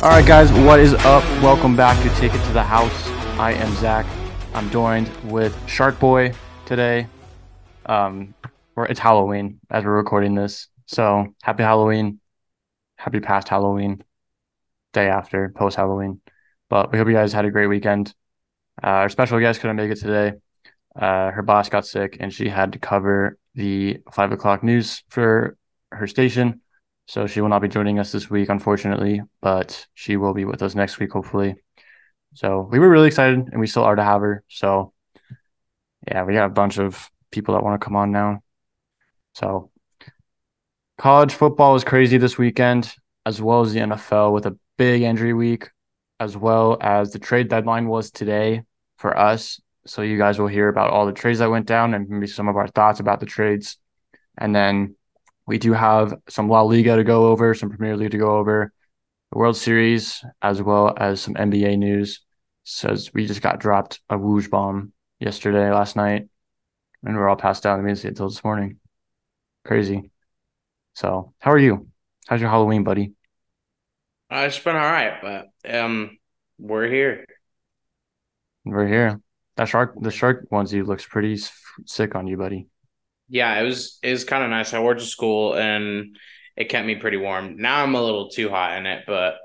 All 0.00 0.10
right, 0.10 0.24
guys, 0.24 0.52
what 0.52 0.78
is 0.78 0.94
up? 0.94 1.24
Welcome 1.42 1.74
back 1.74 2.00
to 2.04 2.20
Take 2.20 2.32
It 2.32 2.40
to 2.44 2.52
the 2.52 2.62
House. 2.62 3.08
I 3.36 3.54
am 3.54 3.74
Zach. 3.74 4.06
I'm 4.54 4.70
joined 4.70 5.10
with 5.24 5.58
Shark 5.68 5.98
Boy 5.98 6.32
today. 6.66 7.08
Um, 7.84 8.32
it's 8.76 9.00
Halloween 9.00 9.58
as 9.68 9.84
we're 9.84 9.96
recording 9.96 10.36
this, 10.36 10.68
so 10.86 11.34
happy 11.42 11.64
Halloween, 11.64 12.20
happy 12.94 13.18
past 13.18 13.48
Halloween, 13.48 14.00
day 14.92 15.08
after 15.08 15.48
post 15.48 15.74
Halloween. 15.74 16.20
But 16.68 16.92
we 16.92 16.98
hope 16.98 17.08
you 17.08 17.14
guys 17.14 17.32
had 17.32 17.44
a 17.44 17.50
great 17.50 17.66
weekend. 17.66 18.14
Uh, 18.80 19.02
our 19.02 19.08
special 19.08 19.40
guest 19.40 19.60
couldn't 19.60 19.74
make 19.74 19.90
it 19.90 19.98
today. 19.98 20.34
Uh, 20.94 21.32
her 21.32 21.42
boss 21.42 21.70
got 21.70 21.84
sick 21.84 22.18
and 22.20 22.32
she 22.32 22.48
had 22.48 22.74
to 22.74 22.78
cover 22.78 23.36
the 23.56 23.98
five 24.12 24.30
o'clock 24.30 24.62
news 24.62 25.02
for 25.08 25.56
her 25.90 26.06
station. 26.06 26.60
So 27.08 27.26
she 27.26 27.40
will 27.40 27.48
not 27.48 27.62
be 27.62 27.68
joining 27.68 27.98
us 27.98 28.12
this 28.12 28.28
week, 28.28 28.50
unfortunately, 28.50 29.22
but 29.40 29.86
she 29.94 30.18
will 30.18 30.34
be 30.34 30.44
with 30.44 30.62
us 30.62 30.74
next 30.74 30.98
week, 30.98 31.10
hopefully. 31.10 31.54
So 32.34 32.68
we 32.70 32.78
were 32.78 32.90
really 32.90 33.06
excited 33.06 33.48
and 33.50 33.58
we 33.58 33.66
still 33.66 33.84
are 33.84 33.96
to 33.96 34.04
have 34.04 34.20
her. 34.20 34.44
So 34.48 34.92
yeah, 36.06 36.24
we 36.24 36.34
got 36.34 36.44
a 36.44 36.50
bunch 36.50 36.78
of 36.78 37.10
people 37.30 37.54
that 37.54 37.64
want 37.64 37.80
to 37.80 37.84
come 37.84 37.96
on 37.96 38.12
now. 38.12 38.42
So 39.32 39.70
college 40.98 41.32
football 41.32 41.72
was 41.72 41.82
crazy 41.82 42.18
this 42.18 42.36
weekend, 42.36 42.94
as 43.24 43.40
well 43.40 43.62
as 43.62 43.72
the 43.72 43.80
NFL 43.80 44.34
with 44.34 44.44
a 44.44 44.58
big 44.76 45.00
injury 45.00 45.32
week, 45.32 45.70
as 46.20 46.36
well 46.36 46.76
as 46.78 47.10
the 47.10 47.18
trade 47.18 47.48
deadline 47.48 47.88
was 47.88 48.10
today 48.10 48.64
for 48.98 49.18
us. 49.18 49.62
So 49.86 50.02
you 50.02 50.18
guys 50.18 50.38
will 50.38 50.46
hear 50.46 50.68
about 50.68 50.90
all 50.90 51.06
the 51.06 51.12
trades 51.14 51.38
that 51.38 51.50
went 51.50 51.64
down 51.64 51.94
and 51.94 52.06
maybe 52.06 52.26
some 52.26 52.48
of 52.48 52.56
our 52.56 52.68
thoughts 52.68 53.00
about 53.00 53.20
the 53.20 53.26
trades. 53.26 53.78
And 54.36 54.54
then 54.54 54.96
we 55.48 55.56
do 55.56 55.72
have 55.72 56.14
some 56.28 56.50
La 56.50 56.60
Liga 56.60 56.96
to 56.96 57.02
go 57.02 57.28
over, 57.28 57.54
some 57.54 57.70
Premier 57.70 57.96
League 57.96 58.10
to 58.10 58.18
go 58.18 58.36
over, 58.36 58.70
the 59.32 59.38
World 59.38 59.56
Series, 59.56 60.22
as 60.42 60.62
well 60.62 60.94
as 60.94 61.22
some 61.22 61.34
NBA 61.34 61.78
news. 61.78 62.20
Says 62.64 63.14
we 63.14 63.26
just 63.26 63.40
got 63.40 63.58
dropped 63.58 64.00
a 64.10 64.18
Woj 64.18 64.50
bomb 64.50 64.92
yesterday, 65.18 65.72
last 65.72 65.96
night, 65.96 66.28
and 67.02 67.16
we're 67.16 67.26
all 67.26 67.36
passed 67.36 67.64
out. 67.64 67.80
I 67.80 67.82
didn't 67.82 67.96
see 67.96 68.08
it 68.08 68.10
until 68.10 68.28
this 68.28 68.44
morning. 68.44 68.78
Crazy. 69.64 70.10
So, 70.92 71.32
how 71.38 71.52
are 71.52 71.58
you? 71.58 71.88
How's 72.26 72.42
your 72.42 72.50
Halloween, 72.50 72.84
buddy? 72.84 73.14
Uh, 74.30 74.44
it's 74.46 74.58
been 74.58 74.76
all 74.76 74.82
right, 74.82 75.14
but 75.22 75.74
um, 75.74 76.18
we're 76.58 76.88
here. 76.88 77.24
We're 78.66 78.86
here. 78.86 79.22
That 79.56 79.68
shark, 79.68 79.94
the 79.98 80.10
shark 80.10 80.50
onesie 80.50 80.86
looks 80.86 81.06
pretty 81.06 81.40
sick 81.86 82.14
on 82.14 82.26
you, 82.26 82.36
buddy. 82.36 82.68
Yeah, 83.28 83.60
it 83.60 83.64
was 83.64 83.98
it 84.02 84.10
was 84.10 84.24
kind 84.24 84.42
of 84.42 84.50
nice. 84.50 84.74
I 84.74 84.80
wore 84.80 84.92
it 84.92 84.98
to 84.98 85.04
school 85.04 85.54
and 85.54 86.16
it 86.56 86.68
kept 86.68 86.86
me 86.86 86.96
pretty 86.96 87.16
warm. 87.16 87.56
Now 87.56 87.82
I'm 87.82 87.94
a 87.94 88.02
little 88.02 88.30
too 88.30 88.48
hot 88.48 88.78
in 88.78 88.86
it, 88.86 89.04
but 89.06 89.36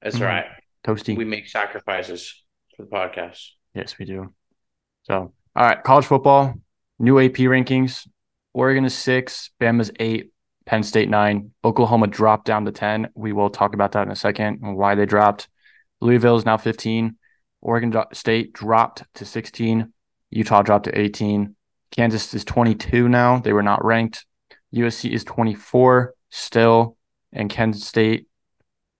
it's 0.00 0.16
mm, 0.16 0.22
all 0.22 0.26
right. 0.26 0.46
Toasty. 0.84 1.16
We 1.16 1.24
make 1.24 1.48
sacrifices 1.48 2.42
for 2.76 2.84
the 2.84 2.88
podcast. 2.88 3.40
Yes, 3.74 3.98
we 3.98 4.04
do. 4.04 4.32
So, 5.04 5.32
all 5.56 5.66
right, 5.66 5.82
college 5.82 6.06
football, 6.06 6.54
new 6.98 7.18
AP 7.18 7.34
rankings. 7.34 8.06
Oregon 8.54 8.84
is 8.84 8.94
six, 8.94 9.50
Bama's 9.60 9.90
eight, 9.98 10.32
Penn 10.66 10.82
State 10.82 11.08
nine, 11.08 11.52
Oklahoma 11.64 12.06
dropped 12.06 12.46
down 12.46 12.64
to 12.64 12.72
10. 12.72 13.08
We 13.14 13.32
will 13.32 13.50
talk 13.50 13.74
about 13.74 13.92
that 13.92 14.06
in 14.06 14.12
a 14.12 14.16
second 14.16 14.60
and 14.62 14.76
why 14.76 14.94
they 14.94 15.06
dropped. 15.06 15.48
Louisville 16.00 16.36
is 16.36 16.44
now 16.44 16.56
15. 16.56 17.16
Oregon 17.60 17.94
State 18.12 18.52
dropped 18.52 19.04
to 19.14 19.24
16. 19.24 19.92
Utah 20.30 20.62
dropped 20.62 20.84
to 20.86 20.98
18. 20.98 21.54
Kansas 21.92 22.32
is 22.34 22.44
22 22.44 23.08
now. 23.08 23.38
They 23.38 23.52
were 23.52 23.62
not 23.62 23.84
ranked. 23.84 24.26
USC 24.74 25.10
is 25.10 25.22
24 25.24 26.14
still, 26.30 26.96
and 27.32 27.50
Kansas 27.50 27.86
State, 27.86 28.26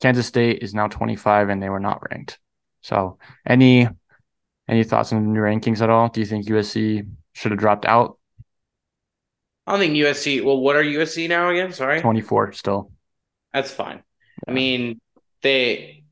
Kansas 0.01 0.27
State 0.27 0.63
is 0.63 0.75
now 0.75 0.87
25, 0.87 1.49
and 1.49 1.63
they 1.63 1.71
were 1.71 1.81
not 1.81 2.03
ranked. 2.11 2.39
So, 2.83 3.19
any 3.47 3.89
any 4.69 4.85
thoughts 4.85 5.13
on 5.13 5.23
the 5.23 5.29
new 5.29 5.41
rankings 5.41 5.81
at 5.81 5.91
all? 5.91 6.09
Do 6.09 6.21
you 6.21 6.27
think 6.27 6.47
USC 6.47 7.09
should 7.33 7.53
have 7.53 7.59
dropped 7.59 7.87
out? 7.87 8.19
I 9.67 9.73
don't 9.73 9.81
think 9.81 9.95
USC. 9.95 10.45
Well, 10.45 10.61
what 10.61 10.77
are 10.77 10.83
USC 10.83 11.29
now 11.29 11.49
again? 11.51 11.73
Sorry, 11.73 12.01
24 12.01 12.53
still. 12.53 12.93
That's 13.53 13.71
fine. 13.71 14.03
Yeah. 14.47 14.51
I 14.51 14.55
mean, 14.55 15.01
they 15.43 16.05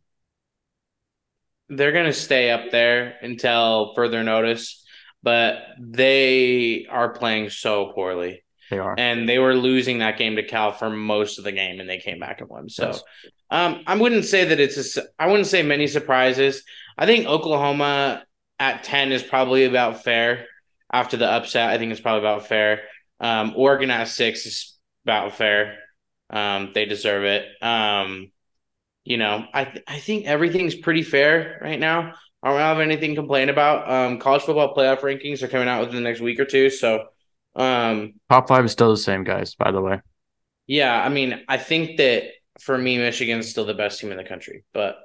they're 1.69 1.93
gonna 1.93 2.13
stay 2.13 2.51
up 2.51 2.71
there 2.71 3.17
until 3.23 3.93
further 3.95 4.23
notice 4.23 4.80
but 5.23 5.59
they 5.79 6.87
are 6.91 7.11
playing 7.11 7.51
so 7.51 7.93
poorly. 7.93 8.43
They 8.71 8.79
are. 8.79 8.95
And 8.97 9.29
they 9.29 9.39
were 9.39 9.55
losing 9.55 9.99
that 9.99 10.17
game 10.17 10.37
to 10.37 10.43
Cal 10.43 10.73
for 10.73 10.91
most 10.91 11.39
of 11.39 11.45
the 11.45 11.53
game 11.53 11.81
and 11.81 11.89
they 11.89 11.99
came 11.99 12.21
back 12.21 12.41
and 12.41 12.49
won. 12.49 12.69
So 12.69 12.87
yes. 12.87 13.03
um, 13.51 13.83
I 13.87 13.97
wouldn't 13.97 14.25
say 14.25 14.45
that 14.45 14.61
it's 14.61 14.97
a, 14.97 15.03
I 15.19 15.27
wouldn't 15.27 15.49
say 15.49 15.63
many 15.63 15.87
surprises. 15.89 16.63
I 16.97 17.07
think 17.07 17.27
Oklahoma 17.27 18.25
at 18.59 18.85
10 18.85 19.11
is 19.13 19.23
probably 19.23 19.65
about 19.65 20.05
fair 20.05 20.47
after 20.93 21.17
the 21.17 21.27
upset. 21.27 21.71
I 21.71 21.79
think 21.79 21.93
it's 21.93 22.01
probably 22.01 22.21
about 22.21 22.47
fair. 22.47 22.83
Um, 23.19 23.55
Oregon 23.57 23.91
at 23.91 24.09
six 24.09 24.47
is 24.47 24.79
about 25.05 25.37
fair. 25.37 25.79
Um, 26.31 26.71
they 26.75 26.85
deserve 26.85 27.25
it. 27.25 27.47
Um, 27.63 28.31
you 29.05 29.17
know, 29.17 29.45
I 29.53 29.65
th- 29.65 29.85
I 29.87 29.99
think 29.99 30.27
everything's 30.27 30.75
pretty 30.75 31.03
fair 31.03 31.59
right 31.63 31.81
now. 31.81 32.15
I 32.43 32.51
don't 32.51 32.59
have 32.59 32.81
anything 32.81 33.11
to 33.11 33.17
complain 33.17 33.49
about. 33.49 33.91
Um, 33.91 34.19
college 34.19 34.43
football 34.43 34.75
playoff 34.75 35.01
rankings 35.01 35.43
are 35.43 35.49
coming 35.49 35.69
out 35.69 35.81
within 35.81 35.97
the 35.97 36.09
next 36.09 36.21
week 36.21 36.41
or 36.41 36.47
two. 36.47 36.71
So, 36.71 37.07
um, 37.55 38.15
top 38.31 38.49
five 38.49 38.65
is 38.65 38.73
still 38.73 38.91
the 38.91 38.97
same, 38.97 39.25
guys. 39.25 39.55
By 39.55 39.71
the 39.73 39.81
way. 39.81 40.01
Yeah, 40.67 41.03
I 41.03 41.09
mean, 41.09 41.43
I 41.49 41.59
think 41.59 41.99
that 41.99 42.25
for 42.61 42.79
me, 42.79 42.99
Michigan's 42.99 43.49
still 43.49 43.67
the 43.67 43.75
best 43.75 44.01
team 44.01 44.11
in 44.11 44.17
the 44.17 44.25
country, 44.25 44.65
but 44.73 44.99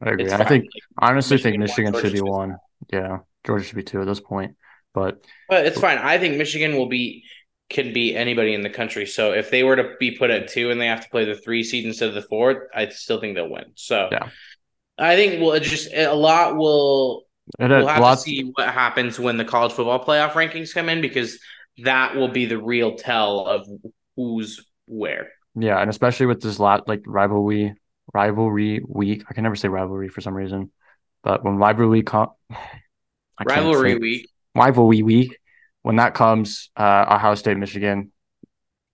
I 0.00 0.10
agree. 0.10 0.30
I 0.30 0.44
think 0.44 0.66
I 0.98 1.10
honestly 1.10 1.36
Michigan 1.36 1.60
think 1.60 1.70
Michigan 1.70 2.00
should 2.00 2.12
be 2.12 2.20
one. 2.20 2.56
Yeah, 2.92 3.18
Georgia 3.44 3.64
should 3.64 3.76
be 3.76 3.82
two 3.82 4.00
at 4.00 4.06
this 4.06 4.20
point, 4.20 4.56
but 4.92 5.24
but 5.48 5.66
it's 5.66 5.80
fine. 5.80 5.98
I 5.98 6.18
think 6.18 6.36
Michigan 6.36 6.76
will 6.76 6.88
be 6.88 7.24
can 7.70 7.92
beat 7.92 8.16
anybody 8.16 8.54
in 8.54 8.62
the 8.62 8.70
country. 8.70 9.06
So 9.06 9.32
if 9.32 9.50
they 9.50 9.64
were 9.64 9.76
to 9.76 9.94
be 9.98 10.16
put 10.16 10.30
at 10.30 10.48
two 10.48 10.70
and 10.70 10.80
they 10.80 10.88
have 10.88 11.02
to 11.02 11.08
play 11.08 11.24
the 11.24 11.34
three 11.34 11.62
seed 11.62 11.86
instead 11.86 12.08
of 12.08 12.14
the 12.14 12.22
four, 12.22 12.68
I 12.74 12.88
still 12.88 13.18
think 13.18 13.34
they'll 13.34 13.48
win. 13.48 13.72
So 13.76 14.08
yeah. 14.12 14.28
I 14.98 15.16
think 15.16 15.40
we'll 15.40 15.58
just 15.60 15.92
a 15.92 16.12
lot 16.12 16.56
will 16.56 17.24
we'll 17.58 17.86
have 17.86 18.00
lots, 18.00 18.24
to 18.24 18.30
see 18.30 18.52
what 18.54 18.68
happens 18.68 19.18
when 19.18 19.36
the 19.36 19.44
college 19.44 19.72
football 19.72 20.04
playoff 20.04 20.32
rankings 20.32 20.72
come 20.72 20.88
in 20.88 21.00
because 21.00 21.38
that 21.78 22.14
will 22.14 22.28
be 22.28 22.46
the 22.46 22.58
real 22.58 22.96
tell 22.96 23.46
of 23.46 23.66
who's 24.16 24.64
where. 24.86 25.30
Yeah, 25.54 25.80
and 25.80 25.90
especially 25.90 26.26
with 26.26 26.40
this 26.40 26.58
lot 26.58 26.88
like 26.88 27.02
rivalry 27.06 27.74
rivalry 28.12 28.82
week. 28.86 29.24
I 29.28 29.34
can 29.34 29.42
never 29.42 29.56
say 29.56 29.68
rivalry 29.68 30.08
for 30.08 30.20
some 30.20 30.34
reason, 30.34 30.70
but 31.22 31.44
when 31.44 31.56
rivalry 31.56 32.02
com- 32.02 32.32
rivalry 33.44 33.98
week 33.98 34.28
rivalry 34.54 35.02
week 35.02 35.38
when 35.82 35.96
that 35.96 36.14
comes, 36.14 36.70
uh, 36.76 37.06
Ohio 37.10 37.34
State 37.34 37.56
Michigan 37.56 38.12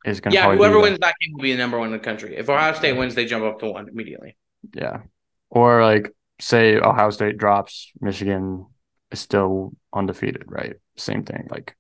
is 0.04 0.20
going 0.20 0.32
to 0.32 0.40
yeah. 0.40 0.54
Whoever 0.54 0.80
wins 0.80 0.98
that 1.00 1.14
game 1.20 1.34
will 1.34 1.42
be 1.42 1.52
the 1.52 1.58
number 1.58 1.78
one 1.78 1.88
in 1.88 1.92
the 1.92 1.98
country. 1.98 2.36
If 2.36 2.48
Ohio 2.48 2.72
State 2.72 2.94
wins, 2.94 3.14
they 3.14 3.26
jump 3.26 3.44
up 3.44 3.60
to 3.60 3.66
one 3.66 3.88
immediately. 3.88 4.36
Yeah, 4.74 5.02
or 5.50 5.82
like 5.82 6.12
say 6.40 6.78
Ohio 6.78 7.10
State 7.10 7.38
drops, 7.38 7.90
Michigan 8.00 8.66
is 9.10 9.20
still 9.20 9.72
undefeated, 9.92 10.44
right? 10.46 10.76
Same 10.96 11.24
thing. 11.24 11.48
Like 11.50 11.76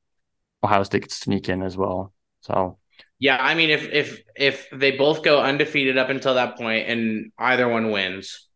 Ohio 0.62 0.82
State 0.82 1.02
could 1.02 1.12
sneak 1.12 1.48
in 1.48 1.62
as 1.62 1.76
well. 1.76 2.12
So 2.40 2.78
yeah, 3.18 3.38
I 3.40 3.54
mean 3.54 3.70
if 3.70 3.88
if 3.92 4.22
if 4.36 4.68
they 4.72 4.92
both 4.92 5.22
go 5.22 5.40
undefeated 5.40 5.98
up 5.98 6.08
until 6.08 6.34
that 6.34 6.56
point 6.56 6.88
and 6.88 7.32
either 7.38 7.68
one 7.68 7.90
wins, 7.90 8.48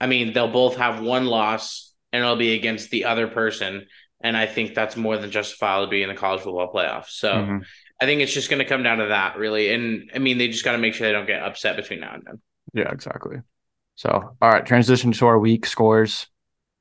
I 0.00 0.06
mean 0.06 0.32
they'll 0.32 0.52
both 0.52 0.76
have 0.76 1.00
one 1.00 1.26
loss 1.26 1.92
and 2.12 2.22
it'll 2.22 2.36
be 2.36 2.54
against 2.54 2.90
the 2.90 3.04
other 3.04 3.28
person. 3.28 3.86
And 4.22 4.36
I 4.36 4.46
think 4.46 4.74
that's 4.74 4.96
more 4.96 5.16
than 5.16 5.30
justifiable 5.30 5.86
to 5.86 5.90
be 5.90 6.02
in 6.02 6.08
the 6.08 6.14
college 6.14 6.42
football 6.42 6.70
playoffs. 6.72 7.08
So 7.10 7.32
mm-hmm. 7.32 7.58
I 8.02 8.04
think 8.04 8.20
it's 8.20 8.32
just 8.32 8.50
going 8.50 8.58
to 8.58 8.66
come 8.66 8.82
down 8.82 8.98
to 8.98 9.06
that, 9.06 9.38
really. 9.38 9.72
And 9.72 10.10
I 10.14 10.18
mean, 10.18 10.36
they 10.36 10.48
just 10.48 10.64
got 10.64 10.72
to 10.72 10.78
make 10.78 10.94
sure 10.94 11.06
they 11.06 11.12
don't 11.12 11.26
get 11.26 11.42
upset 11.42 11.76
between 11.76 12.00
now 12.00 12.14
and 12.14 12.22
then. 12.26 12.40
Yeah, 12.74 12.90
exactly. 12.92 13.38
So, 14.00 14.34
all 14.40 14.50
right, 14.50 14.64
transition 14.64 15.12
to 15.12 15.26
our 15.26 15.38
week 15.38 15.66
scores. 15.66 16.26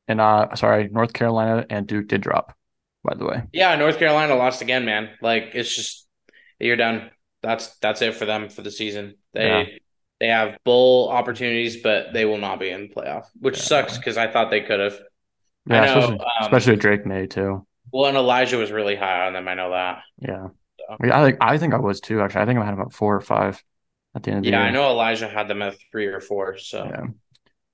And 0.08 0.22
uh 0.22 0.56
sorry, 0.56 0.88
North 0.88 1.12
Carolina 1.12 1.66
and 1.70 1.86
Duke 1.86 2.08
did 2.08 2.22
drop, 2.22 2.56
by 3.04 3.14
the 3.14 3.26
way. 3.26 3.44
Yeah, 3.52 3.76
North 3.76 4.00
Carolina 4.00 4.36
lost 4.36 4.62
again, 4.62 4.86
man. 4.86 5.10
Like 5.22 5.52
it's 5.54 5.76
just 5.76 6.08
you're 6.60 6.78
done. 6.78 7.12
That's 7.44 7.76
that's 7.80 8.02
it 8.02 8.16
for 8.16 8.26
them 8.26 8.48
for 8.48 8.62
the 8.62 8.72
season. 8.72 9.16
They 9.34 9.50
yeah. 9.50 9.64
they 10.22 10.28
have 10.28 10.58
bowl 10.64 11.10
opportunities, 11.10 11.84
but 11.84 12.14
they 12.14 12.24
will 12.24 12.38
not 12.38 12.58
be 12.58 12.70
in 12.70 12.88
the 12.88 12.96
playoff, 12.96 13.26
which 13.38 13.58
yeah. 13.58 13.64
sucks 13.64 13.98
because 13.98 14.18
I 14.18 14.32
thought 14.32 14.50
they 14.50 14.62
could 14.62 14.80
have. 14.80 14.98
Yeah, 15.66 15.82
know, 15.82 15.98
especially, 15.98 16.20
um, 16.20 16.28
especially 16.40 16.76
Drake 16.78 17.06
Maye 17.06 17.28
too. 17.28 17.68
Well, 17.92 18.08
and 18.08 18.16
Elijah 18.16 18.56
was 18.56 18.72
really 18.72 18.96
high 18.96 19.28
on 19.28 19.34
them. 19.34 19.46
I 19.46 19.56
know 19.56 19.72
that. 19.72 20.04
Yeah. 20.20 20.48
So. 20.78 21.12
I 21.12 21.26
think 21.26 21.38
I 21.42 21.58
think 21.58 21.74
I 21.74 21.80
was 21.80 22.00
too. 22.00 22.22
Actually, 22.22 22.44
I 22.44 22.46
think 22.46 22.60
I 22.60 22.64
had 22.64 22.76
about 22.76 22.94
four 22.94 23.14
or 23.14 23.22
five 23.22 23.62
at 24.20 24.24
the 24.24 24.32
end 24.32 24.38
of 24.40 24.44
the 24.44 24.52
yeah, 24.52 24.60
year. 24.60 24.68
I 24.68 24.72
know 24.72 24.90
Elijah 24.90 25.28
had 25.28 25.48
them 25.48 25.62
at 25.62 25.76
three 25.92 26.08
or 26.08 26.20
four. 26.20 26.58
So 26.58 26.86
yeah. 26.86 27.06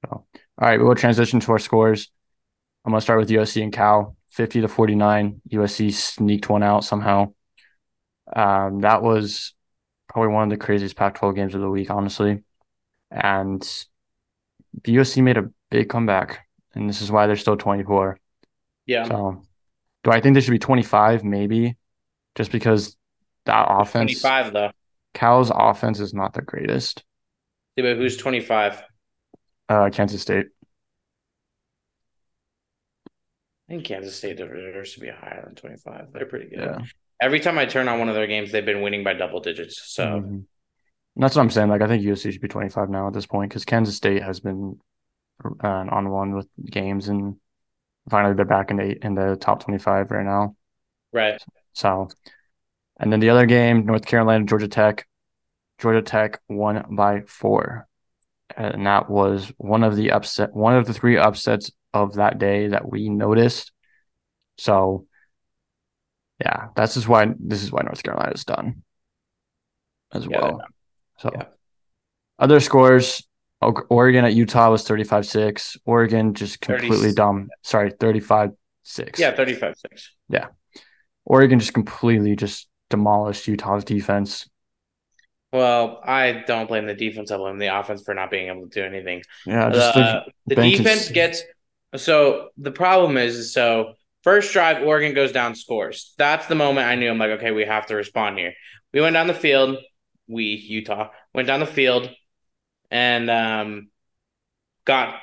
So, 0.06 0.12
all 0.12 0.28
right, 0.60 0.80
we'll 0.80 0.96
transition 0.96 1.40
to 1.42 1.52
our 1.52 1.60
scores. 1.60 2.12
I'm 2.86 2.92
gonna 2.92 3.02
start 3.02 3.20
with 3.20 3.30
USC 3.30 3.64
and 3.64 3.74
Cal, 3.74 4.16
50 4.30 4.62
to 4.62 4.68
49. 4.68 5.42
USC 5.52 5.92
sneaked 5.92 6.50
one 6.50 6.64
out 6.64 6.84
somehow. 6.84 7.34
Um, 8.34 8.82
that 8.82 9.02
was 9.02 9.54
probably 10.08 10.34
one 10.34 10.44
of 10.44 10.50
the 10.50 10.64
craziest 10.64 10.96
Pac-12 10.96 11.36
games 11.36 11.56
of 11.56 11.62
the 11.62 11.70
week, 11.70 11.90
honestly. 11.90 12.44
And 13.12 13.62
the 14.84 14.96
USC 14.98 15.24
made 15.24 15.38
a 15.38 15.50
big 15.72 15.90
comeback, 15.90 16.48
and 16.74 16.88
this 16.88 17.02
is 17.02 17.12
why 17.12 17.28
they're 17.28 17.36
still 17.36 17.58
24. 17.58 18.20
Yeah. 18.86 19.08
So, 19.08 19.42
do 20.04 20.12
I 20.12 20.22
think 20.22 20.36
they 20.36 20.42
should 20.42 20.52
be 20.52 20.60
25? 20.60 21.24
Maybe, 21.24 21.76
just 22.36 22.52
because 22.52 22.96
that 23.46 23.66
offense. 23.68 24.22
25 24.22 24.54
though. 24.54 24.72
Cal's 25.16 25.52
offense 25.54 26.00
is 26.00 26.14
not 26.14 26.34
the 26.34 26.44
greatest. 26.44 27.04
Yeah, 27.76 27.84
but 27.94 27.98
who's 27.98 28.18
25? 28.18 28.84
Uh, 29.68 29.90
Kansas 29.92 30.22
State. 30.22 30.48
I 33.68 33.74
think 33.74 33.86
Kansas 33.86 34.16
State 34.16 34.38
deserves 34.38 34.94
to 34.94 35.00
be 35.00 35.08
higher 35.08 35.44
than 35.44 35.56
25. 35.56 36.14
They're 36.14 36.28
pretty 36.28 36.50
good. 36.50 36.60
Yeah. 36.60 36.78
Every 37.20 37.40
time 37.40 37.58
I 37.58 37.66
turn 37.66 37.88
on 37.88 37.98
one 37.98 38.10
of 38.10 38.16
their 38.16 38.28
games, 38.28 38.52
they've 38.52 38.66
been 38.66 38.82
winning 38.82 39.04
by 39.04 39.14
double 39.14 39.40
digits. 39.40 39.82
So 39.92 40.22
Mhm. 40.22 40.46
That's 41.16 41.36
what 41.36 41.42
I'm 41.44 41.50
saying. 41.50 41.70
Like, 41.70 41.82
I 41.82 41.88
think 41.88 42.04
USC 42.04 42.32
should 42.32 42.42
be 42.42 42.50
25 42.50 42.90
now 42.90 43.08
at 43.08 43.14
this 43.14 43.26
point 43.26 43.50
because 43.50 43.64
Kansas 43.64 43.96
State 43.96 44.22
has 44.22 44.42
been 44.42 44.80
uh, 45.64 45.68
on 45.68 46.10
one 46.10 46.34
with 46.36 46.48
games, 46.66 47.08
and 47.08 47.38
finally 48.10 48.36
they're 48.36 48.46
back 48.46 48.70
in 48.70 48.78
the 48.78 49.06
in 49.06 49.16
the 49.16 49.38
top 49.38 49.64
25 49.64 50.12
right 50.12 50.26
now. 50.26 50.56
right. 51.14 51.42
So, 51.74 52.10
and 53.00 53.12
then 53.12 53.20
the 53.20 53.30
other 53.30 53.46
game, 53.46 53.86
North 53.86 54.06
Carolina, 54.06 54.46
Georgia 54.46 54.68
Tech. 54.68 55.08
Georgia 55.78 56.02
Tech 56.02 56.40
won 56.48 56.86
by 56.96 57.22
four, 57.28 57.86
and 58.56 58.86
that 58.86 59.10
was 59.10 59.52
one 59.58 59.84
of 59.84 59.98
the 59.98 60.12
upset, 60.12 60.54
one 60.54 60.76
of 60.76 60.86
the 60.88 60.94
three 60.94 61.18
upsets 61.18 61.70
of 61.94 62.16
that 62.16 62.40
day 62.40 62.68
that 62.68 62.90
we 62.90 63.10
noticed. 63.10 63.74
So, 64.58 65.06
yeah, 66.40 66.70
that's 66.76 66.94
just 66.94 67.10
why 67.10 67.28
this 67.38 67.62
is 67.62 67.72
why 67.74 67.82
North 67.82 68.02
Carolina 68.04 68.32
is 68.34 68.46
done 68.46 68.84
as 70.14 70.26
Yeah, 70.26 70.40
well. 70.40 70.62
So, 71.20 71.32
Yeah. 71.34 71.46
other 72.40 72.62
scores: 72.62 73.28
Oregon 73.62 74.24
at 74.24 74.34
Utah 74.34 74.72
was 74.72 74.86
35-6. 74.86 75.78
Oregon 75.86 76.34
just 76.34 76.64
30 76.64 76.88
completely 76.88 77.14
dumb. 77.14 77.50
Sorry, 77.64 77.92
35-6. 77.92 79.20
Yeah, 79.20 79.36
35 79.36 79.76
6. 79.78 80.16
Yeah. 80.30 80.48
Oregon 81.26 81.60
just 81.60 81.74
completely 81.74 82.36
just 82.36 82.70
demolished 82.90 83.48
Utah's 83.48 83.84
defense. 83.84 84.48
Well, 85.52 86.02
I 86.04 86.44
don't 86.46 86.68
blame 86.68 86.86
the 86.86 86.94
defense. 86.94 87.32
I 87.32 87.38
blame 87.38 87.60
the 87.60 87.78
offense 87.78 88.04
for 88.04 88.14
not 88.14 88.30
being 88.30 88.50
able 88.50 88.68
to 88.68 88.82
do 88.82 88.84
anything. 88.84 89.24
Yeah, 89.46 89.68
Uh, 89.68 90.24
the 90.46 90.56
defense 90.56 91.06
cons- 91.06 91.12
gets 91.12 91.44
so 91.96 92.50
the 92.58 92.72
problem 92.72 93.16
is 93.18 93.38
is 93.38 93.54
so 93.54 93.94
first 94.24 94.52
drive 94.52 94.84
Oregon 94.84 95.14
goes 95.14 95.32
down 95.32 95.56
scores. 95.56 96.14
That's 96.18 96.48
the 96.48 96.56
moment 96.56 96.88
I 96.88 96.96
knew 96.96 97.10
I'm 97.10 97.18
like 97.18 97.32
okay 97.32 97.52
we 97.52 97.64
have 97.66 97.86
to 97.88 97.96
respond 97.96 98.38
here. 98.38 98.54
We 98.94 99.00
went 99.02 99.14
down 99.14 99.28
the 99.28 99.34
field. 99.34 99.78
We 100.28 100.44
Utah 100.44 101.10
went 101.34 101.48
down 101.48 101.62
the 101.62 101.66
field 101.66 102.10
and 102.92 103.30
um 103.30 103.90
got 104.84 105.16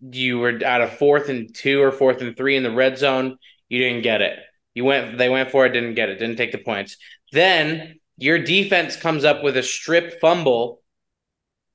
you 0.00 0.38
were 0.38 0.50
at 0.64 0.80
a 0.80 0.86
fourth 0.86 1.28
and 1.28 1.54
two 1.54 1.82
or 1.82 1.90
fourth 1.90 2.20
and 2.22 2.36
three 2.36 2.56
in 2.56 2.62
the 2.62 2.70
red 2.70 2.96
zone. 2.96 3.38
You 3.68 3.80
didn't 3.80 4.02
get 4.02 4.22
it. 4.22 4.38
You 4.74 4.84
went 4.84 5.18
they 5.18 5.28
went 5.28 5.50
for 5.50 5.66
it, 5.66 5.70
didn't 5.70 5.94
get 5.94 6.08
it, 6.08 6.18
didn't 6.18 6.36
take 6.36 6.52
the 6.52 6.58
points. 6.58 6.96
Then 7.32 7.98
your 8.16 8.38
defense 8.38 8.96
comes 8.96 9.24
up 9.24 9.42
with 9.42 9.56
a 9.56 9.62
strip 9.62 10.20
fumble 10.20 10.82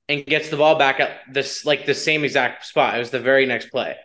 and 0.07 0.25
gets 0.25 0.49
the 0.49 0.57
ball 0.57 0.77
back 0.77 0.99
at 0.99 1.21
this 1.31 1.65
like 1.65 1.85
the 1.85 1.93
same 1.93 2.23
exact 2.23 2.65
spot. 2.65 2.95
It 2.95 2.99
was 2.99 3.09
the 3.09 3.19
very 3.19 3.45
next 3.45 3.67
play. 3.69 3.95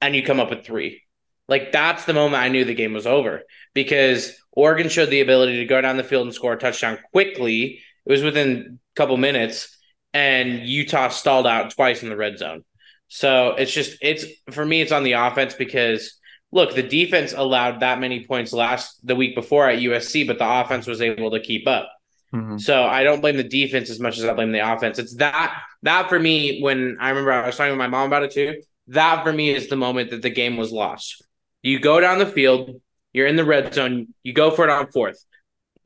And 0.00 0.16
you 0.16 0.22
come 0.24 0.40
up 0.40 0.50
with 0.50 0.64
three. 0.64 1.02
Like 1.48 1.72
that's 1.72 2.04
the 2.04 2.14
moment 2.14 2.42
I 2.42 2.48
knew 2.48 2.64
the 2.64 2.74
game 2.74 2.94
was 2.94 3.06
over 3.06 3.42
because 3.74 4.34
Oregon 4.52 4.88
showed 4.88 5.10
the 5.10 5.20
ability 5.20 5.58
to 5.58 5.66
go 5.66 5.80
down 5.80 5.96
the 5.96 6.04
field 6.04 6.26
and 6.26 6.34
score 6.34 6.54
a 6.54 6.58
touchdown 6.58 6.98
quickly. 7.12 7.80
It 8.04 8.10
was 8.10 8.22
within 8.22 8.78
a 8.78 8.96
couple 8.96 9.16
minutes, 9.16 9.76
and 10.12 10.60
Utah 10.66 11.08
stalled 11.08 11.46
out 11.46 11.70
twice 11.74 12.02
in 12.02 12.08
the 12.08 12.16
red 12.16 12.38
zone. 12.38 12.64
So 13.08 13.50
it's 13.50 13.72
just 13.72 13.98
it's 14.00 14.24
for 14.50 14.64
me, 14.64 14.80
it's 14.80 14.92
on 14.92 15.04
the 15.04 15.12
offense 15.12 15.54
because 15.54 16.18
look, 16.52 16.74
the 16.74 16.82
defense 16.82 17.32
allowed 17.32 17.80
that 17.80 17.98
many 17.98 18.24
points 18.26 18.52
last 18.52 19.04
the 19.06 19.16
week 19.16 19.34
before 19.34 19.68
at 19.68 19.80
USC, 19.80 20.26
but 20.26 20.38
the 20.38 20.48
offense 20.48 20.86
was 20.86 21.00
able 21.00 21.30
to 21.30 21.40
keep 21.40 21.66
up. 21.66 21.90
Mhm. 22.32 22.60
So 22.60 22.84
I 22.84 23.02
don't 23.02 23.20
blame 23.20 23.36
the 23.36 23.42
defense 23.42 23.90
as 23.90 23.98
much 23.98 24.18
as 24.18 24.24
I 24.24 24.32
blame 24.34 24.52
the 24.52 24.72
offense. 24.72 24.98
It's 24.98 25.16
that 25.16 25.54
that 25.82 26.08
for 26.08 26.18
me 26.18 26.60
when 26.60 26.96
I 27.00 27.10
remember 27.10 27.32
I 27.32 27.46
was 27.46 27.56
talking 27.56 27.72
with 27.72 27.78
my 27.78 27.88
mom 27.88 28.06
about 28.06 28.22
it 28.22 28.30
too. 28.30 28.62
That 28.88 29.24
for 29.24 29.32
me 29.32 29.50
is 29.50 29.68
the 29.68 29.76
moment 29.76 30.10
that 30.10 30.22
the 30.22 30.30
game 30.30 30.56
was 30.56 30.72
lost. 30.72 31.22
You 31.62 31.78
go 31.78 32.00
down 32.00 32.18
the 32.18 32.26
field, 32.26 32.80
you're 33.12 33.26
in 33.26 33.36
the 33.36 33.44
red 33.44 33.72
zone, 33.74 34.08
you 34.22 34.32
go 34.32 34.50
for 34.50 34.64
it 34.64 34.70
on 34.70 34.90
fourth. 34.90 35.22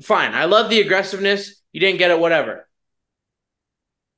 Fine. 0.02 0.34
I 0.34 0.44
love 0.44 0.70
the 0.70 0.80
aggressiveness. 0.80 1.60
You 1.72 1.80
didn't 1.80 1.98
get 1.98 2.10
it, 2.10 2.18
whatever. 2.18 2.68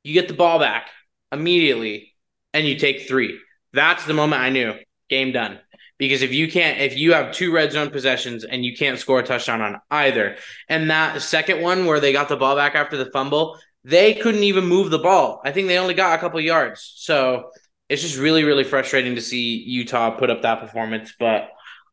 You 0.04 0.14
get 0.14 0.28
the 0.28 0.34
ball 0.34 0.58
back 0.58 0.88
immediately 1.32 2.14
and 2.52 2.66
you 2.66 2.76
take 2.76 3.08
three. 3.08 3.38
That's 3.72 4.04
the 4.04 4.14
moment 4.14 4.42
I 4.42 4.50
knew 4.50 4.74
game 5.08 5.32
done. 5.32 5.58
Because 5.98 6.22
if 6.22 6.32
you 6.32 6.50
can't, 6.50 6.80
if 6.80 6.96
you 6.96 7.12
have 7.12 7.32
two 7.32 7.52
red 7.52 7.72
zone 7.72 7.90
possessions 7.90 8.44
and 8.44 8.64
you 8.64 8.76
can't 8.76 8.98
score 8.98 9.18
a 9.18 9.22
touchdown 9.22 9.60
on 9.60 9.80
either, 9.90 10.36
and 10.68 10.90
that 10.90 11.20
second 11.22 11.60
one 11.60 11.86
where 11.86 12.00
they 12.00 12.12
got 12.12 12.28
the 12.28 12.36
ball 12.36 12.54
back 12.54 12.74
after 12.74 12.96
the 12.96 13.10
fumble, 13.10 13.58
they 13.84 14.14
couldn't 14.14 14.44
even 14.44 14.64
move 14.66 14.90
the 14.90 14.98
ball. 14.98 15.40
I 15.44 15.50
think 15.50 15.66
they 15.66 15.78
only 15.78 15.94
got 15.94 16.16
a 16.16 16.20
couple 16.20 16.40
yards. 16.40 16.92
So 16.96 17.50
it's 17.88 18.02
just 18.02 18.18
really, 18.18 18.44
really 18.44 18.64
frustrating 18.64 19.14
to 19.16 19.20
see 19.20 19.56
Utah 19.56 20.10
put 20.10 20.30
up 20.30 20.42
that 20.42 20.60
performance. 20.60 21.14
But 21.18 21.48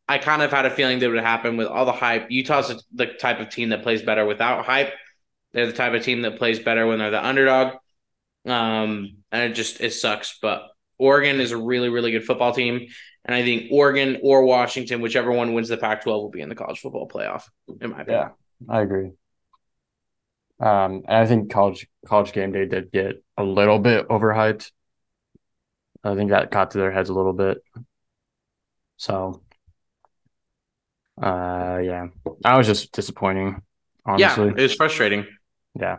I 0.08 0.18
kind 0.20 0.42
of 0.42 0.52
had 0.52 0.66
a 0.66 0.70
feeling 0.70 1.00
that 1.00 1.10
would 1.10 1.20
happen 1.20 1.58
with 1.58 1.68
all 1.68 1.86
the 1.86 1.92
hype. 1.92 2.30
Utah's 2.30 2.84
the 2.94 3.08
type 3.08 3.40
of 3.40 3.50
team 3.50 3.70
that 3.70 3.84
plays 3.84 4.02
better 4.02 4.26
without 4.26 4.66
hype. 4.66 4.94
They're 5.54 5.68
the 5.68 5.74
type 5.74 5.94
of 5.94 6.04
team 6.04 6.24
that 6.24 6.38
plays 6.38 6.60
better 6.60 6.86
when 6.86 7.00
they're 7.00 7.12
the 7.12 7.26
underdog. 7.26 7.78
Um, 8.46 9.18
and 9.32 9.52
it 9.52 9.56
just 9.56 9.82
it 9.82 9.94
sucks. 9.94 10.38
But 10.42 10.68
Oregon 10.98 11.40
is 11.40 11.52
a 11.52 11.58
really, 11.58 11.90
really 11.90 12.12
good 12.12 12.24
football 12.24 12.54
team. 12.54 12.88
And 13.26 13.36
I 13.36 13.42
think 13.42 13.72
Oregon 13.72 14.20
or 14.22 14.44
Washington, 14.44 15.02
whichever 15.02 15.32
one 15.32 15.54
wins 15.54 15.70
the 15.70 15.78
Pac 15.78 16.04
12, 16.04 16.22
will 16.22 16.30
be 16.30 16.42
in 16.42 16.50
the 16.50 16.56
college 16.56 16.80
football 16.80 17.08
playoff, 17.08 17.44
in 17.82 17.92
my 17.92 18.02
opinion. 18.02 18.30
Yeah, 18.68 18.74
I 18.74 18.82
agree. 18.82 19.12
Um, 20.60 21.04
and 21.08 21.18
I 21.18 21.26
think 21.26 21.52
college 21.52 21.88
college 22.06 22.32
game 22.32 22.52
day 22.52 22.66
did 22.66 22.92
get 22.92 23.24
a 23.38 23.44
little 23.44 23.80
bit 23.80 24.08
overhyped. 24.08 24.72
I 26.04 26.16
think 26.16 26.30
that 26.30 26.52
got 26.52 26.72
to 26.72 26.78
their 26.78 26.92
heads 26.92 27.10
a 27.10 27.14
little 27.14 27.34
bit. 27.34 27.58
So, 28.98 29.42
uh, 31.22 31.80
yeah, 31.84 32.08
that 32.42 32.56
was 32.56 32.68
just 32.68 32.92
disappointing. 32.92 33.62
Honestly, 34.06 34.46
Yeah, 34.46 34.52
it 34.52 34.62
was 34.62 34.76
frustrating. 34.76 35.26
Yeah. 35.78 35.98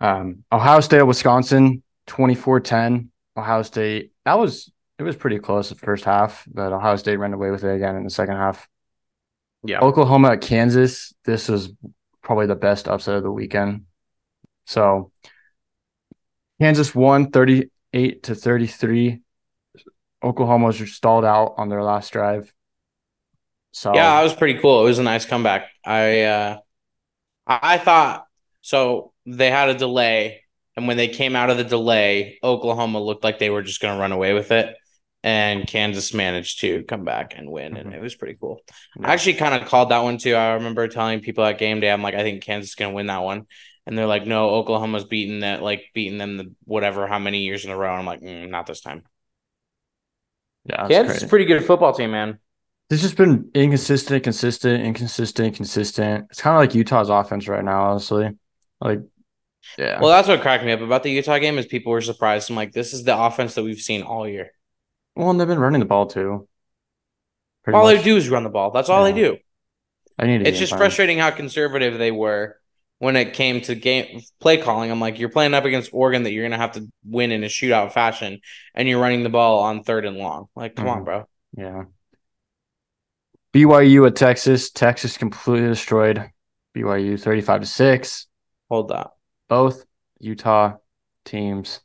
Um, 0.00 0.44
Ohio 0.52 0.80
State, 0.80 1.02
Wisconsin, 1.02 1.82
24-10. 2.06 3.08
Ohio 3.36 3.62
State, 3.62 4.12
that 4.24 4.38
was 4.38 4.70
it 4.98 5.02
was 5.02 5.16
pretty 5.16 5.38
close 5.38 5.68
the 5.68 5.74
first 5.74 6.04
half, 6.04 6.44
but 6.46 6.72
Ohio 6.72 6.96
State 6.96 7.16
ran 7.16 7.32
away 7.32 7.50
with 7.50 7.64
it 7.64 7.74
again 7.74 7.96
in 7.96 8.04
the 8.04 8.10
second 8.10 8.36
half. 8.36 8.68
Yeah. 9.64 9.80
Oklahoma 9.80 10.32
at 10.32 10.40
Kansas, 10.40 11.14
this 11.24 11.48
was 11.48 11.72
probably 12.22 12.46
the 12.46 12.54
best 12.54 12.86
upset 12.86 13.16
of 13.16 13.22
the 13.22 13.30
weekend. 13.30 13.86
So 14.66 15.10
Kansas 16.60 16.94
won 16.94 17.30
38 17.30 18.22
to 18.24 18.34
33. 18.34 19.20
Oklahoma 20.22 20.66
was 20.66 20.92
stalled 20.92 21.24
out 21.24 21.54
on 21.56 21.68
their 21.68 21.82
last 21.82 22.12
drive. 22.12 22.52
So 23.72 23.94
Yeah, 23.94 24.16
that 24.16 24.22
was 24.22 24.34
pretty 24.34 24.60
cool. 24.60 24.82
It 24.82 24.88
was 24.88 25.00
a 25.00 25.02
nice 25.02 25.26
comeback. 25.26 25.68
I 25.84 26.22
uh 26.22 26.58
I 27.46 27.58
I 27.62 27.78
thought 27.78 28.26
so 28.60 29.12
they 29.26 29.50
had 29.50 29.70
a 29.70 29.74
delay 29.74 30.43
and 30.76 30.86
when 30.88 30.96
they 30.96 31.08
came 31.08 31.36
out 31.36 31.50
of 31.50 31.56
the 31.56 31.64
delay, 31.64 32.38
Oklahoma 32.42 33.00
looked 33.00 33.24
like 33.24 33.38
they 33.38 33.50
were 33.50 33.62
just 33.62 33.80
going 33.80 33.94
to 33.94 34.00
run 34.00 34.12
away 34.12 34.34
with 34.34 34.50
it 34.52 34.76
and 35.22 35.66
Kansas 35.66 36.12
managed 36.12 36.60
to 36.60 36.82
come 36.84 37.04
back 37.04 37.34
and 37.36 37.50
win 37.50 37.76
and 37.76 37.92
Mhm. 37.92 37.94
it 37.94 38.00
was 38.00 38.14
pretty 38.14 38.36
cool. 38.40 38.60
Yeah. 38.94 39.08
I 39.08 39.12
actually 39.14 39.34
kind 39.34 39.54
of 39.60 39.68
called 39.68 39.90
that 39.90 40.02
one 40.02 40.18
too. 40.18 40.34
I 40.34 40.54
remember 40.54 40.86
telling 40.88 41.20
people 41.20 41.44
at 41.44 41.58
game 41.58 41.80
day 41.80 41.90
I'm 41.90 42.02
like 42.02 42.14
I 42.14 42.22
think 42.22 42.42
Kansas 42.42 42.70
is 42.70 42.74
going 42.74 42.90
to 42.92 42.94
win 42.94 43.06
that 43.06 43.22
one. 43.22 43.46
And 43.86 43.96
they're 43.98 44.06
like 44.06 44.26
no, 44.26 44.50
Oklahoma's 44.50 45.04
beaten 45.04 45.40
that 45.40 45.62
like 45.62 45.84
beating 45.94 46.18
them 46.18 46.36
the 46.36 46.52
whatever 46.64 47.06
how 47.06 47.18
many 47.18 47.40
years 47.40 47.64
in 47.64 47.70
a 47.70 47.76
row. 47.76 47.90
And 47.90 48.00
I'm 48.00 48.06
like 48.06 48.20
mm, 48.20 48.48
not 48.48 48.66
this 48.66 48.80
time. 48.80 49.04
yeah, 50.64 50.82
that's 50.84 50.98
Kansas 50.98 51.16
is 51.18 51.22
crazy. 51.22 51.26
a 51.26 51.28
pretty 51.28 51.44
good 51.44 51.64
football 51.64 51.92
team, 51.92 52.10
man. 52.12 52.38
It's 52.90 53.02
just 53.02 53.16
been 53.16 53.50
inconsistent, 53.54 54.24
consistent, 54.24 54.84
inconsistent, 54.84 55.56
consistent. 55.56 56.26
It's 56.30 56.40
kind 56.40 56.54
of 56.56 56.60
like 56.60 56.74
Utah's 56.74 57.08
offense 57.08 57.48
right 57.48 57.64
now, 57.64 57.84
honestly. 57.90 58.30
Like, 58.80 59.00
yeah, 59.78 60.00
Well, 60.00 60.10
that's 60.10 60.28
what 60.28 60.40
cracked 60.40 60.64
me 60.64 60.72
up 60.72 60.80
about 60.80 61.02
the 61.02 61.10
Utah 61.10 61.38
game 61.38 61.58
is 61.58 61.66
people 61.66 61.92
were 61.92 62.00
surprised. 62.00 62.50
I'm 62.50 62.56
like, 62.56 62.72
this 62.72 62.92
is 62.92 63.04
the 63.04 63.16
offense 63.18 63.54
that 63.54 63.62
we've 63.64 63.80
seen 63.80 64.02
all 64.02 64.28
year. 64.28 64.50
well, 65.16 65.30
and 65.30 65.38
they've 65.40 65.48
been 65.48 65.58
running 65.58 65.80
the 65.80 65.86
ball 65.86 66.06
too. 66.06 66.48
Pretty 67.62 67.76
all 67.76 67.84
much. 67.84 67.96
they 67.98 68.02
do 68.02 68.16
is 68.16 68.28
run 68.28 68.44
the 68.44 68.50
ball. 68.50 68.70
That's 68.70 68.88
all 68.88 69.06
Yeah. 69.06 69.12
they 69.14 69.20
do. 69.20 69.36
I 70.18 70.26
need 70.26 70.42
a 70.42 70.48
It's 70.48 70.58
just 70.58 70.70
plan. 70.70 70.80
frustrating 70.80 71.18
how 71.18 71.30
conservative 71.30 71.98
they 71.98 72.10
were 72.12 72.56
when 72.98 73.16
it 73.16 73.32
came 73.34 73.60
to 73.62 73.74
game 73.74 74.20
play 74.40 74.56
calling. 74.58 74.90
I'm 74.90 75.00
like, 75.00 75.18
you're 75.18 75.28
playing 75.28 75.54
up 75.54 75.64
against 75.64 75.90
Oregon 75.92 76.22
that 76.24 76.32
you're 76.32 76.44
gonna 76.44 76.56
have 76.58 76.72
to 76.72 76.86
win 77.04 77.32
in 77.32 77.42
a 77.42 77.48
shootout 77.48 77.92
fashion, 77.92 78.40
and 78.74 78.88
you're 78.88 79.00
running 79.00 79.22
the 79.24 79.28
ball 79.30 79.60
on 79.60 79.82
third 79.82 80.04
and 80.04 80.16
long. 80.18 80.46
Like, 80.54 80.76
come 80.76 80.88
on, 80.88 81.00
Mhm. 81.00 81.04
bro. 81.04 81.28
Yeah. 81.56 81.84
BYU 83.52 84.06
at 84.06 84.16
Texas. 84.16 84.70
Texas 84.70 85.16
completely 85.16 85.68
destroyed 85.68 86.30
BYU 86.74 87.16
35 87.20 87.60
to 87.62 87.66
6. 87.66 88.26
Hold 88.68 88.88
that. 88.88 89.10
Both 89.48 89.84
Utah 90.18 90.76
teams 91.24 91.80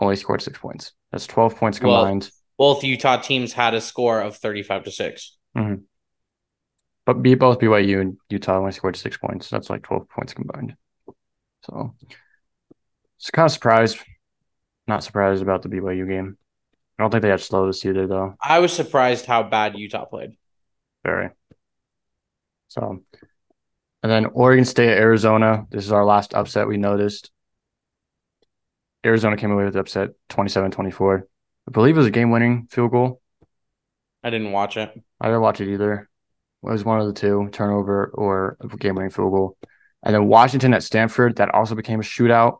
only 0.00 0.16
scored 0.16 0.42
six 0.42 0.58
points. 0.58 0.92
That's 1.12 1.26
12 1.26 1.56
points 1.56 1.78
combined. 1.78 2.30
Well, 2.58 2.74
both 2.74 2.84
Utah 2.84 3.20
teams 3.20 3.52
had 3.52 3.74
a 3.74 3.80
score 3.80 4.20
of 4.20 4.36
35 4.36 4.84
to 4.84 4.90
6. 4.90 5.36
Mm-hmm. 5.56 5.82
But 7.06 7.22
be 7.22 7.34
both 7.34 7.58
BYU 7.58 8.00
and 8.00 8.16
Utah 8.28 8.58
only 8.58 8.72
scored 8.72 8.96
six 8.96 9.16
points. 9.16 9.48
That's 9.50 9.70
like 9.70 9.82
12 9.82 10.08
points 10.08 10.34
combined. 10.34 10.76
So 11.62 11.94
it's 13.18 13.30
kind 13.30 13.46
of 13.46 13.52
surprised. 13.52 13.98
Not 14.86 15.04
surprised 15.04 15.42
about 15.42 15.62
the 15.62 15.68
BYU 15.68 16.08
game. 16.08 16.36
I 16.98 17.02
don't 17.02 17.10
think 17.10 17.22
they 17.22 17.30
had 17.30 17.40
slows 17.40 17.84
either, 17.84 18.06
though. 18.06 18.34
I 18.42 18.58
was 18.58 18.72
surprised 18.72 19.24
how 19.24 19.42
bad 19.42 19.78
Utah 19.78 20.04
played. 20.04 20.32
Very. 21.04 21.30
So, 22.68 23.02
and 24.02 24.10
then 24.10 24.26
Oregon 24.26 24.64
State, 24.64 24.90
Arizona. 24.90 25.66
This 25.70 25.84
is 25.84 25.92
our 25.92 26.04
last 26.04 26.34
upset 26.34 26.68
we 26.68 26.76
noticed. 26.76 27.30
Arizona 29.04 29.36
came 29.36 29.50
away 29.50 29.64
with 29.64 29.74
the 29.74 29.80
upset 29.80 30.10
27 30.28 30.70
24. 30.70 31.26
I 31.68 31.70
believe 31.70 31.96
it 31.96 31.98
was 31.98 32.06
a 32.06 32.10
game 32.10 32.30
winning 32.30 32.66
field 32.70 32.90
goal. 32.90 33.20
I 34.22 34.30
didn't 34.30 34.52
watch 34.52 34.76
it. 34.76 34.92
I 35.20 35.26
didn't 35.26 35.40
watch 35.40 35.60
it 35.60 35.72
either. 35.72 36.08
It 36.62 36.70
was 36.70 36.84
one 36.84 37.00
of 37.00 37.06
the 37.06 37.14
two 37.14 37.48
turnover 37.52 38.10
or 38.14 38.56
game 38.78 38.94
winning 38.94 39.10
field 39.10 39.32
goal. 39.32 39.56
And 40.02 40.14
then 40.14 40.26
Washington 40.26 40.74
at 40.74 40.82
Stanford, 40.82 41.36
that 41.36 41.54
also 41.54 41.74
became 41.74 42.00
a 42.00 42.02
shootout. 42.02 42.58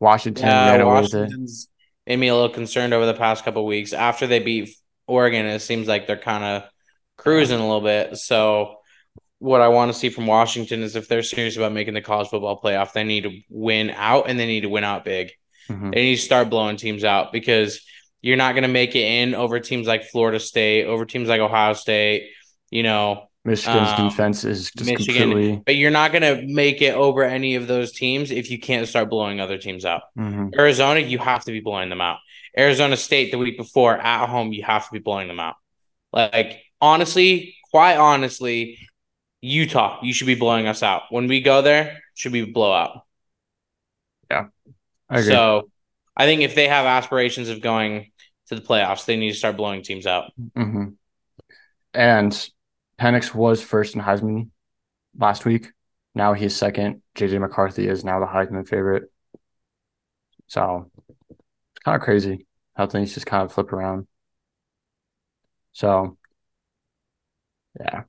Washington 0.00 0.46
Yeah, 0.46 0.70
ran 0.70 0.80
away 0.80 1.02
with 1.02 1.14
it. 1.14 1.20
Washington's 1.22 1.68
made 2.06 2.18
me 2.18 2.28
a 2.28 2.34
little 2.34 2.50
concerned 2.50 2.92
over 2.92 3.06
the 3.06 3.14
past 3.14 3.44
couple 3.44 3.62
of 3.62 3.68
weeks. 3.68 3.92
After 3.92 4.26
they 4.26 4.40
beat 4.40 4.76
Oregon, 5.06 5.46
it 5.46 5.60
seems 5.60 5.88
like 5.88 6.06
they're 6.06 6.16
kind 6.16 6.44
of 6.44 6.70
cruising 7.16 7.58
a 7.58 7.62
little 7.62 7.80
bit. 7.80 8.16
So, 8.16 8.76
what 9.38 9.60
I 9.60 9.68
want 9.68 9.92
to 9.92 9.98
see 9.98 10.08
from 10.08 10.26
Washington 10.26 10.82
is 10.82 10.96
if 10.96 11.08
they're 11.08 11.22
serious 11.22 11.56
about 11.56 11.72
making 11.72 11.94
the 11.94 12.00
college 12.00 12.28
football 12.28 12.60
playoff, 12.60 12.92
they 12.92 13.04
need 13.04 13.24
to 13.24 13.38
win 13.50 13.90
out 13.90 14.28
and 14.28 14.38
they 14.38 14.46
need 14.46 14.62
to 14.62 14.68
win 14.68 14.84
out 14.84 15.04
big. 15.04 15.32
Mhm. 15.68 15.92
They 15.94 16.02
need 16.02 16.16
to 16.16 16.22
start 16.22 16.50
blowing 16.50 16.76
teams 16.76 17.04
out 17.04 17.32
because 17.32 17.80
you're 18.22 18.36
not 18.36 18.52
going 18.54 18.62
to 18.62 18.68
make 18.68 18.94
it 18.96 19.04
in 19.04 19.34
over 19.34 19.60
teams 19.60 19.86
like 19.86 20.04
Florida 20.04 20.40
State, 20.40 20.86
over 20.86 21.04
teams 21.04 21.28
like 21.28 21.40
Ohio 21.40 21.74
State, 21.74 22.30
you 22.70 22.82
know, 22.82 23.28
Michigan's 23.46 23.90
Um, 23.98 24.08
defense 24.08 24.44
is 24.44 24.70
just 24.74 24.88
Michigan. 24.90 25.22
completely. 25.30 25.62
but 25.66 25.76
you're 25.76 25.90
not 25.90 26.12
going 26.12 26.22
to 26.22 26.42
make 26.46 26.80
it 26.80 26.94
over 26.94 27.22
any 27.22 27.56
of 27.56 27.66
those 27.66 27.92
teams 27.92 28.30
if 28.30 28.50
you 28.50 28.58
can't 28.58 28.88
start 28.88 29.10
blowing 29.10 29.38
other 29.40 29.58
teams 29.58 29.84
out. 29.84 30.02
Mhm. 30.18 30.54
Arizona, 30.58 31.00
you 31.00 31.18
have 31.18 31.44
to 31.44 31.52
be 31.52 31.60
blowing 31.60 31.90
them 31.90 32.00
out. 32.00 32.18
Arizona 32.58 32.96
State 32.96 33.30
the 33.32 33.36
week 33.36 33.58
before 33.58 33.98
at 33.98 34.26
home, 34.30 34.54
you 34.54 34.62
have 34.62 34.86
to 34.86 34.92
be 34.92 34.98
blowing 35.00 35.28
them 35.28 35.40
out. 35.40 35.56
Like 36.10 36.62
honestly, 36.80 37.54
quite 37.70 37.96
honestly, 37.96 38.78
Utah, 39.44 39.98
you 40.02 40.12
should 40.12 40.26
be 40.26 40.34
blowing 40.34 40.66
us 40.66 40.82
out. 40.82 41.02
When 41.10 41.26
we 41.26 41.40
go 41.40 41.62
there, 41.62 42.00
should 42.14 42.32
be 42.32 42.44
blowout. 42.44 43.02
I 45.08 45.20
agree. 45.20 45.36
So 45.36 45.68
I 46.16 46.26
think 46.26 46.40
if 46.40 46.54
they 46.54 46.68
have 46.68 46.86
aspirations 46.86 47.48
of 47.48 47.60
going 47.60 48.10
to 48.48 48.54
the 48.54 48.60
playoffs, 48.60 49.04
they 49.04 49.16
need 49.16 49.32
to 49.32 49.38
start 49.38 49.56
blowing 49.56 49.82
teams 49.82 50.06
out. 50.06 50.30
hmm 50.56 50.84
And 51.92 52.50
Penix 52.98 53.34
was 53.34 53.62
first 53.62 53.94
in 53.94 54.00
Heisman 54.00 54.50
last 55.18 55.44
week. 55.44 55.72
Now 56.14 56.32
he's 56.32 56.56
second. 56.56 57.02
JJ 57.14 57.38
McCarthy 57.38 57.88
is 57.88 58.04
now 58.04 58.20
the 58.20 58.26
Heisman 58.26 58.68
favorite. 58.68 59.10
So 60.46 60.90
it's 60.96 61.84
kind 61.84 61.96
of 61.96 62.02
crazy 62.02 62.46
how 62.76 62.86
things 62.86 63.14
just 63.14 63.26
kind 63.26 63.44
of 63.44 63.52
flip 63.52 63.72
around. 63.72 64.06
So 65.72 66.16
yeah, 67.80 68.04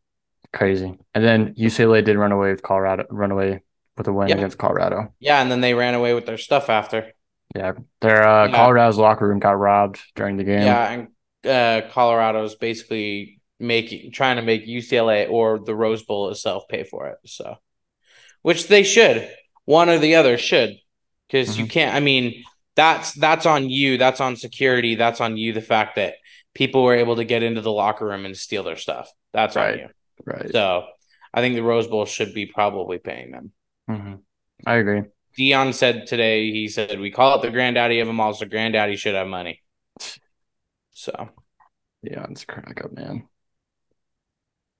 crazy. 0.55 0.97
And 1.13 1.23
then 1.23 1.53
UCLA 1.55 2.03
did 2.03 2.17
run 2.17 2.31
away 2.31 2.51
with 2.51 2.63
Colorado, 2.63 3.05
run 3.09 3.31
away 3.31 3.61
with 3.97 4.07
a 4.07 4.13
win 4.13 4.31
against 4.31 4.57
Colorado. 4.57 5.13
Yeah, 5.19 5.41
and 5.41 5.51
then 5.51 5.61
they 5.61 5.73
ran 5.73 5.93
away 5.93 6.13
with 6.13 6.25
their 6.25 6.37
stuff 6.37 6.69
after. 6.69 7.11
Yeah, 7.55 7.73
their 8.01 8.27
uh, 8.27 8.47
Yeah. 8.47 8.55
Colorado's 8.55 8.97
locker 8.97 9.27
room 9.27 9.39
got 9.39 9.51
robbed 9.57 9.99
during 10.15 10.37
the 10.37 10.43
game. 10.43 10.61
Yeah, 10.63 10.91
and 10.91 11.07
uh, 11.45 11.87
Colorado's 11.91 12.55
basically 12.55 13.39
making 13.59 14.11
trying 14.11 14.35
to 14.37 14.41
make 14.41 14.65
UCLA 14.67 15.29
or 15.29 15.59
the 15.59 15.75
Rose 15.75 16.03
Bowl 16.03 16.29
itself 16.29 16.63
pay 16.67 16.83
for 16.83 17.07
it. 17.07 17.17
So, 17.25 17.55
which 18.41 18.67
they 18.67 18.83
should, 18.83 19.29
one 19.65 19.89
or 19.89 19.99
the 19.99 20.15
other 20.15 20.37
should, 20.37 20.75
because 21.27 21.57
you 21.57 21.67
can't. 21.67 21.95
I 21.95 21.99
mean, 22.01 22.43
that's 22.75 23.13
that's 23.13 23.45
on 23.45 23.69
you. 23.69 23.97
That's 23.97 24.19
on 24.19 24.35
security. 24.35 24.95
That's 24.95 25.21
on 25.21 25.37
you. 25.37 25.53
The 25.53 25.61
fact 25.61 25.95
that 25.95 26.15
people 26.53 26.83
were 26.83 26.95
able 26.95 27.15
to 27.17 27.23
get 27.23 27.43
into 27.43 27.61
the 27.61 27.71
locker 27.71 28.05
room 28.05 28.25
and 28.25 28.35
steal 28.35 28.63
their 28.63 28.77
stuff. 28.77 29.09
That's 29.31 29.55
Right. 29.55 29.73
on 29.73 29.79
you. 29.79 29.87
Right. 30.25 30.51
So, 30.51 30.85
I 31.33 31.41
think 31.41 31.55
the 31.55 31.63
Rose 31.63 31.87
Bowl 31.87 32.05
should 32.05 32.33
be 32.33 32.45
probably 32.45 32.97
paying 32.97 33.31
them. 33.31 33.51
hmm 33.87 34.15
I 34.65 34.75
agree. 34.75 35.03
Deion 35.37 35.73
said 35.73 36.07
today. 36.07 36.51
He 36.51 36.69
said 36.69 36.99
we 36.99 37.11
call 37.11 37.37
it 37.37 37.41
the 37.41 37.51
granddaddy 37.51 37.99
of 37.99 38.07
them 38.07 38.19
all. 38.19 38.33
So 38.33 38.45
granddaddy 38.45 38.95
should 38.95 39.15
have 39.15 39.27
money. 39.27 39.61
So. 40.93 41.29
Yeah, 42.01 42.25
it's 42.29 42.45
crack 42.45 42.81
up, 42.83 42.93
man. 42.93 43.27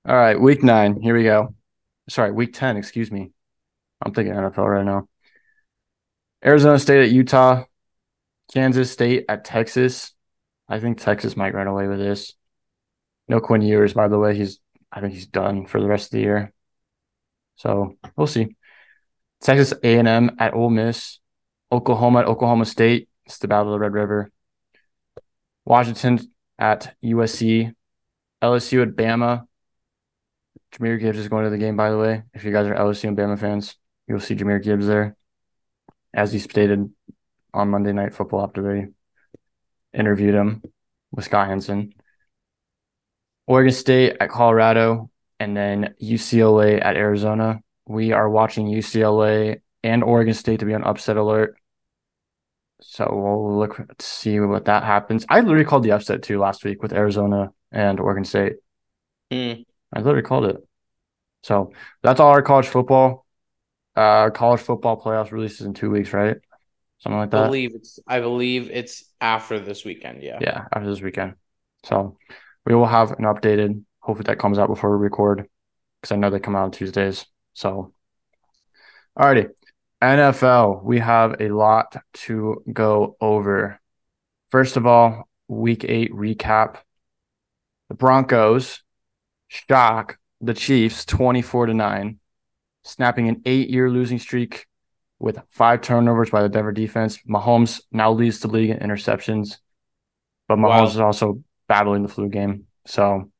All 0.07 0.15
right, 0.15 0.39
week 0.39 0.63
nine. 0.63 1.01
Here 1.01 1.15
we 1.15 1.23
go. 1.23 1.55
Sorry, 2.07 2.31
week 2.31 2.53
10, 2.53 2.77
excuse 2.77 3.11
me. 3.11 3.31
I'm 4.01 4.13
thinking 4.13 4.33
NFL 4.33 4.69
right 4.69 4.85
now. 4.85 5.09
Arizona 6.45 6.77
State 6.77 7.03
at 7.03 7.11
Utah, 7.11 7.63
Kansas 8.53 8.91
State 8.91 9.25
at 9.27 9.43
Texas. 9.43 10.13
I 10.69 10.79
think 10.79 10.99
Texas 10.99 11.35
might 11.35 11.55
run 11.55 11.67
away 11.67 11.87
with 11.87 11.97
this. 11.97 12.33
No 13.27 13.39
Quinn 13.39 13.61
Ewers, 13.61 13.93
by 13.93 14.07
the 14.07 14.19
way. 14.19 14.35
He's 14.35 14.59
I 14.95 15.01
think 15.01 15.13
he's 15.13 15.27
done 15.27 15.65
for 15.65 15.81
the 15.81 15.87
rest 15.87 16.05
of 16.05 16.11
the 16.11 16.21
year. 16.21 16.53
So 17.57 17.97
we'll 18.15 18.27
see. 18.27 18.55
Texas 19.41 19.73
A&M 19.83 20.31
at 20.39 20.53
Ole 20.53 20.69
Miss, 20.69 21.19
Oklahoma 21.71 22.19
at 22.19 22.25
Oklahoma 22.25 22.65
State. 22.65 23.09
It's 23.25 23.37
the 23.39 23.47
Battle 23.47 23.73
of 23.73 23.79
the 23.79 23.79
Red 23.79 23.93
River. 23.93 24.31
Washington 25.65 26.19
at 26.57 26.95
USC, 27.03 27.73
LSU 28.41 28.83
at 28.83 28.95
Bama. 28.95 29.45
Jahmyr 30.71 30.99
Gibbs 30.99 31.17
is 31.17 31.27
going 31.27 31.43
to 31.43 31.49
the 31.49 31.57
game, 31.57 31.75
by 31.75 31.89
the 31.89 31.97
way. 31.97 32.23
If 32.33 32.43
you 32.43 32.51
guys 32.51 32.67
are 32.67 32.75
LSU 32.75 33.09
and 33.09 33.17
Bama 33.17 33.39
fans, 33.39 33.75
you'll 34.07 34.19
see 34.19 34.35
Jahmyr 34.35 34.63
Gibbs 34.63 34.87
there, 34.87 35.15
as 36.13 36.31
he 36.31 36.39
stated 36.39 36.89
on 37.53 37.69
Monday 37.69 37.93
Night 37.93 38.13
Football 38.13 38.43
after 38.43 38.61
they 38.61 38.87
interviewed 39.97 40.35
him 40.35 40.61
with 41.11 41.25
Scott 41.25 41.47
Henson. 41.47 41.93
Oregon 43.47 43.73
State 43.73 44.17
at 44.19 44.29
Colorado, 44.29 45.09
and 45.39 45.55
then 45.55 45.93
UCLA 46.01 46.83
at 46.83 46.95
Arizona. 46.95 47.61
We 47.87 48.11
are 48.11 48.29
watching 48.29 48.67
UCLA 48.67 49.61
and 49.83 50.03
Oregon 50.03 50.33
State 50.33 50.59
to 50.61 50.65
be 50.65 50.73
on 50.73 50.83
upset 50.83 51.17
alert. 51.17 51.57
So 52.81 53.07
we'll 53.11 53.57
look 53.57 53.77
to 53.77 54.05
see 54.05 54.39
what 54.39 54.65
that 54.65 54.83
happens. 54.83 55.25
I 55.29 55.39
literally 55.41 55.65
called 55.65 55.83
the 55.83 55.91
upset 55.91 56.23
too 56.23 56.39
last 56.39 56.63
week 56.63 56.81
with 56.81 56.93
Arizona 56.93 57.51
and 57.71 57.99
Oregon 57.99 58.25
State. 58.25 58.53
hmm. 59.31 59.53
I 59.93 59.99
literally 59.99 60.23
called 60.23 60.45
it. 60.45 60.57
So 61.43 61.71
that's 62.01 62.19
all 62.19 62.31
our 62.31 62.41
college 62.41 62.67
football. 62.67 63.25
Uh, 63.95 64.29
college 64.31 64.59
football 64.59 64.99
playoffs 64.99 65.31
releases 65.31 65.61
in 65.61 65.73
two 65.73 65.89
weeks, 65.89 66.11
right? 66.11 66.37
Something 66.99 67.19
like 67.19 67.31
that. 67.31 67.43
I 67.43 67.45
believe 67.45 67.75
it's 67.75 67.99
I 68.07 68.19
believe 68.19 68.69
it's 68.71 69.05
after 69.21 69.59
this 69.59 69.85
weekend. 69.85 70.23
Yeah. 70.23 70.39
Yeah, 70.41 70.65
after 70.73 70.89
this 70.89 71.01
weekend. 71.01 71.35
So 71.83 72.17
we 72.65 72.75
will 72.75 72.85
have 72.85 73.11
an 73.11 73.25
updated. 73.25 73.83
Hopefully 73.99 74.25
that 74.27 74.39
comes 74.39 74.59
out 74.59 74.67
before 74.67 74.97
we 74.97 75.03
record, 75.03 75.47
because 76.01 76.11
I 76.11 76.15
know 76.17 76.29
they 76.29 76.39
come 76.39 76.55
out 76.55 76.63
on 76.63 76.71
Tuesdays. 76.71 77.25
So, 77.53 77.93
alrighty, 79.17 79.49
NFL. 80.01 80.83
We 80.83 80.99
have 80.99 81.39
a 81.39 81.49
lot 81.49 81.95
to 82.13 82.63
go 82.71 83.17
over. 83.21 83.79
First 84.49 84.77
of 84.77 84.85
all, 84.85 85.27
Week 85.47 85.83
Eight 85.83 86.11
recap. 86.11 86.77
The 87.89 87.95
Broncos 87.95 88.81
shock 89.47 90.17
the 90.41 90.53
Chiefs 90.53 91.05
twenty-four 91.05 91.67
to 91.67 91.73
nine, 91.73 92.19
snapping 92.83 93.29
an 93.29 93.41
eight-year 93.45 93.89
losing 93.89 94.19
streak 94.19 94.65
with 95.17 95.39
five 95.49 95.81
turnovers 95.81 96.29
by 96.29 96.41
the 96.41 96.49
Denver 96.49 96.71
defense. 96.71 97.19
Mahomes 97.27 97.81
now 97.91 98.11
leads 98.11 98.39
the 98.39 98.47
league 98.47 98.69
in 98.69 98.79
interceptions, 98.79 99.57
but 100.47 100.57
Mahomes 100.57 100.79
Wow. 100.79 100.85
is 100.87 100.99
also 100.99 101.43
battling 101.67 102.03
the 102.03 102.09
flu 102.09 102.29
game. 102.29 102.65
So 102.85 103.31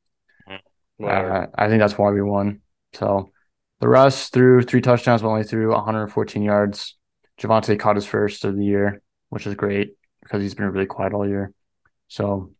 uh, 1.03 1.48
I 1.55 1.67
think 1.67 1.79
that's 1.79 1.98
why 1.98 2.12
we 2.12 2.22
won. 2.22 2.62
So 2.94 3.32
the 3.79 3.88
Russ 3.88 4.29
threw 4.29 4.62
three 4.62 4.82
touchdowns, 4.82 5.22
but 5.22 5.29
only 5.29 5.44
threw 5.44 5.72
114 5.72 6.41
yards. 6.41 6.96
Javonte 7.39 7.77
caught 7.79 7.98
his 7.98 8.05
first 8.05 8.46
of 8.46 8.55
the 8.55 8.63
year, 8.63 9.01
which 9.29 9.46
is 9.46 9.55
great 9.55 9.96
because 10.22 10.41
he's 10.41 10.55
been 10.55 10.65
really 10.65 10.86
quiet 10.86 11.13
all 11.13 11.27
year. 11.27 11.51
So, 12.08 12.53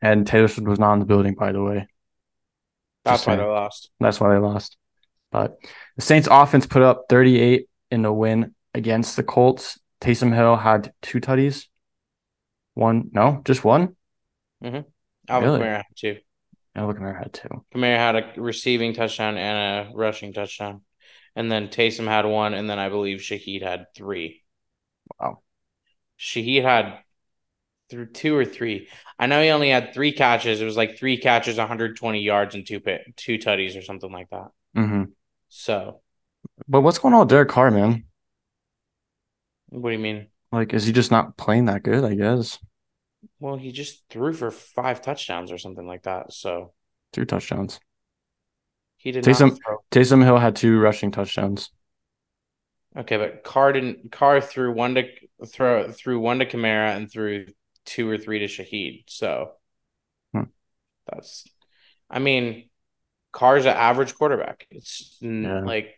and 0.00 0.26
Taylor 0.26 0.48
Swift 0.48 0.68
was 0.68 0.80
not 0.80 0.94
in 0.94 0.98
the 0.98 1.06
building, 1.06 1.34
by 1.34 1.52
the 1.52 1.62
way. 1.62 1.86
That's 3.04 3.26
why 3.26 3.36
they 3.36 3.42
lost. 3.42 3.90
That's 4.00 4.20
why 4.20 4.34
they 4.34 4.40
lost. 4.40 4.76
But 5.30 5.56
the 5.96 6.02
Saints 6.02 6.28
offense 6.30 6.66
put 6.66 6.82
up 6.82 7.04
38 7.08 7.68
in 7.90 8.02
the 8.02 8.12
win 8.12 8.54
against 8.74 9.16
the 9.16 9.22
Colts. 9.22 9.78
Taysom 10.00 10.34
Hill 10.34 10.56
had 10.56 10.92
two 11.00 11.20
tutties. 11.20 11.66
One, 12.74 13.10
no, 13.12 13.40
just 13.44 13.64
one. 13.64 13.96
Alvin 14.62 14.84
Really? 15.28 15.60
Kamara 15.60 15.76
had 15.76 15.84
two. 15.96 16.18
Alvin 16.74 16.96
Kamara 16.96 17.18
had 17.18 17.32
two. 17.32 17.64
Kamara 17.74 17.96
had 17.96 18.16
a 18.16 18.40
receiving 18.40 18.94
touchdown 18.94 19.36
and 19.36 19.88
a 19.88 19.94
rushing 19.94 20.32
touchdown, 20.32 20.82
and 21.36 21.50
then 21.50 21.68
Taysom 21.68 22.06
had 22.06 22.24
one, 22.26 22.54
and 22.54 22.68
then 22.68 22.78
I 22.78 22.88
believe 22.88 23.18
Shaheed 23.20 23.62
had 23.62 23.86
three. 23.94 24.42
Wow. 25.20 25.40
Shaheed 26.18 26.62
had 26.62 26.98
through 27.90 28.06
two 28.06 28.34
or 28.34 28.44
three. 28.44 28.88
I 29.18 29.26
know 29.26 29.42
he 29.42 29.50
only 29.50 29.68
had 29.68 29.92
three 29.92 30.12
catches. 30.12 30.60
It 30.60 30.64
was 30.64 30.76
like 30.76 30.96
three 30.98 31.18
catches, 31.18 31.58
120 31.58 32.20
yards, 32.20 32.54
and 32.54 32.66
two 32.66 32.80
pit, 32.80 33.02
two 33.16 33.38
tutties 33.38 33.78
or 33.78 33.82
something 33.82 34.10
like 34.10 34.30
that. 34.30 34.48
Mm-hmm. 34.76 35.04
So, 35.48 36.00
But 36.66 36.80
what's 36.80 36.98
going 36.98 37.12
on 37.12 37.20
with 37.20 37.28
Derek 37.28 37.50
Carr, 37.50 37.70
man? 37.70 38.04
what 39.68 39.90
do 39.90 39.96
you 39.96 40.02
mean? 40.02 40.28
Like, 40.50 40.74
is 40.74 40.84
he 40.86 40.92
just 40.92 41.10
not 41.10 41.36
playing 41.36 41.66
that 41.66 41.82
good? 41.82 42.04
I 42.04 42.14
guess 42.14 42.58
Well, 43.40 43.56
he 43.56 43.72
just 43.72 44.04
threw 44.10 44.32
for 44.32 44.50
five 44.50 45.02
touchdowns 45.02 45.52
or 45.52 45.58
something 45.58 45.86
like 45.86 46.02
that. 46.04 46.32
So 46.32 46.72
two 47.12 47.24
touchdowns. 47.24 47.78
he 48.96 49.12
did 49.12 49.24
Taysom- 49.24 49.50
not 49.50 49.58
throw. 49.64 49.76
Taysom 49.90 50.24
Hill 50.24 50.38
had 50.38 50.56
two 50.56 50.78
rushing 50.78 51.10
touchdowns. 51.10 51.70
Okay, 52.96 53.16
but 53.16 53.42
Carr 53.42 53.72
didn't. 53.72 54.12
Carr 54.12 54.40
threw 54.40 54.72
one 54.72 54.94
to 54.96 55.08
throw 55.46 55.90
threw 55.90 56.20
one 56.20 56.40
to 56.40 56.46
Kamara 56.46 56.94
and 56.96 57.10
threw 57.10 57.46
two 57.86 58.08
or 58.08 58.18
three 58.18 58.38
to 58.40 58.46
Shaheed. 58.46 59.04
So 59.08 59.52
Hmm. 60.32 60.44
that's. 61.10 61.46
I 62.10 62.18
mean, 62.18 62.68
Carr's 63.32 63.64
an 63.64 63.74
average 63.76 64.14
quarterback. 64.14 64.66
It's 64.70 65.16
Yeah. 65.20 65.60
like 65.60 65.94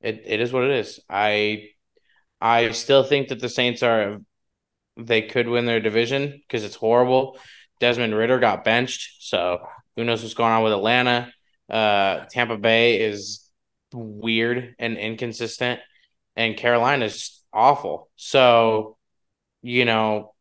it. 0.00 0.22
It 0.24 0.40
is 0.40 0.52
what 0.52 0.64
it 0.64 0.70
is. 0.70 1.00
I 1.10 1.70
I 2.40 2.70
still 2.70 3.02
think 3.02 3.28
that 3.28 3.40
the 3.40 3.48
Saints 3.48 3.82
are. 3.82 4.18
They 4.96 5.22
could 5.22 5.48
win 5.48 5.66
their 5.66 5.80
division 5.80 6.42
because 6.46 6.64
it's 6.64 6.76
horrible. 6.76 7.38
Desmond 7.80 8.14
Ridder 8.14 8.38
got 8.38 8.64
benched, 8.64 9.22
so 9.22 9.66
who 9.96 10.04
knows 10.04 10.22
what's 10.22 10.34
going 10.34 10.52
on 10.52 10.62
with 10.62 10.72
Atlanta. 10.72 11.32
Uh, 11.68 12.24
Tampa 12.30 12.56
Bay 12.56 13.00
is 13.00 13.48
weird 13.92 14.74
and 14.78 14.96
inconsistent 14.96 15.80
and 16.36 16.56
Carolina's 16.56 17.42
awful. 17.52 18.10
So, 18.16 18.96
you 19.62 19.84
know, 19.84 20.34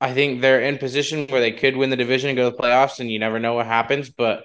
I 0.00 0.14
think 0.14 0.40
they're 0.40 0.62
in 0.62 0.78
position 0.78 1.26
where 1.28 1.40
they 1.40 1.52
could 1.52 1.76
win 1.76 1.90
the 1.90 1.96
division 1.96 2.30
and 2.30 2.36
go 2.36 2.50
to 2.50 2.56
the 2.56 2.62
playoffs, 2.62 3.00
and 3.00 3.10
you 3.10 3.18
never 3.18 3.38
know 3.38 3.54
what 3.54 3.66
happens. 3.66 4.08
But 4.10 4.44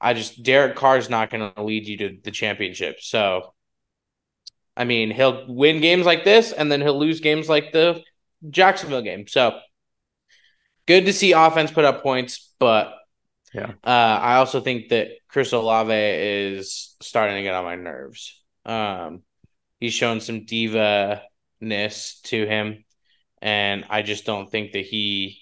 I 0.00 0.14
just 0.14 0.42
Derek 0.42 0.76
Carr's 0.76 1.08
not 1.08 1.30
going 1.30 1.52
to 1.54 1.62
lead 1.62 1.86
you 1.86 1.96
to 1.98 2.18
the 2.22 2.30
championship. 2.30 3.00
So, 3.00 3.54
I 4.76 4.84
mean, 4.84 5.10
he'll 5.10 5.46
win 5.48 5.80
games 5.80 6.06
like 6.06 6.24
this, 6.24 6.52
and 6.52 6.70
then 6.70 6.80
he'll 6.80 6.98
lose 6.98 7.20
games 7.20 7.48
like 7.48 7.72
the 7.72 8.02
Jacksonville 8.48 9.02
game. 9.02 9.26
So, 9.26 9.58
good 10.86 11.06
to 11.06 11.12
see 11.12 11.32
offense 11.32 11.70
put 11.70 11.84
up 11.84 12.02
points, 12.02 12.52
but 12.58 12.94
Yeah. 13.54 13.72
uh, 13.84 14.18
I 14.22 14.36
also 14.36 14.60
think 14.60 14.88
that 14.90 15.08
Chris 15.28 15.52
Olave 15.52 15.92
is 15.92 16.96
starting 17.00 17.36
to 17.36 17.42
get 17.42 17.54
on 17.54 17.64
my 17.64 17.76
nerves. 17.76 18.40
Um, 18.64 19.22
he's 19.78 19.94
shown 19.94 20.20
some 20.20 20.44
diva 20.44 21.22
ness 21.60 22.20
to 22.24 22.46
him, 22.46 22.84
and 23.42 23.84
I 23.90 24.02
just 24.02 24.24
don't 24.24 24.50
think 24.50 24.72
that 24.72 24.84
he. 24.84 25.38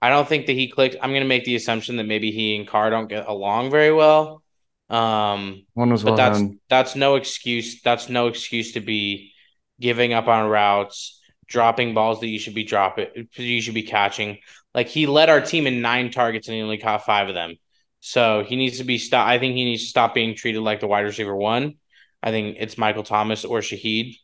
I 0.00 0.10
don't 0.10 0.28
think 0.28 0.46
that 0.46 0.52
he 0.52 0.68
clicked. 0.68 0.96
I'm 1.00 1.12
gonna 1.12 1.24
make 1.24 1.44
the 1.44 1.56
assumption 1.56 1.96
that 1.96 2.04
maybe 2.04 2.30
he 2.30 2.56
and 2.56 2.68
Carr 2.68 2.90
don't 2.90 3.08
get 3.08 3.26
along 3.26 3.70
very 3.70 3.92
well. 3.92 4.42
Um, 4.90 5.64
One 5.74 5.90
was 5.90 6.04
but 6.04 6.10
well 6.10 6.16
that's 6.16 6.38
done. 6.38 6.60
that's 6.68 6.94
no 6.96 7.16
excuse. 7.16 7.80
That's 7.82 8.08
no 8.08 8.28
excuse 8.28 8.72
to 8.72 8.80
be 8.80 9.32
giving 9.80 10.12
up 10.12 10.28
on 10.28 10.48
routes, 10.48 11.20
dropping 11.48 11.94
balls 11.94 12.20
that 12.20 12.28
you 12.28 12.38
should 12.38 12.54
be 12.54 12.64
dropping, 12.64 13.28
you 13.34 13.60
should 13.60 13.74
be 13.74 13.82
catching. 13.82 14.38
Like 14.74 14.88
he 14.88 15.06
led 15.06 15.30
our 15.30 15.40
team 15.40 15.66
in 15.66 15.80
nine 15.80 16.10
targets 16.10 16.48
and 16.48 16.54
he 16.54 16.62
only 16.62 16.78
caught 16.78 17.04
five 17.04 17.28
of 17.28 17.34
them. 17.34 17.56
So 18.00 18.44
he 18.44 18.56
needs 18.56 18.78
to 18.78 18.84
be 18.84 18.98
stop. 18.98 19.26
I 19.26 19.38
think 19.38 19.54
he 19.54 19.64
needs 19.64 19.82
to 19.82 19.88
stop 19.88 20.14
being 20.14 20.34
treated 20.34 20.60
like 20.60 20.80
the 20.80 20.86
wide 20.86 21.00
receiver 21.00 21.34
one. 21.34 21.74
I 22.22 22.30
think 22.30 22.56
it's 22.60 22.78
Michael 22.78 23.02
Thomas 23.02 23.44
or 23.44 23.60
Shaheed. 23.60 24.16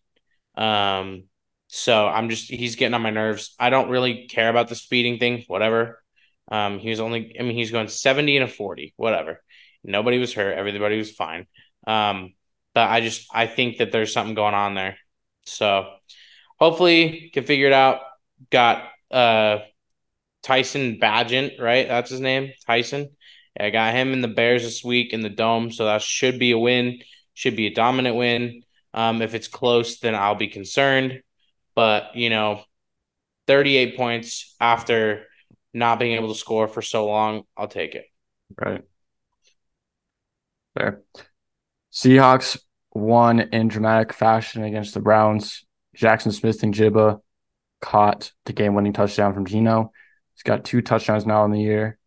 Um, 0.56 1.24
so 1.68 2.06
I'm 2.06 2.28
just 2.28 2.50
he's 2.50 2.76
getting 2.76 2.94
on 2.94 3.02
my 3.02 3.10
nerves. 3.10 3.54
I 3.58 3.70
don't 3.70 3.88
really 3.88 4.26
care 4.26 4.50
about 4.50 4.68
the 4.68 4.74
speeding 4.74 5.18
thing. 5.18 5.44
Whatever. 5.46 6.02
Um, 6.50 6.78
he 6.78 6.90
was 6.90 7.00
only. 7.00 7.34
I 7.38 7.42
mean, 7.42 7.56
he's 7.56 7.70
going 7.70 7.88
seventy 7.88 8.36
and 8.36 8.44
a 8.44 8.48
forty. 8.48 8.92
Whatever. 8.96 9.42
Nobody 9.82 10.18
was 10.18 10.34
hurt. 10.34 10.56
Everybody 10.56 10.98
was 10.98 11.10
fine. 11.10 11.46
Um, 11.86 12.34
but 12.74 12.90
I 12.90 13.00
just 13.00 13.26
I 13.32 13.46
think 13.46 13.78
that 13.78 13.90
there's 13.90 14.12
something 14.12 14.34
going 14.34 14.54
on 14.54 14.74
there. 14.74 14.96
So 15.44 15.86
hopefully 16.62 17.30
can 17.34 17.44
figure 17.44 17.66
it 17.66 17.72
out. 17.72 18.00
Got 18.50 18.84
uh 19.10 19.58
Tyson 20.42 20.98
Bagent, 21.00 21.60
right? 21.60 21.88
That's 21.88 22.10
his 22.10 22.20
name. 22.20 22.52
Tyson. 22.66 23.10
I 23.58 23.70
got 23.70 23.94
him 23.94 24.12
in 24.12 24.22
the 24.22 24.28
Bears 24.28 24.62
this 24.62 24.82
week 24.82 25.12
in 25.12 25.20
the 25.20 25.28
dome, 25.28 25.70
so 25.72 25.84
that 25.84 26.02
should 26.02 26.38
be 26.38 26.52
a 26.52 26.58
win. 26.58 27.00
Should 27.34 27.56
be 27.56 27.66
a 27.66 27.74
dominant 27.74 28.16
win. 28.16 28.62
Um, 28.94 29.22
if 29.22 29.34
it's 29.34 29.48
close, 29.48 29.98
then 29.98 30.14
I'll 30.14 30.36
be 30.36 30.48
concerned. 30.48 31.22
But 31.74 32.14
you 32.14 32.30
know, 32.30 32.62
38 33.48 33.96
points 33.96 34.54
after 34.60 35.26
not 35.74 35.98
being 35.98 36.14
able 36.14 36.28
to 36.28 36.38
score 36.38 36.68
for 36.68 36.82
so 36.82 37.06
long, 37.06 37.42
I'll 37.56 37.68
take 37.68 37.94
it. 37.94 38.06
Right. 38.56 38.82
Fair. 40.78 41.02
Seahawks 41.92 42.58
won 42.94 43.40
in 43.40 43.68
dramatic 43.68 44.12
fashion 44.12 44.62
against 44.64 44.94
the 44.94 45.00
Browns. 45.00 45.64
Jaxon 45.96 46.32
Smith-Njigba 46.32 47.20
caught 47.80 48.32
the 48.46 48.52
game 48.52 48.74
winning 48.74 48.92
touchdown 48.92 49.34
from 49.34 49.44
Geno. 49.46 49.92
He's 50.34 50.42
got 50.42 50.64
two 50.64 50.80
touchdowns 50.82 51.26
now 51.26 51.44
in 51.44 51.50
the 51.50 51.60
year. 51.60 51.98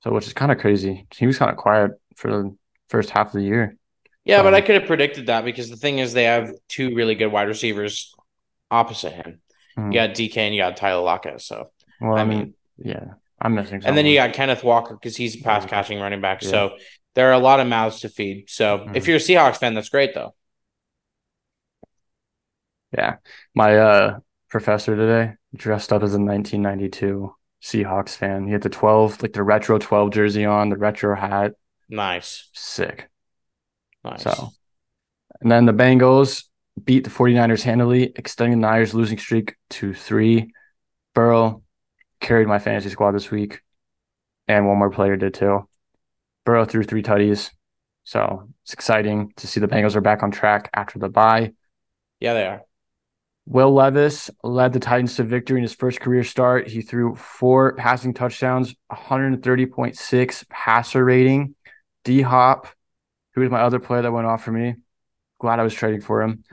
So 0.00 0.12
which 0.12 0.26
is 0.26 0.32
kind 0.32 0.52
of 0.52 0.58
crazy. 0.58 1.06
He 1.16 1.26
was 1.26 1.38
kind 1.38 1.50
of 1.50 1.56
quiet 1.56 1.92
for 2.16 2.30
the 2.30 2.56
first 2.88 3.10
half 3.10 3.28
of 3.28 3.32
the 3.34 3.42
year. 3.42 3.76
Yeah, 4.24 4.42
but 4.42 4.48
Um, 4.48 4.54
I 4.54 4.60
could 4.60 4.76
have 4.76 4.86
predicted 4.86 5.26
that 5.26 5.44
because 5.44 5.68
the 5.70 5.76
thing 5.76 5.98
is, 5.98 6.12
they 6.12 6.24
have 6.24 6.52
two 6.68 6.94
really 6.94 7.14
good 7.14 7.28
wide 7.32 7.48
receivers 7.48 8.14
opposite 8.70 9.12
him. 9.12 9.40
Mhm. 9.78 9.92
You 9.92 10.00
got 10.00 10.14
DK 10.14 10.36
and 10.46 10.54
you 10.54 10.60
got 10.62 10.76
Tyler 10.76 11.02
Lockett. 11.02 11.40
So, 11.40 11.70
Well, 12.00 12.16
I, 12.16 12.20
I 12.20 12.24
mean, 12.24 12.38
mean- 12.38 12.54
yeah, 12.78 13.04
I'm 13.40 13.54
missing 13.54 13.82
and 13.84 13.96
then 13.96 14.06
you 14.06 14.14
got 14.16 14.32
Kenneth 14.32 14.64
Walker 14.64 14.94
because 14.94 15.16
he's 15.16 15.36
a 15.36 15.42
pass 15.42 15.64
catching 15.66 16.00
running 16.00 16.20
back. 16.20 16.42
Yeah. 16.42 16.48
So 16.50 16.76
there 17.14 17.28
are 17.28 17.32
a 17.34 17.38
lot 17.38 17.60
of 17.60 17.66
mouths 17.66 18.00
to 18.00 18.08
feed. 18.08 18.48
So 18.48 18.86
if 18.94 19.04
Mhm. 19.04 19.06
you're 19.06 19.16
a 19.16 19.20
Seahawks 19.20 19.56
fan, 19.58 19.74
that's 19.74 19.88
great 19.88 20.14
though. 20.14 20.34
Yeah. 22.96 23.16
My 23.54 23.76
uh 23.76 24.20
professor 24.48 24.96
today 24.96 25.34
dressed 25.54 25.92
up 25.92 26.02
as 26.02 26.14
a 26.14 26.18
1992 26.20 27.34
Seahawks 27.62 28.16
fan. 28.16 28.46
He 28.46 28.52
had 28.52 28.62
the 28.62 28.68
12, 28.68 29.22
like 29.22 29.32
the 29.32 29.42
retro 29.42 29.78
12 29.78 30.10
jersey 30.12 30.44
on, 30.44 30.68
the 30.68 30.76
retro 30.76 31.16
hat. 31.16 31.52
Nice, 31.88 32.48
Sick. 32.52 33.08
nice. 34.04 34.22
So, 34.22 34.50
and 35.40 35.50
then 35.50 35.66
the 35.66 35.72
Bengals 35.72 36.44
beat 36.82 37.04
the 37.04 37.10
49ers 37.10 37.62
handily, 37.62 38.12
extending 38.16 38.60
the 38.60 38.66
Niners 38.66 38.94
losing 38.94 39.18
streak 39.18 39.56
to 39.70 39.94
three. 39.94 40.52
Burrow 41.14 41.62
carried 42.20 42.48
my 42.48 42.58
fantasy 42.58 42.90
squad 42.90 43.12
this 43.12 43.30
week, 43.30 43.60
and 44.48 44.66
one 44.66 44.78
more 44.78 44.90
player 44.90 45.16
did 45.16 45.34
too. 45.34 45.68
Burrow 46.44 46.64
threw 46.64 46.82
three 46.82 47.02
tutties. 47.02 47.50
So 48.04 48.48
it's 48.62 48.72
exciting 48.72 49.32
to 49.36 49.46
see 49.46 49.58
the 49.60 49.66
Bengals 49.68 49.96
are 49.96 50.00
back 50.00 50.22
on 50.22 50.30
track 50.30 50.70
after 50.74 50.98
the 50.98 51.08
bye. 51.08 51.52
yeah, 52.20 52.34
they 52.34 52.46
are. 52.46 52.65
Will 53.46 53.72
Levis 53.72 54.30
led 54.42 54.72
the 54.72 54.80
Titans 54.80 55.16
to 55.16 55.22
victory 55.22 55.58
in 55.58 55.62
his 55.62 55.74
first 55.74 56.00
career 56.00 56.24
start. 56.24 56.68
He 56.68 56.82
threw 56.82 57.14
four 57.14 57.74
passing 57.74 58.12
touchdowns, 58.12 58.74
130.6 58.92 60.48
passer 60.48 61.04
rating. 61.04 61.54
D 62.06 62.22
Hop, 62.22 62.68
who 63.34 63.40
was 63.40 63.50
my 63.50 63.60
other 63.60 63.80
player 63.80 64.02
that 64.02 64.12
went 64.12 64.28
off 64.28 64.44
for 64.44 64.52
me, 64.52 64.76
glad 65.40 65.58
I 65.58 65.64
was 65.64 65.74
trading 65.74 66.00
for 66.00 66.22
him, 66.22 66.44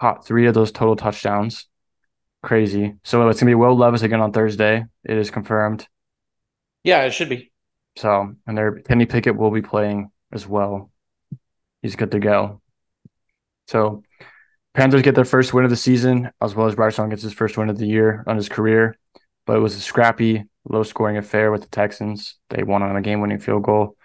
caught 0.00 0.24
three 0.24 0.46
of 0.46 0.54
those 0.54 0.70
total 0.70 0.94
touchdowns. 0.94 1.66
Crazy. 2.40 2.94
So 3.02 3.28
it's 3.28 3.40
going 3.40 3.50
to 3.50 3.50
be 3.50 3.54
Will 3.56 3.76
Levis 3.76 4.02
again 4.02 4.20
on 4.20 4.32
Thursday. 4.32 4.84
It 5.04 5.16
is 5.18 5.32
confirmed. 5.32 5.88
Yeah, 6.84 7.02
it 7.02 7.10
should 7.10 7.28
be. 7.28 7.50
So, 7.96 8.34
and 8.46 8.56
there, 8.56 8.80
Kenny 8.80 9.06
Pickett 9.06 9.36
will 9.36 9.50
be 9.50 9.62
playing 9.62 10.10
as 10.32 10.46
well. 10.46 10.90
He's 11.82 11.96
good 11.96 12.12
to 12.12 12.20
go. 12.20 12.60
So, 13.66 14.04
Panthers 14.74 15.02
get 15.02 15.14
their 15.14 15.24
first 15.24 15.52
win 15.52 15.64
of 15.64 15.70
the 15.70 15.76
season, 15.76 16.30
as 16.40 16.54
well 16.54 16.66
as 16.66 16.74
Bryce 16.74 16.96
Young 16.96 17.10
gets 17.10 17.22
his 17.22 17.32
first 17.34 17.58
win 17.58 17.68
of 17.68 17.78
the 17.78 17.86
year 17.86 18.24
on 18.26 18.36
his 18.36 18.48
career. 18.48 18.96
But 19.46 19.56
it 19.56 19.60
was 19.60 19.74
a 19.74 19.80
scrappy, 19.80 20.44
low 20.64 20.82
scoring 20.82 21.16
affair 21.18 21.50
with 21.50 21.62
the 21.62 21.68
Texans. 21.68 22.36
They 22.48 22.62
won 22.62 22.82
on 22.82 22.96
a 22.96 23.02
game 23.02 23.20
winning 23.20 23.38
field 23.40 23.64
goal. 23.64 23.96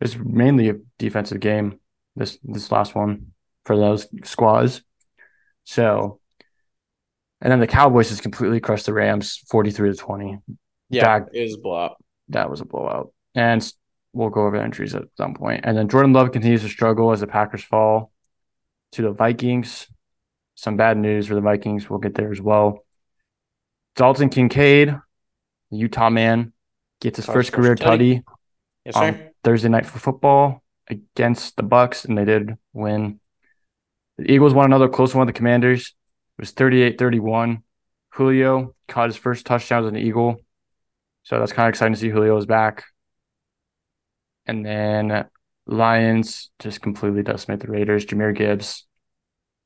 It's 0.00 0.16
mainly 0.16 0.70
a 0.70 0.74
defensive 0.98 1.40
game, 1.40 1.78
this 2.16 2.38
this 2.42 2.72
last 2.72 2.94
one 2.94 3.32
for 3.64 3.76
those 3.76 4.06
squads. 4.24 4.82
So, 5.64 6.20
and 7.40 7.50
then 7.50 7.60
the 7.60 7.66
Cowboys 7.66 8.08
just 8.08 8.22
completely 8.22 8.60
crushed 8.60 8.86
the 8.86 8.92
Rams 8.92 9.36
43 9.48 9.90
to 9.90 9.96
20 9.96 10.38
Yeah, 10.90 11.24
it 11.32 11.38
is 11.38 11.54
a 11.54 11.58
blowout. 11.58 11.96
that 12.28 12.50
was 12.50 12.60
a 12.60 12.64
blowout. 12.64 13.12
And 13.34 13.66
we'll 14.12 14.30
go 14.30 14.46
over 14.46 14.56
injuries 14.56 14.94
at 14.94 15.04
some 15.16 15.34
point. 15.34 15.62
And 15.64 15.76
then 15.76 15.88
Jordan 15.88 16.12
Love 16.12 16.32
continues 16.32 16.62
to 16.62 16.68
struggle 16.68 17.12
as 17.12 17.20
the 17.20 17.26
Packers 17.26 17.62
fall 17.62 18.12
to 18.96 19.02
the 19.02 19.12
Vikings. 19.12 19.88
Some 20.54 20.76
bad 20.76 20.96
news 20.96 21.26
for 21.26 21.34
the 21.34 21.40
Vikings. 21.40 21.88
We'll 21.88 21.98
get 21.98 22.14
there 22.14 22.32
as 22.32 22.40
well. 22.40 22.84
Dalton 23.94 24.30
Kincaid, 24.30 24.88
the 25.70 25.76
Utah 25.76 26.10
man, 26.10 26.52
gets 27.00 27.16
his 27.16 27.26
first 27.26 27.52
career 27.52 27.74
tutty. 27.74 28.22
Yes, 28.84 28.94
sir. 28.94 29.00
on 29.00 29.30
Thursday 29.44 29.68
night 29.68 29.86
for 29.86 29.98
football 29.98 30.62
against 30.88 31.56
the 31.56 31.62
Bucs, 31.62 32.04
and 32.04 32.16
they 32.16 32.24
did 32.24 32.56
win. 32.72 33.20
The 34.18 34.30
Eagles 34.30 34.54
won 34.54 34.66
another 34.66 34.88
close 34.88 35.14
one 35.14 35.26
with 35.26 35.34
the 35.34 35.38
Commanders. 35.38 35.94
was 36.38 36.52
38-31. 36.52 37.62
Julio 38.10 38.74
caught 38.88 39.08
his 39.08 39.16
first 39.16 39.44
touchdown 39.44 39.84
as 39.84 39.88
an 39.88 39.96
Eagle. 39.96 40.40
So 41.24 41.38
that's 41.38 41.52
kind 41.52 41.66
of 41.66 41.70
exciting 41.70 41.94
to 41.94 42.00
see 42.00 42.08
Julio 42.08 42.36
is 42.38 42.46
back. 42.46 42.84
And 44.46 44.64
then 44.64 45.26
Lions 45.66 46.50
just 46.60 46.80
completely 46.80 47.22
decimate 47.22 47.60
the 47.60 47.66
Raiders. 47.66 48.06
Jahmyr 48.06 48.34
Gibbs. 48.34 48.85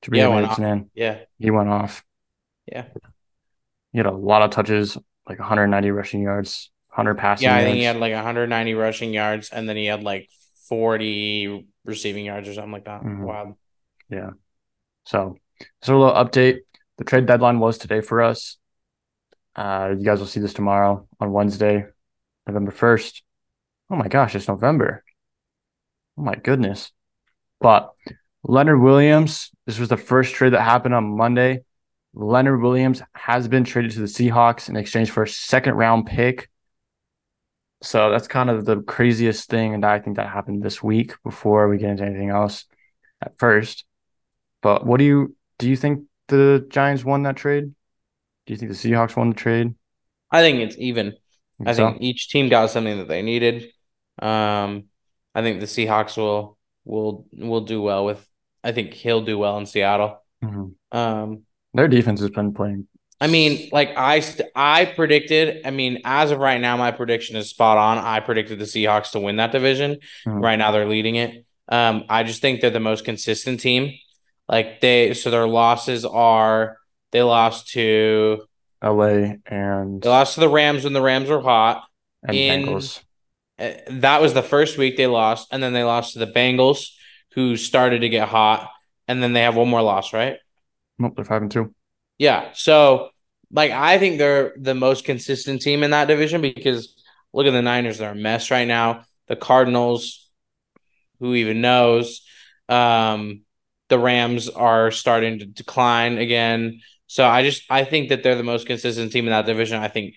Jahmyr 0.03 0.17
yeah, 0.17 0.41
Gibbs, 0.41 0.59
man. 0.59 0.91
Yeah. 0.95 1.19
He 1.39 1.51
went 1.51 1.69
off. 1.69 2.05
Yeah. 2.67 2.87
He 3.93 3.99
had 3.99 4.07
a 4.07 4.13
lot 4.13 4.43
of 4.43 4.51
touches, 4.51 4.97
like 5.29 5.39
190 5.39 5.91
rushing 5.91 6.23
yards, 6.23 6.71
100 6.89 7.17
passing 7.17 7.45
Yeah, 7.47 7.55
I 7.55 7.59
yards. 7.61 7.67
think 7.67 7.77
he 7.79 7.85
had 7.85 7.97
like 7.97 8.15
190 8.15 8.75
rushing 8.75 9.13
yards, 9.13 9.51
and 9.51 9.69
then 9.69 9.77
he 9.77 9.87
had 9.87 10.03
like 10.03 10.29
40 10.69 11.67
receiving 11.85 12.25
yards 12.25 12.49
or 12.49 12.55
something 12.55 12.73
like 12.73 12.85
that. 12.85 13.03
Mm-hmm. 13.03 13.23
Wow. 13.25 13.57
Yeah. 14.09 14.31
So, 15.05 15.37
so 15.83 15.97
a 15.97 15.99
little 15.99 16.15
update. 16.15 16.61
The 16.99 17.05
trade 17.05 17.27
deadline 17.27 17.59
was 17.59 17.79
today 17.79 18.01
for 18.01 18.23
us. 18.23 18.59
Uh, 19.57 19.95
you 19.99 20.05
guys 20.05 20.21
will 20.21 20.27
see 20.27 20.41
this 20.41 20.55
tomorrow 20.55 21.09
on 21.19 21.33
Wednesday, 21.33 21.87
November 22.47 22.71
1st. 22.71 23.23
Oh 23.91 23.97
my 23.97 24.07
gosh, 24.09 24.35
it's 24.35 24.47
November. 24.49 25.03
Oh 26.17 26.23
my 26.23 26.37
goodness. 26.37 26.93
But 27.61 27.91
Leonard 28.43 28.81
Williams, 28.81 29.51
this 29.67 29.79
was 29.79 29.89
the 29.89 29.97
first 29.97 30.35
trade 30.35 30.55
that 30.55 30.63
happened 30.63 30.95
on 30.95 31.17
Monday. 31.17 31.65
Leonard 32.15 32.61
Williams 32.61 33.03
has 33.15 33.49
been 33.49 33.65
traded 33.65 33.93
to 33.93 34.01
the 34.01 34.07
Seahawks 34.07 34.69
in 34.69 34.77
exchange 34.77 35.11
for 35.11 35.23
a 35.23 35.29
second 35.29 35.75
round 35.75 36.07
pick. 36.07 36.49
So 37.83 38.11
that's 38.11 38.29
kind 38.29 38.51
of 38.51 38.65
the 38.65 38.83
craziest 38.83 39.49
thing. 39.49 39.75
And 39.75 39.85
I 39.85 40.01
think 40.01 40.17
that 40.17 40.29
happened 40.29 40.63
this 40.63 40.83
week 40.83 41.15
before 41.23 41.69
we 41.69 41.79
get 41.79 41.91
into 41.91 42.05
anything 42.05 42.31
else 42.31 42.65
at 43.23 43.39
first. 43.39 43.85
But 44.63 44.85
what 44.85 44.99
do 44.99 45.05
you 45.05 45.37
do 45.59 45.69
you 45.69 45.77
think 45.77 46.05
the 46.29 46.67
Giants 46.69 47.05
won 47.05 47.23
that 47.23 47.37
trade? 47.37 47.75
Do 48.47 48.53
you 48.53 48.57
think 48.57 48.71
the 48.71 48.77
Seahawks 48.77 49.17
won 49.17 49.31
the 49.31 49.37
trade? 49.37 49.75
I 50.31 50.43
think 50.43 50.61
it's 50.61 50.77
even. 50.79 51.13
Think 51.59 51.69
I 51.69 51.75
think 51.75 51.97
so? 51.97 51.99
each 52.01 52.31
team 52.31 52.49
got 52.49 52.71
something 52.71 52.99
that 52.99 53.09
they 53.09 53.23
needed. 53.23 53.71
Um, 54.21 54.85
I 55.35 55.43
think 55.43 55.61
the 55.61 55.67
Seahawks 55.67 56.17
will 56.17 56.59
will 56.85 57.27
will 57.33 57.63
do 57.63 57.81
well 57.81 58.05
with. 58.05 58.27
I 58.63 58.73
think 58.73 58.95
he'll 58.95 59.23
do 59.23 59.39
well 59.39 59.59
in 59.59 59.67
Seattle. 59.67 60.23
Mm-hmm. 60.45 60.97
Um, 60.97 61.43
their 61.75 61.89
defense 61.89 62.21
has 62.21 62.31
been 62.31 62.53
playing. 62.53 62.87
I 63.21 63.27
mean, 63.27 63.69
like 63.71 63.91
I 63.97 64.23
I 64.55 64.87
predicted. 64.87 65.67
I 65.67 65.71
mean, 65.71 66.01
as 66.05 66.31
of 66.31 66.39
right 66.39 66.61
now, 66.61 66.77
my 66.77 66.91
prediction 66.91 67.37
is 67.37 67.51
spot 67.51 67.77
on. 67.77 67.99
I 67.99 68.21
predicted 68.21 68.59
the 68.59 68.65
Seahawks 68.65 69.13
to 69.13 69.21
win 69.21 69.37
that 69.37 69.53
division. 69.53 69.99
Mm-hmm. 70.27 70.41
Right 70.41 70.57
now, 70.57 70.71
they're 70.71 70.89
leading 70.89 71.17
it. 71.17 71.45
Um, 71.69 72.05
I 72.09 72.23
just 72.23 72.41
think 72.41 72.61
they're 72.61 72.71
the 72.71 72.81
most 72.81 73.05
consistent 73.05 73.61
team. 73.61 73.93
Like 74.49 74.81
they, 74.81 75.15
so 75.15 75.31
their 75.31 75.47
losses 75.47 76.05
are 76.05 76.79
they 77.13 77.23
lost 77.23 77.69
to 77.73 78.43
LA 78.83 79.35
and 79.47 80.03
they 80.03 80.09
lost 80.09 80.35
to 80.35 80.41
the 80.41 80.49
Rams 80.49 80.85
when 80.85 80.93
the 80.93 81.03
Rams 81.03 81.29
were 81.29 81.41
hot. 81.41 81.85
And 82.23 82.37
in, 82.37 82.67
Bengals. 82.67 83.01
Uh, 83.59 83.73
that 83.91 84.23
was 84.23 84.35
the 84.35 84.43
first 84.43 84.79
week 84.79 84.97
they 84.97 85.07
lost, 85.07 85.49
and 85.53 85.63
then 85.63 85.73
they 85.73 85.85
lost 85.85 86.15
to 86.15 86.19
the 86.19 86.27
Bengals, 86.27 86.91
who 87.35 87.57
started 87.57 88.01
to 88.01 88.09
get 88.09 88.29
hot, 88.29 88.71
and 89.09 89.23
then 89.23 89.33
they 89.33 89.43
have 89.43 89.57
one 89.57 89.69
more 89.69 89.83
loss, 89.83 90.13
right? 90.13 90.39
Nope, 90.99 91.15
they're 91.17 91.25
five 91.25 91.43
and 91.43 91.51
two. 91.51 91.75
Yeah, 92.19 92.51
so 92.55 93.11
like 93.53 93.71
I 93.71 93.99
think 93.99 94.19
they're 94.19 94.55
the 94.59 94.75
most 94.75 95.05
consistent 95.05 95.63
team 95.63 95.83
in 95.83 95.91
that 95.91 96.09
division 96.09 96.41
because 96.41 96.95
look 97.33 97.47
at 97.47 97.53
the 97.53 97.63
Niners; 97.63 97.99
they're 97.99 98.13
a 98.13 98.15
mess 98.15 98.51
right 98.51 98.69
now. 98.69 99.05
The 99.29 99.37
Cardinals, 99.37 100.29
who 101.19 101.35
even 101.35 101.61
knows? 101.61 102.23
Um, 102.69 103.43
the 103.89 103.99
Rams 103.99 104.49
are 104.49 104.91
starting 104.91 105.41
to 105.41 105.47
decline 105.47 106.19
again. 106.19 106.81
So 107.07 107.27
I 107.27 107.43
just 107.43 107.65
I 107.69 107.85
think 107.85 108.11
that 108.11 108.23
they're 108.23 108.37
the 108.37 108.43
most 108.43 108.67
consistent 108.67 109.13
team 109.13 109.27
in 109.27 109.31
that 109.31 109.47
division. 109.47 109.83
I 109.83 109.89
think 109.89 110.15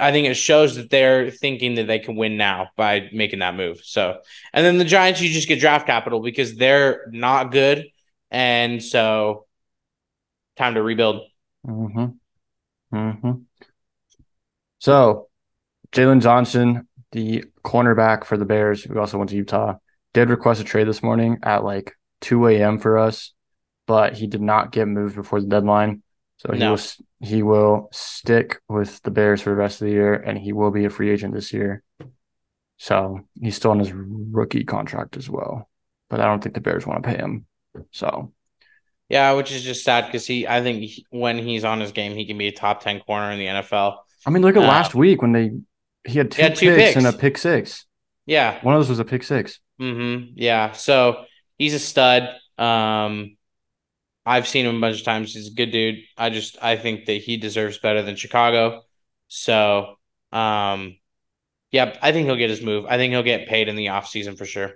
I 0.00 0.10
think 0.10 0.26
it 0.26 0.34
shows 0.34 0.76
that 0.76 0.90
they're 0.90 1.30
thinking 1.30 1.74
that 1.74 1.86
they 1.86 1.98
can 1.98 2.16
win 2.16 2.36
now 2.36 2.68
by 2.76 3.10
making 3.12 3.40
that 3.40 3.54
move. 3.54 3.80
So 3.84 4.20
and 4.52 4.64
then 4.64 4.78
the 4.78 4.84
Giants, 4.84 5.20
you 5.20 5.28
just 5.30 5.48
get 5.48 5.60
draft 5.60 5.86
capital 5.86 6.20
because 6.20 6.56
they're 6.56 7.06
not 7.10 7.52
good, 7.52 7.86
and 8.30 8.82
so 8.82 9.46
time 10.56 10.74
to 10.74 10.82
rebuild. 10.82 11.22
Hmm. 11.64 12.06
Hmm. 12.90 13.30
So 14.78 15.28
Jaylon 15.92 16.22
Johnson, 16.22 16.88
the 17.12 17.44
cornerback 17.64 18.24
for 18.24 18.36
the 18.36 18.44
Bears, 18.44 18.82
who 18.82 18.98
also 18.98 19.18
went 19.18 19.30
to 19.30 19.36
Utah, 19.36 19.76
did 20.14 20.30
request 20.30 20.60
a 20.60 20.64
trade 20.64 20.88
this 20.88 21.02
morning 21.02 21.38
at 21.42 21.64
like 21.64 21.92
2 22.22 22.48
a.m. 22.48 22.78
for 22.78 22.98
us, 22.98 23.32
but 23.86 24.14
he 24.14 24.26
did 24.26 24.42
not 24.42 24.72
get 24.72 24.88
moved 24.88 25.14
before 25.14 25.40
the 25.40 25.46
deadline. 25.46 26.02
So 26.38 26.52
he 26.52 26.58
no. 26.58 26.72
will 26.72 26.80
he 27.22 27.42
will 27.42 27.88
stick 27.92 28.60
with 28.68 29.00
the 29.02 29.10
Bears 29.10 29.40
for 29.40 29.50
the 29.50 29.56
rest 29.56 29.80
of 29.80 29.86
the 29.86 29.92
year, 29.92 30.14
and 30.14 30.36
he 30.36 30.52
will 30.52 30.70
be 30.70 30.84
a 30.84 30.90
free 30.90 31.10
agent 31.10 31.32
this 31.32 31.52
year. 31.52 31.82
So 32.78 33.20
he's 33.40 33.54
still 33.54 33.70
on 33.70 33.78
his 33.78 33.92
rookie 33.92 34.64
contract 34.64 35.16
as 35.16 35.30
well, 35.30 35.68
but 36.10 36.20
I 36.20 36.24
don't 36.24 36.42
think 36.42 36.56
the 36.56 36.60
Bears 36.60 36.84
want 36.84 37.02
to 37.02 37.08
pay 37.08 37.16
him. 37.16 37.46
So 37.92 38.32
yeah, 39.08 39.32
which 39.32 39.52
is 39.52 39.62
just 39.62 39.84
sad 39.84 40.06
because 40.06 40.26
he, 40.26 40.48
I 40.48 40.62
think 40.62 40.82
he, 40.82 41.06
when 41.10 41.38
he's 41.38 41.64
on 41.64 41.80
his 41.80 41.92
game, 41.92 42.16
he 42.16 42.26
can 42.26 42.38
be 42.38 42.48
a 42.48 42.52
top 42.52 42.82
ten 42.82 43.00
corner 43.00 43.30
in 43.30 43.38
the 43.38 43.46
NFL. 43.46 43.98
I 44.26 44.30
mean, 44.30 44.42
look 44.42 44.56
at 44.56 44.62
uh, 44.62 44.66
last 44.66 44.94
week 44.94 45.22
when 45.22 45.32
they 45.32 45.52
he 46.04 46.18
had 46.18 46.32
two, 46.32 46.36
he 46.36 46.42
had 46.42 46.56
two 46.56 46.74
picks, 46.74 46.94
picks, 46.94 46.96
and 46.96 47.06
a 47.06 47.12
pick 47.12 47.38
six. 47.38 47.86
Yeah, 48.26 48.58
one 48.62 48.74
of 48.74 48.80
those 48.80 48.88
was 48.88 48.98
a 48.98 49.04
pick 49.04 49.22
6 49.22 49.60
Mm-hmm. 49.80 50.32
Yeah, 50.36 50.72
so 50.72 51.24
he's 51.58 51.74
a 51.74 51.78
stud. 51.78 52.28
Um, 52.58 53.36
I've 54.24 54.46
seen 54.46 54.66
him 54.66 54.76
a 54.76 54.80
bunch 54.80 54.98
of 54.98 55.04
times. 55.04 55.34
He's 55.34 55.48
a 55.48 55.54
good 55.54 55.70
dude. 55.70 55.98
I 56.16 56.30
just 56.30 56.56
I 56.62 56.76
think 56.76 57.06
that 57.06 57.22
he 57.22 57.36
deserves 57.36 57.78
better 57.78 58.02
than 58.02 58.16
Chicago. 58.16 58.82
So, 59.28 59.96
um, 60.30 60.96
yeah, 61.70 61.96
I 62.02 62.12
think 62.12 62.26
he'll 62.26 62.36
get 62.36 62.50
his 62.50 62.62
move. 62.62 62.86
I 62.88 62.96
think 62.98 63.12
he'll 63.12 63.22
get 63.22 63.48
paid 63.48 63.68
in 63.68 63.76
the 63.76 63.86
offseason 63.86 64.38
for 64.38 64.44
sure. 64.44 64.72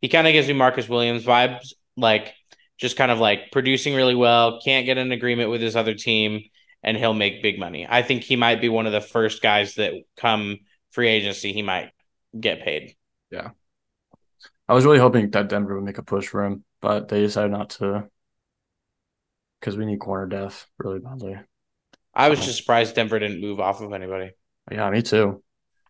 He 0.00 0.08
kind 0.08 0.26
of 0.26 0.32
gives 0.32 0.48
me 0.48 0.54
Marcus 0.54 0.88
Williams 0.88 1.24
vibes, 1.24 1.72
like 1.96 2.32
just 2.78 2.96
kind 2.96 3.10
of 3.10 3.18
like 3.18 3.50
producing 3.52 3.94
really 3.94 4.14
well, 4.14 4.60
can't 4.64 4.86
get 4.86 4.96
an 4.96 5.12
agreement 5.12 5.50
with 5.50 5.60
his 5.60 5.76
other 5.76 5.94
team, 5.94 6.42
and 6.82 6.96
he'll 6.96 7.12
make 7.12 7.42
big 7.42 7.58
money. 7.58 7.86
I 7.88 8.02
think 8.02 8.22
he 8.22 8.36
might 8.36 8.60
be 8.60 8.70
one 8.70 8.86
of 8.86 8.92
the 8.92 9.00
first 9.00 9.42
guys 9.42 9.74
that 9.74 9.92
come 10.16 10.60
free 10.92 11.08
agency, 11.08 11.52
he 11.52 11.62
might 11.62 11.90
get 12.38 12.62
paid. 12.62 12.94
Yeah. 13.30 13.50
I 14.68 14.74
was 14.74 14.84
really 14.84 14.98
hoping 14.98 15.30
that 15.30 15.48
Denver 15.48 15.74
would 15.74 15.84
make 15.84 15.98
a 15.98 16.02
push 16.02 16.28
for 16.28 16.44
him, 16.44 16.64
but 16.80 17.08
they 17.08 17.20
decided 17.20 17.50
not 17.50 17.70
to 17.70 18.08
because 19.60 19.76
we 19.76 19.86
need 19.86 20.00
corner 20.00 20.26
depth 20.26 20.66
really 20.78 20.98
badly. 20.98 21.38
I 22.14 22.28
was 22.28 22.40
um, 22.40 22.46
just 22.46 22.58
surprised 22.58 22.94
Denver 22.94 23.18
didn't 23.18 23.40
move 23.40 23.60
off 23.60 23.80
of 23.80 23.92
anybody. 23.92 24.32
Yeah, 24.70 24.90
me 24.90 25.02
too. 25.02 25.42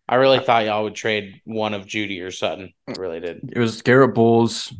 I 0.07 0.15
really 0.15 0.39
thought 0.39 0.65
y'all 0.65 0.83
would 0.83 0.95
trade 0.95 1.41
one 1.45 1.73
of 1.73 1.85
Jeudy 1.85 2.21
or 2.21 2.31
Sutton. 2.31 2.73
I 2.87 2.93
really 2.93 3.19
did. 3.19 3.49
It 3.53 3.59
was 3.59 3.81
Garett 3.81 4.13
Bolles, 4.13 4.73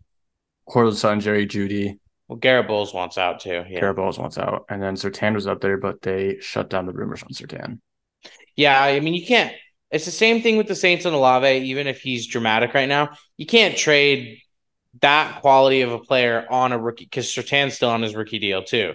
Courtland 0.68 0.98
Sutton, 0.98 1.22
Jerry 1.22 1.48
Jeudy. 1.48 2.00
Well, 2.28 2.38
Garett 2.38 2.68
Bolles 2.68 2.94
wants 2.94 3.18
out 3.18 3.40
too. 3.40 3.64
Yeah. 3.70 3.80
Garett 3.80 3.96
Bolles 3.96 4.20
wants 4.20 4.38
out, 4.38 4.66
and 4.70 4.82
then 4.82 4.96
Surtain 4.96 5.34
was 5.34 5.48
up 5.48 5.62
there, 5.62 5.78
but 5.78 6.02
they 6.02 6.38
shut 6.40 6.70
down 6.70 6.86
the 6.86 6.94
rumors 6.94 7.24
on 7.24 7.30
Surtain. 7.30 7.80
Yeah, 8.56 8.82
I 8.82 9.00
mean 9.00 9.14
you 9.14 9.26
can't 9.26 9.54
it's 9.92 10.06
the 10.06 10.12
same 10.12 10.42
thing 10.42 10.58
with 10.58 10.68
the 10.68 10.76
Saints 10.76 11.06
and 11.06 11.14
Olave, 11.14 11.66
even 11.66 11.86
if 11.86 12.02
he's 12.02 12.28
dramatic 12.28 12.74
right 12.74 12.88
now. 12.88 13.10
You 13.38 13.46
can't 13.46 13.76
trade 13.76 14.40
that 15.00 15.42
quality 15.42 15.82
of 15.82 15.92
a 15.92 16.00
player 16.00 16.46
on 16.50 16.72
a 16.72 16.78
rookie 16.78 17.06
because 17.06 17.32
Surtain's 17.32 17.76
still 17.76 17.90
on 17.90 18.02
his 18.02 18.16
rookie 18.16 18.40
deal 18.40 18.64
too. 18.64 18.94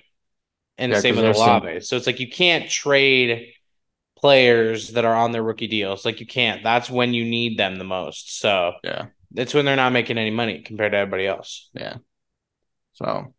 And 0.78 0.92
yeah, 0.92 1.00
same 1.00 1.16
with 1.16 1.24
Olave. 1.24 1.80
Some... 1.80 1.80
So 1.82 1.96
it's 1.96 2.06
like 2.06 2.20
you 2.20 2.28
can't 2.28 2.68
trade 2.68 3.52
players 4.18 4.90
that 4.90 5.04
are 5.04 5.14
on 5.14 5.32
their 5.32 5.42
rookie 5.42 5.68
deals. 5.68 6.04
Like 6.04 6.20
you 6.20 6.26
can't. 6.26 6.62
That's 6.62 6.90
when 6.90 7.14
you 7.14 7.24
need 7.24 7.58
them 7.58 7.76
the 7.76 7.84
most. 7.84 8.38
So 8.38 8.72
yeah. 8.84 9.06
That's 9.32 9.54
when 9.54 9.64
they're 9.64 9.76
not 9.76 9.92
making 9.92 10.18
any 10.18 10.30
money 10.30 10.62
compared 10.62 10.92
to 10.92 10.98
everybody 10.98 11.26
else. 11.26 11.70
Yeah. 11.74 11.96
So 12.92 13.06
all 13.06 13.32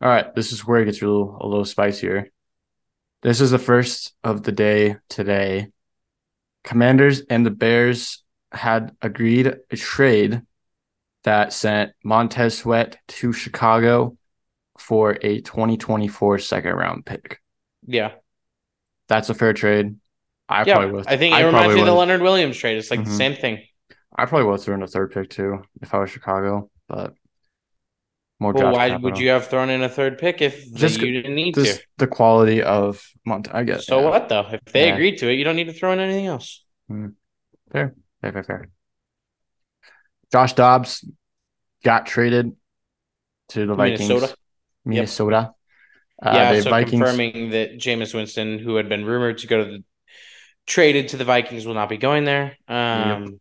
right. 0.00 0.34
This 0.34 0.52
is 0.52 0.66
where 0.66 0.80
it 0.80 0.86
gets 0.86 1.02
a 1.02 1.06
little 1.06 1.38
a 1.40 1.46
little 1.46 1.64
spicier. 1.64 2.30
This 3.22 3.40
is 3.40 3.50
the 3.50 3.58
first 3.58 4.14
of 4.24 4.42
the 4.42 4.52
day 4.52 4.96
today 5.08 5.68
Commanders 6.64 7.20
and 7.28 7.44
the 7.44 7.50
Bears 7.50 8.22
had 8.52 8.94
agreed 9.02 9.56
a 9.70 9.76
trade 9.76 10.42
that 11.24 11.52
sent 11.52 11.92
Montez 12.04 12.58
Sweat 12.58 12.98
to 13.08 13.32
Chicago 13.32 14.16
for 14.78 15.18
a 15.22 15.40
2024 15.40 16.38
second 16.38 16.74
round 16.74 17.06
pick. 17.06 17.40
Yeah. 17.86 18.12
That's 19.08 19.28
a 19.30 19.34
fair 19.34 19.52
trade. 19.52 19.96
I 20.48 20.64
yeah, 20.64 20.74
probably 20.74 20.92
would. 20.92 21.06
I 21.06 21.16
think 21.16 21.34
it 21.34 21.38
I 21.38 21.46
reminds 21.46 21.74
me 21.74 21.80
of 21.80 21.86
the 21.86 21.92
Leonard 21.92 22.22
Williams 22.22 22.56
trade. 22.56 22.76
It's 22.76 22.90
like 22.90 23.00
mm-hmm. 23.00 23.10
the 23.10 23.16
same 23.16 23.34
thing. 23.34 23.62
I 24.14 24.26
probably 24.26 24.46
would 24.46 24.54
have 24.54 24.64
thrown 24.64 24.82
a 24.82 24.86
third 24.86 25.12
pick 25.12 25.30
too 25.30 25.62
if 25.80 25.94
I 25.94 25.98
was 25.98 26.10
Chicago, 26.10 26.70
but 26.88 27.14
more. 28.38 28.52
Well, 28.52 28.72
why 28.72 28.88
capital. 28.88 29.10
would 29.10 29.18
you 29.18 29.30
have 29.30 29.48
thrown 29.48 29.70
in 29.70 29.82
a 29.82 29.88
third 29.88 30.18
pick 30.18 30.42
if 30.42 30.72
just 30.74 31.00
you 31.00 31.12
didn't 31.12 31.34
need 31.34 31.54
to? 31.54 31.78
The 31.96 32.06
quality 32.06 32.62
of 32.62 33.02
Montez. 33.24 33.54
I 33.54 33.64
guess. 33.64 33.86
So 33.86 34.00
yeah. 34.00 34.08
what 34.08 34.28
though? 34.28 34.46
If 34.52 34.72
they 34.72 34.88
yeah. 34.88 34.94
agreed 34.94 35.18
to 35.18 35.30
it, 35.30 35.34
you 35.34 35.44
don't 35.44 35.56
need 35.56 35.68
to 35.68 35.72
throw 35.72 35.92
in 35.92 36.00
anything 36.00 36.26
else. 36.26 36.64
Mm. 36.90 37.14
Fair, 37.70 37.94
fair, 38.20 38.32
fair, 38.32 38.42
fair. 38.42 38.68
Josh 40.32 40.54
Dobbs 40.54 41.04
got 41.84 42.06
traded 42.06 42.56
to 43.50 43.66
the 43.66 43.74
Vikings. 43.74 44.08
Minnesota. 44.08 44.36
Minnesota. 44.84 45.54
Uh, 46.22 46.32
yeah, 46.34 46.60
so 46.60 46.70
Vikings... 46.70 46.90
confirming 46.90 47.50
that 47.50 47.78
Jameis 47.78 48.14
Winston, 48.14 48.58
who 48.58 48.76
had 48.76 48.88
been 48.88 49.04
rumored 49.04 49.38
to 49.38 49.46
go 49.46 49.64
to 49.64 49.70
the 49.70 49.84
traded 50.66 51.08
to 51.08 51.16
the 51.16 51.24
Vikings, 51.24 51.66
will 51.66 51.74
not 51.74 51.88
be 51.88 51.98
going 51.98 52.24
there. 52.24 52.56
Um, 52.68 53.24
yep. 53.24 53.32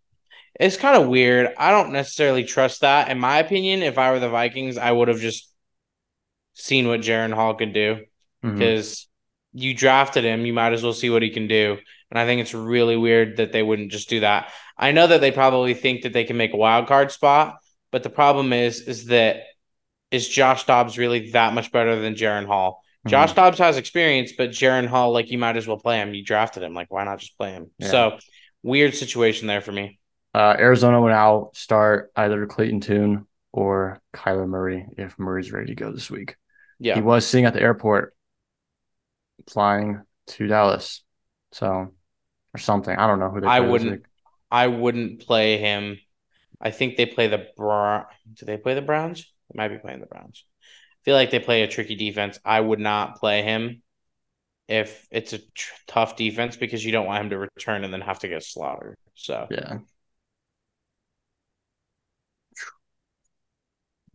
It's 0.60 0.78
kind 0.78 1.02
of 1.02 1.08
weird. 1.08 1.54
I 1.58 1.72
don't 1.72 1.94
necessarily 1.94 2.44
trust 2.44 2.82
that. 2.82 3.10
In 3.10 3.20
my 3.20 3.38
opinion, 3.38 3.84
if 3.84 3.98
I 3.98 4.12
were 4.12 4.20
the 4.20 4.30
Vikings, 4.30 4.78
I 4.78 4.92
would 4.92 5.08
have 5.08 5.20
just 5.20 5.50
seen 6.54 6.88
what 6.88 7.02
Jaren 7.02 7.34
Hall 7.34 7.56
could 7.56 7.74
do 7.74 8.04
because 8.42 8.92
mm-hmm. 8.92 9.11
You 9.54 9.74
drafted 9.74 10.24
him. 10.24 10.46
You 10.46 10.54
might 10.54 10.74
as 10.74 10.84
well 10.84 10.94
see 10.94 11.10
what 11.10 11.22
he 11.22 11.30
can 11.30 11.48
do. 11.48 11.78
And 12.10 12.20
I 12.20 12.26
think 12.26 12.42
it's 12.42 12.54
really 12.54 12.98
weird 12.98 13.38
that 13.38 13.52
they 13.52 13.64
wouldn't 13.64 13.92
just 13.92 14.10
do 14.10 14.22
that. 14.22 14.52
I 14.78 14.92
know 14.92 15.08
that 15.08 15.22
they 15.22 15.32
probably 15.32 15.74
think 15.74 16.04
that 16.04 16.14
they 16.14 16.24
can 16.24 16.38
make 16.38 16.54
a 16.54 16.58
wild 16.58 16.88
card 16.88 17.12
spot, 17.12 17.58
but 17.92 18.04
the 18.04 18.10
problem 18.10 18.52
is, 18.54 18.82
is 18.82 19.06
that 19.08 19.44
is 20.10 20.28
Josh 20.28 20.66
Dobbs 20.66 20.98
really 20.98 21.32
that 21.32 21.54
much 21.54 21.72
better 21.72 22.00
than 22.00 22.16
Jaren 22.16 22.46
Hall? 22.46 22.84
Mm-hmm. 23.00 23.10
Josh 23.10 23.34
Dobbs 23.34 23.60
has 23.60 23.78
experience, 23.78 24.34
but 24.38 24.50
Jaren 24.50 24.88
Hall, 24.88 25.12
like 25.12 25.32
you 25.32 25.38
might 25.38 25.58
as 25.58 25.68
well 25.68 25.78
play 25.78 25.98
him. 25.98 26.14
You 26.14 26.24
drafted 26.24 26.64
him, 26.64 26.74
like 26.74 26.92
why 26.92 27.04
not 27.04 27.20
just 27.20 27.38
play 27.38 27.52
him? 27.52 27.72
Yeah. 27.78 27.88
So 27.88 28.20
weird 28.62 28.94
situation 28.94 29.48
there 29.48 29.62
for 29.62 29.72
me. 29.72 30.00
Uh, 30.34 30.56
Arizona 30.58 31.02
will 31.02 31.10
now 31.10 31.52
start 31.54 32.12
either 32.16 32.46
Clayton 32.46 32.82
Tune 32.82 33.28
or 33.52 34.02
Kyler 34.14 34.48
Murray 34.48 34.86
if 34.98 35.18
Murray's 35.20 35.52
ready 35.52 35.68
to 35.68 35.76
go 35.76 35.92
this 35.92 36.10
week. 36.10 36.36
Yeah, 36.80 36.96
he 36.96 37.02
was 37.02 37.26
sitting 37.26 37.46
at 37.46 37.54
the 37.54 37.62
airport, 37.62 38.16
flying 39.50 40.02
to 40.28 40.48
Dallas, 40.48 41.04
so 41.52 41.94
or 42.54 42.58
something. 42.58 42.96
I 42.96 43.08
don't 43.08 43.20
know 43.20 43.30
who 43.30 43.42
they. 43.42 43.48
I 43.48 43.60
wouldn't. 43.62 44.06
I 44.50 44.68
wouldn't 44.68 45.26
play 45.26 45.58
him. 45.58 46.00
I 46.60 46.72
think 46.72 46.98
they 46.98 47.06
play 47.06 47.28
the 47.28 47.48
Brown. 47.56 48.06
Do 48.34 48.46
they 48.46 48.58
play 48.58 48.74
the 48.74 48.82
Browns? 48.82 49.32
They 49.52 49.58
might 49.58 49.70
be 49.70 49.78
playing 49.78 50.02
the 50.02 50.06
Browns. 50.06 50.46
I 50.62 51.02
feel 51.04 51.16
like 51.16 51.32
they 51.32 51.40
play 51.40 51.64
a 51.64 51.68
tricky 51.68 51.96
defense. 51.96 52.40
I 52.46 52.60
would 52.60 52.80
not 52.80 53.18
play 53.18 53.42
him 53.42 53.82
if 54.68 55.08
it's 55.10 55.34
a 55.34 55.40
tr- 55.40 55.74
tough 55.88 56.16
defense 56.16 56.56
because 56.56 56.86
you 56.86 56.92
don't 56.92 57.08
want 57.08 57.24
him 57.24 57.30
to 57.32 57.38
return 57.38 57.84
and 57.84 57.94
then 57.94 58.02
have 58.02 58.20
to 58.20 58.28
get 58.28 58.44
slaughtered. 58.44 58.98
So 59.16 59.48
yeah. 59.50 59.80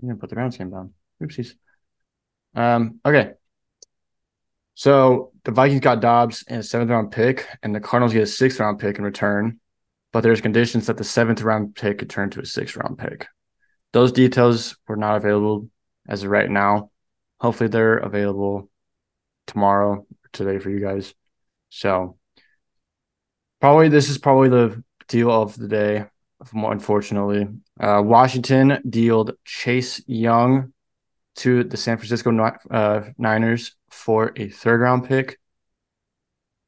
I'm 0.02 0.08
gonna 0.08 0.16
put 0.16 0.28
the 0.30 0.36
Browns 0.36 0.56
game 0.56 0.70
down. 0.70 0.92
Oopsies. 1.22 1.54
Um. 2.54 3.00
Okay. 3.04 3.32
So 4.76 5.32
the 5.44 5.52
Vikings 5.52 5.80
got 5.80 6.02
Dobbs 6.02 6.44
in 6.48 6.58
a 6.58 6.62
seventh 6.62 6.90
round 6.90 7.10
pick, 7.10 7.48
and 7.62 7.74
the 7.74 7.80
Cardinals 7.80 8.12
get 8.12 8.22
a 8.22 8.26
sixth 8.26 8.60
round 8.60 8.78
pick 8.78 8.98
in 8.98 9.04
return. 9.04 9.58
But 10.12 10.20
there's 10.20 10.42
conditions 10.42 10.86
that 10.86 10.98
the 10.98 11.04
seventh 11.04 11.40
round 11.40 11.74
pick 11.74 11.98
could 11.98 12.10
turn 12.10 12.28
to 12.30 12.40
a 12.40 12.46
sixth 12.46 12.76
round 12.76 12.98
pick. 12.98 13.26
Those 13.94 14.12
details 14.12 14.76
were 14.86 14.98
not 14.98 15.16
available 15.16 15.70
as 16.06 16.22
of 16.22 16.30
right 16.30 16.50
now. 16.50 16.90
Hopefully, 17.40 17.70
they're 17.70 17.96
available 17.96 18.68
tomorrow 19.46 19.92
or 19.92 20.28
today 20.34 20.58
for 20.58 20.68
you 20.68 20.80
guys. 20.80 21.14
So, 21.70 22.18
probably 23.62 23.88
this 23.88 24.10
is 24.10 24.18
probably 24.18 24.50
the 24.50 24.84
deal 25.08 25.30
of 25.30 25.56
the 25.56 25.68
day. 25.68 26.04
Unfortunately, 26.52 27.48
uh, 27.80 28.02
Washington 28.04 28.82
dealed 28.86 29.32
Chase 29.46 30.02
Young 30.06 30.74
to 31.36 31.64
the 31.64 31.76
San 31.76 31.98
Francisco 31.98 32.30
uh, 32.70 33.02
Niners 33.18 33.74
for 33.90 34.32
a 34.36 34.48
third 34.48 34.80
round 34.80 35.06
pick. 35.06 35.38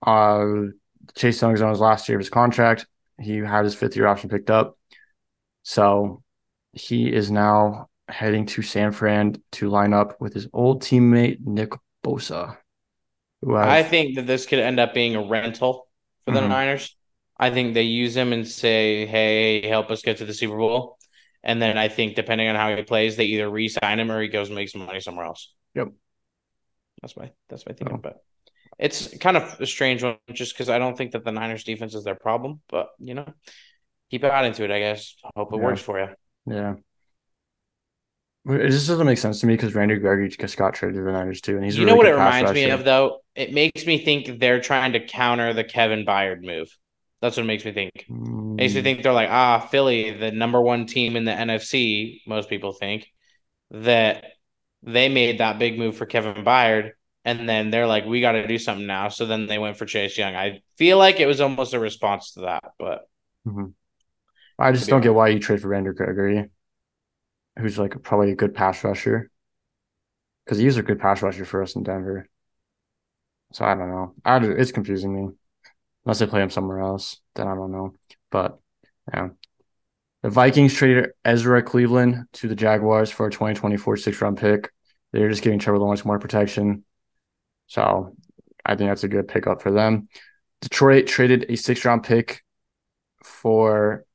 Uh, 0.07 0.66
Chase 1.14 1.40
Young 1.40 1.54
is 1.54 1.62
on 1.62 1.70
his 1.70 1.81
last 1.81 2.09
year 2.09 2.18
of 2.18 2.20
his 2.20 2.31
contract. 2.31 2.87
He 3.20 3.38
had 3.38 3.64
his 3.64 3.74
fifth 3.74 3.96
year 3.96 4.07
option 4.07 4.31
picked 4.31 4.50
up. 4.50 4.78
So 5.62 6.22
he 6.72 7.12
is 7.12 7.31
now 7.31 7.88
heading 8.09 8.46
to 8.46 8.62
San 8.62 8.92
Fran 8.92 9.37
to 9.52 9.68
line 9.68 9.92
up 9.92 10.20
with 10.20 10.35
his 10.35 10.48
old 10.52 10.83
teammate 10.83 11.40
Nick 11.40 11.72
Bosa. 12.04 12.57
I 13.46 13.83
think 13.83 14.16
that 14.16 14.26
this 14.26 14.46
could 14.46 14.59
end 14.59 14.81
up 14.81 14.94
being 14.94 15.14
a 15.14 15.26
rental 15.26 15.87
for 16.24 16.33
the 16.33 16.40
mm-hmm. 16.40 16.48
Niners. 16.48 16.96
I 17.38 17.50
think 17.50 17.74
they 17.74 17.83
use 17.83 18.16
him 18.16 18.33
and 18.33 18.46
say, 18.46 19.07
"Hey, 19.07 19.66
help 19.68 19.90
us 19.90 20.02
get 20.02 20.18
to 20.18 20.24
the 20.24 20.35
Super 20.35 20.57
Bowl," 20.57 20.97
and 21.48 21.62
then 21.62 21.78
I 21.78 21.88
think 21.88 22.14
depending 22.14 22.46
on 22.46 22.56
how 22.56 22.76
he 22.76 22.82
plays, 22.82 23.16
they 23.16 23.24
either 23.24 23.48
re-sign 23.48 23.98
him 23.98 24.12
or 24.12 24.20
he 24.20 24.28
goes 24.28 24.48
and 24.48 24.54
makes 24.54 24.72
some 24.72 24.84
money 24.84 25.00
somewhere 25.00 25.24
else. 25.24 25.52
Yep, 25.74 25.88
that's 27.00 27.16
my 27.16 27.30
that's 27.48 27.66
my 27.66 27.72
thinking. 27.72 27.96
Oh. 27.96 28.00
But 28.02 28.22
it's 28.78 29.16
kind 29.16 29.37
of 29.37 29.58
a 29.58 29.66
strange 29.66 30.02
one, 30.04 30.18
just 30.32 30.52
because 30.52 30.68
I 30.68 30.78
don't 30.78 30.96
think 30.96 31.12
that 31.12 31.24
the 31.24 31.32
Niners 31.32 31.64
defense 31.64 31.94
is 31.94 32.04
their 32.04 32.14
problem. 32.14 32.61
But 32.68 32.90
you 32.98 33.14
know, 33.14 33.32
keep 34.11 34.24
adding 34.24 34.52
to 34.52 34.64
it. 34.64 34.70
I 34.70 34.78
guess. 34.78 35.14
Hope 35.34 35.54
it 35.54 35.56
yeah. 35.56 35.62
works 35.62 35.80
for 35.80 35.98
you. 35.98 36.08
Yeah. 36.46 36.74
It 38.46 38.70
just 38.70 38.87
doesn't 38.87 39.06
make 39.06 39.18
sense 39.18 39.40
to 39.40 39.46
me 39.46 39.54
because 39.54 39.74
Randy 39.74 39.96
Gregory 39.96 40.28
just 40.28 40.56
got 40.56 40.74
traded 40.74 40.96
to 40.96 41.02
the 41.02 41.12
Niners 41.12 41.40
too, 41.40 41.56
and 41.56 41.64
he's 41.64 41.78
you 41.78 41.87
know 41.87 41.96
what 41.96 42.06
it 42.06 42.12
reminds 42.12 42.52
me 42.52 42.70
of 42.70 42.84
though. 42.84 43.20
It 43.34 43.54
makes 43.54 43.87
me 43.87 44.04
think 44.04 44.38
they're 44.38 44.61
trying 44.61 44.92
to 44.92 45.04
counter 45.04 45.54
the 45.54 45.64
Kevin 45.64 46.04
Byard 46.04 46.42
move. 46.42 46.68
That's 47.20 47.37
what 47.37 47.44
it 47.44 47.46
makes 47.46 47.64
me 47.64 47.72
think. 47.72 48.07
Mm. 48.09 48.57
Makes 48.57 48.74
me 48.74 48.83
think 48.83 49.02
they're 49.02 49.12
like, 49.12 49.31
ah, 49.31 49.61
Philly, 49.61 50.12
the 50.12 50.31
number 50.31 50.61
one 50.61 50.87
team 50.87 51.16
in 51.16 51.24
the 51.24 51.33
NFC. 51.33 52.20
Most 52.26 52.48
people 52.48 52.72
think 52.72 53.07
that 53.70 54.24
they 54.83 55.09
made 55.09 55.38
that 55.38 55.59
big 55.59 55.78
move 55.78 55.96
for 55.96 56.07
Kevin 56.07 56.44
Byard, 56.44 56.92
and 57.24 57.48
then 57.48 57.70
they're 57.70 57.87
like, 57.87 58.04
we 58.04 58.20
got 58.20 58.33
to 58.33 58.46
do 58.46 58.59
something 58.59 58.87
now. 58.87 59.09
So 59.09 59.26
then 59.26 59.46
they 59.46 59.59
went 59.59 59.76
for 59.76 59.87
Chase 59.87 60.16
Young. 60.16 60.35
I 60.35 60.61
feel 60.76 60.98
like 60.98 61.20
it 61.20 61.26
was 61.26 61.40
almost 61.40 61.74
a 61.74 61.81
response 61.81 62.33
to 62.35 62.40
that, 62.42 62.64
but 62.78 63.09
mm-hmm. 63.46 63.66
I 64.59 64.72
just 64.72 64.88
don't 64.88 65.00
get 65.00 65.14
why 65.14 65.28
you 65.28 65.40
trade 65.40 65.61
for 65.61 65.68
Randy 65.68 65.90
Gregory 65.92 66.48
who's 67.59 67.78
like 67.78 68.00
probably 68.02 68.31
a 68.31 68.37
good 68.37 68.54
pass 68.54 68.83
rusher. 68.85 69.31
Because 70.44 70.59
he's 70.59 70.78
a 70.78 70.83
good 70.83 70.98
pass 70.98 71.20
rusher 71.22 71.44
for 71.44 71.62
us 71.62 71.76
in 71.76 71.83
Denver. 71.83 72.26
So 73.52 73.64
I 73.64 73.74
don't 73.74 73.90
know. 73.90 74.14
I, 74.24 74.38
it's 74.38 74.72
confusing 74.72 75.14
me. 75.14 75.35
Unless 76.09 76.21
they 76.21 76.27
play 76.27 76.40
him 76.40 76.49
somewhere 76.49 76.81
else, 76.81 77.21
then 77.35 77.49
I 77.49 77.55
don't 77.55 77.71
know. 77.71 77.92
But 78.31 78.59
yeah. 79.12 79.29
The 80.23 80.31
Vikings 80.31 80.73
traded 80.73 81.11
Ezra 81.23 81.62
Cleveland 81.62 82.25
to 82.33 82.49
the 82.49 82.55
Jaguars 82.55 83.11
for 83.11 83.27
a 83.27 83.31
2024 83.31 83.99
six 83.99 84.23
round 84.23 84.38
pick. 84.38 84.73
They're 85.12 85.29
just 85.29 85.42
giving 85.42 85.59
Trevor 85.59 85.79
Lawrence 85.79 86.07
more 86.07 86.18
protection. 86.18 86.87
So 87.66 88.16
I 88.64 88.75
think 88.75 88.88
that's 88.88 89.05
a 89.05 89.09
good 89.09 89.29
pickup 89.29 89.61
for 89.61 89.71
them. 89.71 90.09
Detroit 90.62 91.09
traded 91.09 91.44
a 91.51 91.57
six 91.57 91.85
round 91.85 92.05
pick 92.05 92.42
for 93.23 94.07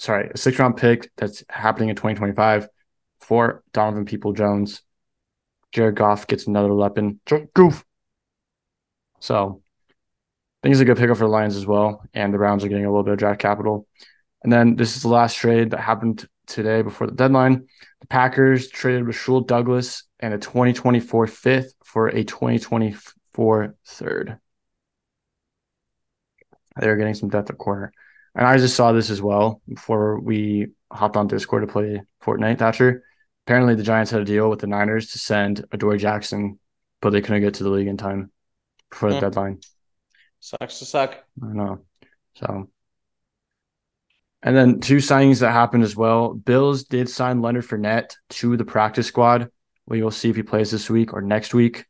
sorry, 0.00 0.30
a 0.34 0.36
six 0.36 0.58
round 0.58 0.76
pick 0.76 1.12
that's 1.16 1.44
happening 1.48 1.90
in 1.90 1.94
2025 1.94 2.68
for 3.20 3.62
Donovan 3.72 4.04
Peoples-Jones. 4.04 4.82
Jared 5.70 5.94
Goff 5.94 6.26
gets 6.26 6.48
another 6.48 6.74
weapon. 6.74 7.20
Goof. 7.54 7.84
So 9.20 9.62
think 10.66 10.72
it's 10.72 10.80
a 10.80 10.84
good 10.84 10.96
pickup 10.96 11.16
for 11.16 11.24
the 11.24 11.30
Lions 11.30 11.54
as 11.54 11.64
well. 11.64 12.02
And 12.12 12.34
the 12.34 12.38
Browns 12.38 12.64
are 12.64 12.68
getting 12.68 12.86
a 12.86 12.90
little 12.90 13.04
bit 13.04 13.12
of 13.12 13.18
draft 13.20 13.40
capital. 13.40 13.86
And 14.42 14.52
then 14.52 14.74
this 14.74 14.96
is 14.96 15.02
the 15.02 15.08
last 15.08 15.36
trade 15.36 15.70
that 15.70 15.78
happened 15.78 16.28
today 16.48 16.82
before 16.82 17.06
the 17.06 17.14
deadline. 17.14 17.68
The 18.00 18.06
Packers 18.08 18.68
traded 18.68 19.06
Rasul 19.06 19.42
Douglas 19.42 20.02
and 20.18 20.34
a 20.34 20.38
2024 20.38 21.28
fifth 21.28 21.72
for 21.84 22.08
a 22.08 22.24
2024 22.24 23.76
third. 23.86 24.38
They're 26.74 26.96
getting 26.96 27.14
some 27.14 27.28
depth 27.28 27.50
at 27.50 27.58
corner. 27.58 27.92
And 28.34 28.44
I 28.44 28.56
just 28.56 28.74
saw 28.74 28.90
this 28.90 29.08
as 29.08 29.22
well 29.22 29.62
before 29.68 30.18
we 30.18 30.72
hopped 30.90 31.16
on 31.16 31.28
Discord 31.28 31.64
to 31.64 31.72
play 31.72 32.02
Fortnite, 32.24 32.58
Thatcher. 32.58 33.04
Apparently, 33.46 33.76
the 33.76 33.84
Giants 33.84 34.10
had 34.10 34.20
a 34.20 34.24
deal 34.24 34.50
with 34.50 34.58
the 34.58 34.66
Niners 34.66 35.12
to 35.12 35.20
send 35.20 35.64
Adoree' 35.70 35.98
Jackson, 35.98 36.58
but 37.00 37.10
they 37.10 37.20
couldn't 37.20 37.42
get 37.42 37.54
to 37.54 37.62
the 37.62 37.70
league 37.70 37.86
in 37.86 37.96
time 37.96 38.32
for 38.90 39.10
the 39.10 39.16
mm. 39.16 39.20
deadline. 39.20 39.60
Sucks 40.46 40.78
to 40.78 40.84
suck. 40.84 41.24
I 41.42 41.46
know. 41.52 41.80
So, 42.36 42.70
and 44.44 44.56
then 44.56 44.78
two 44.78 44.98
signings 44.98 45.40
that 45.40 45.50
happened 45.50 45.82
as 45.82 45.96
well. 45.96 46.34
Bills 46.34 46.84
did 46.84 47.08
sign 47.08 47.42
Leonard 47.42 47.64
Fournette 47.64 48.14
to 48.30 48.56
the 48.56 48.64
practice 48.64 49.08
squad. 49.08 49.50
We 49.86 50.04
will 50.04 50.12
see 50.12 50.30
if 50.30 50.36
he 50.36 50.44
plays 50.44 50.70
this 50.70 50.88
week 50.88 51.12
or 51.12 51.20
next 51.20 51.52
week. 51.52 51.86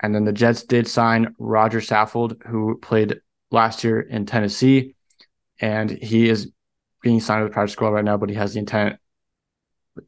And 0.00 0.14
then 0.14 0.24
the 0.24 0.32
Jets 0.34 0.64
did 0.64 0.86
sign 0.86 1.34
Rodger 1.38 1.80
Saffold, 1.80 2.46
who 2.46 2.76
played 2.76 3.20
last 3.50 3.82
year 3.82 4.00
in 4.00 4.26
Tennessee 4.26 4.94
and 5.58 5.90
he 5.90 6.28
is 6.28 6.52
being 7.02 7.20
signed 7.20 7.44
with 7.44 7.52
the 7.52 7.54
practice 7.54 7.72
squad 7.72 7.92
right 7.92 8.04
now, 8.04 8.18
but 8.18 8.28
he 8.28 8.34
has 8.34 8.52
the 8.52 8.58
intent. 8.58 8.96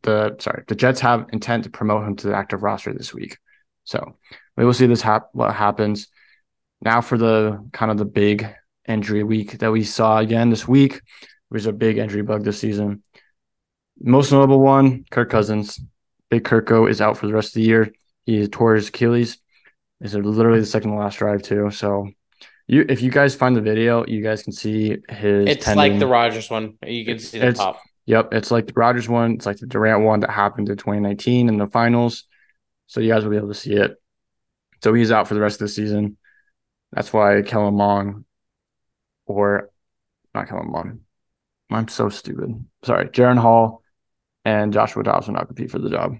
The 0.02 0.36
sorry, 0.40 0.64
the 0.68 0.74
Jets 0.74 1.00
have 1.00 1.24
intent 1.32 1.64
to 1.64 1.70
promote 1.70 2.06
him 2.06 2.16
to 2.16 2.26
the 2.26 2.36
active 2.36 2.62
roster 2.62 2.92
this 2.92 3.14
week. 3.14 3.38
So 3.84 4.18
we 4.58 4.66
will 4.66 4.74
see 4.74 4.84
this 4.84 5.00
hap- 5.00 5.30
what 5.32 5.54
happens. 5.54 6.08
Now 6.80 7.00
for 7.00 7.18
the 7.18 7.68
kind 7.72 7.90
of 7.90 7.98
the 7.98 8.04
big 8.04 8.46
injury 8.86 9.22
week 9.22 9.58
that 9.58 9.72
we 9.72 9.84
saw 9.84 10.18
again 10.18 10.50
this 10.50 10.66
week. 10.66 10.92
There 10.92 11.56
was 11.56 11.66
a 11.66 11.72
big 11.72 11.98
injury 11.98 12.22
bug 12.22 12.44
this 12.44 12.58
season. 12.58 13.02
Most 14.00 14.32
notable 14.32 14.60
one, 14.60 15.04
Kirk 15.10 15.30
Cousins. 15.30 15.80
Big 16.30 16.44
Kirko 16.44 16.88
is 16.88 17.00
out 17.00 17.16
for 17.16 17.26
the 17.26 17.32
rest 17.32 17.50
of 17.50 17.54
the 17.54 17.62
year. 17.62 17.92
He 18.26 18.46
tore 18.46 18.74
his 18.74 18.88
Achilles. 18.88 19.38
Is 20.00 20.14
literally 20.14 20.60
the 20.60 20.66
second 20.66 20.92
to 20.92 20.96
last 20.96 21.18
drive 21.18 21.42
too. 21.42 21.70
So 21.70 22.08
you, 22.68 22.84
if 22.88 23.02
you 23.02 23.10
guys 23.10 23.34
find 23.34 23.56
the 23.56 23.60
video, 23.60 24.06
you 24.06 24.22
guys 24.22 24.42
can 24.42 24.52
see 24.52 24.98
his. 25.08 25.48
It's 25.48 25.64
tendon. 25.64 25.76
like 25.76 25.98
the 25.98 26.06
Rodgers 26.06 26.48
one. 26.48 26.74
You 26.86 27.04
can 27.04 27.18
see 27.18 27.38
the 27.40 27.52
top. 27.54 27.80
Yep, 28.06 28.32
it's 28.32 28.50
like 28.50 28.66
the 28.66 28.74
Rodgers 28.74 29.08
one. 29.08 29.32
It's 29.32 29.46
like 29.46 29.56
the 29.56 29.66
Durant 29.66 30.04
one 30.04 30.20
that 30.20 30.30
happened 30.30 30.68
in 30.68 30.76
2019 30.76 31.48
in 31.48 31.58
the 31.58 31.66
finals. 31.66 32.24
So 32.86 33.00
you 33.00 33.12
guys 33.12 33.24
will 33.24 33.30
be 33.30 33.36
able 33.36 33.48
to 33.48 33.54
see 33.54 33.74
it. 33.74 33.96
So 34.82 34.94
he's 34.94 35.10
out 35.10 35.26
for 35.26 35.34
the 35.34 35.40
rest 35.40 35.56
of 35.56 35.66
the 35.66 35.68
season. 35.68 36.16
That's 36.92 37.12
why 37.12 37.42
Kellen 37.42 37.74
Mond 37.76 38.24
or 39.26 39.70
not 40.34 40.48
Kellen 40.48 40.70
Mond. 40.70 41.00
I'm 41.70 41.88
so 41.88 42.08
stupid. 42.08 42.64
Sorry. 42.84 43.08
Jaren 43.08 43.38
Hall 43.38 43.82
and 44.44 44.72
Joshua 44.72 45.02
Dobbs 45.02 45.26
will 45.26 45.34
not 45.34 45.46
compete 45.48 45.70
for 45.70 45.78
the 45.78 45.90
job. 45.90 46.16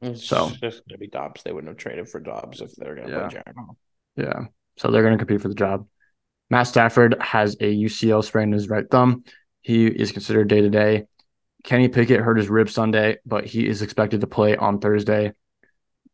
It's 0.00 0.24
So- 0.24 0.50
just 0.50 0.86
gonna 0.88 0.98
be 0.98 1.08
Dobbs. 1.08 1.42
They 1.42 1.52
wouldn't 1.52 1.68
have 1.68 1.76
traded 1.78 2.08
for 2.08 2.20
Dobbs 2.20 2.60
if 2.60 2.74
they're 2.76 2.94
gonna 2.94 3.08
Yeah. 3.08 3.28
play 3.28 3.40
Jaren 3.40 3.54
Hall. 3.56 3.76
Yeah. 4.16 4.46
So 4.76 4.90
they're 4.90 5.02
going 5.02 5.18
to 5.18 5.24
compete 5.24 5.42
for 5.42 5.48
the 5.48 5.54
job. 5.56 5.88
Matt 6.50 6.68
Stafford 6.68 7.20
has 7.20 7.56
a 7.60 7.68
UCL 7.68 8.22
sprain 8.22 8.48
in 8.48 8.52
his 8.52 8.68
right 8.68 8.88
thumb. 8.88 9.24
He 9.60 9.86
is 9.88 10.12
considered 10.12 10.46
day 10.48 10.60
to 10.60 10.70
day. 10.70 11.06
Kenny 11.64 11.88
Pickett 11.88 12.20
hurt 12.20 12.36
his 12.36 12.48
rib 12.48 12.70
Sunday, 12.70 13.18
but 13.26 13.44
he 13.44 13.66
is 13.66 13.82
expected 13.82 14.20
to 14.20 14.28
play 14.28 14.56
on 14.56 14.78
Thursday. 14.78 15.32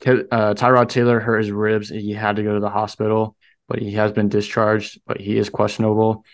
Uh, 0.07 0.55
Tyrod 0.55 0.89
Taylor 0.89 1.21
hurt 1.21 1.39
his 1.39 1.53
ribs. 1.53 1.91
He 1.91 2.13
had 2.15 2.37
to 2.37 2.43
go 2.43 2.55
to 2.55 2.61
the 2.61 2.71
hospital, 2.71 3.37
but 3.69 3.79
he 3.79 3.93
has 3.93 4.13
been 4.13 4.29
discharged, 4.29 5.01
but 5.07 5.21
he 5.21 5.37
is 5.37 5.51
questionable. 5.51 6.25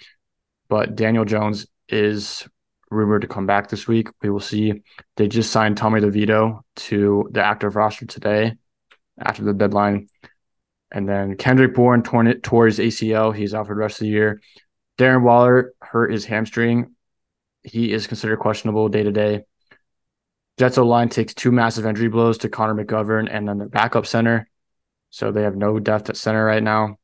But 0.68 0.94
Daniel 0.94 1.24
Jones 1.24 1.66
is 1.88 2.48
rumored 2.90 3.22
to 3.22 3.28
come 3.28 3.46
back 3.46 3.68
this 3.68 3.86
week. 3.86 4.08
We 4.22 4.30
will 4.30 4.40
see. 4.40 4.82
They 5.16 5.28
just 5.28 5.50
signed 5.50 5.76
Tommy 5.76 6.00
DeVito 6.00 6.60
to 6.76 7.28
the 7.30 7.42
active 7.42 7.76
roster 7.76 8.06
today 8.06 8.54
after 9.18 9.42
the 9.42 9.52
deadline. 9.52 10.08
And 10.92 11.08
then 11.08 11.36
Kendrick 11.36 11.74
Bourne 11.74 12.02
torn 12.02 12.26
it, 12.26 12.42
tore 12.42 12.66
his 12.66 12.78
ACL. 12.78 13.34
He's 13.34 13.54
out 13.54 13.66
for 13.66 13.74
the 13.74 13.80
rest 13.80 14.00
of 14.00 14.06
the 14.06 14.08
year. 14.08 14.40
Darren 14.98 15.22
Waller 15.22 15.72
hurt 15.80 16.12
his 16.12 16.24
hamstring. 16.24 16.94
He 17.62 17.92
is 17.92 18.06
considered 18.06 18.38
questionable 18.38 18.88
day 18.88 19.02
to 19.02 19.12
day. 19.12 19.44
Jets 20.58 20.76
line 20.76 21.08
takes 21.08 21.32
two 21.32 21.52
massive 21.52 21.86
injury 21.86 22.08
blows 22.08 22.38
to 22.38 22.50
Connor 22.50 22.84
McGovern 22.84 23.28
and 23.30 23.48
then 23.48 23.56
their 23.56 23.68
backup 23.68 24.04
center. 24.04 24.46
So 25.08 25.32
they 25.32 25.42
have 25.42 25.56
no 25.56 25.78
depth 25.78 26.10
at 26.10 26.16
center 26.16 26.44
right 26.44 26.62
now. 26.62 26.98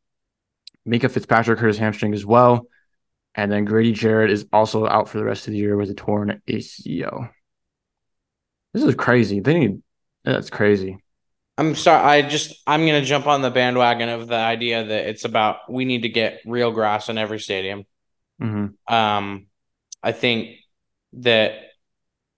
Minkah 0.87 1.11
Fitzpatrick 1.11 1.59
hurt 1.59 1.69
his 1.69 1.79
hamstring 1.79 2.15
as 2.15 2.25
well. 2.25 2.69
And 3.35 3.53
then 3.53 3.65
Grady 3.65 3.93
Jarrett 3.93 4.31
is 4.31 4.47
also 4.53 4.87
out 4.87 5.09
for 5.09 5.19
the 5.19 5.25
rest 5.25 5.47
of 5.47 5.53
the 5.53 5.59
year 5.59 5.77
with 5.77 5.91
a 5.91 5.95
torn 5.95 6.41
ACL. 6.47 7.29
This 8.73 8.83
is 8.85 8.95
crazy. 8.95 9.41
They 9.41 9.59
need 9.59 9.83
that's 10.25 10.51
crazy. 10.51 10.99
I'm 11.59 11.75
sorry. 11.75 12.03
I 12.03 12.29
just 12.29 12.63
I'm 12.67 12.81
gonna 12.87 13.05
jump 13.05 13.27
on 13.27 13.43
the 13.43 13.51
bandwagon 13.51 14.09
of 14.09 14.29
the 14.29 14.37
idea 14.37 14.85
that 14.85 15.09
it's 15.09 15.25
about 15.25 15.71
we 15.71 15.85
need 15.85 16.03
to 16.03 16.09
get 16.09 16.41
real 16.45 16.71
grass 16.71 17.09
in 17.09 17.17
every 17.19 17.41
stadium. 17.41 17.85
hmm 18.41 18.67
Um, 18.89 19.47
I 20.03 20.13
think 20.13 20.59
that 21.15 21.55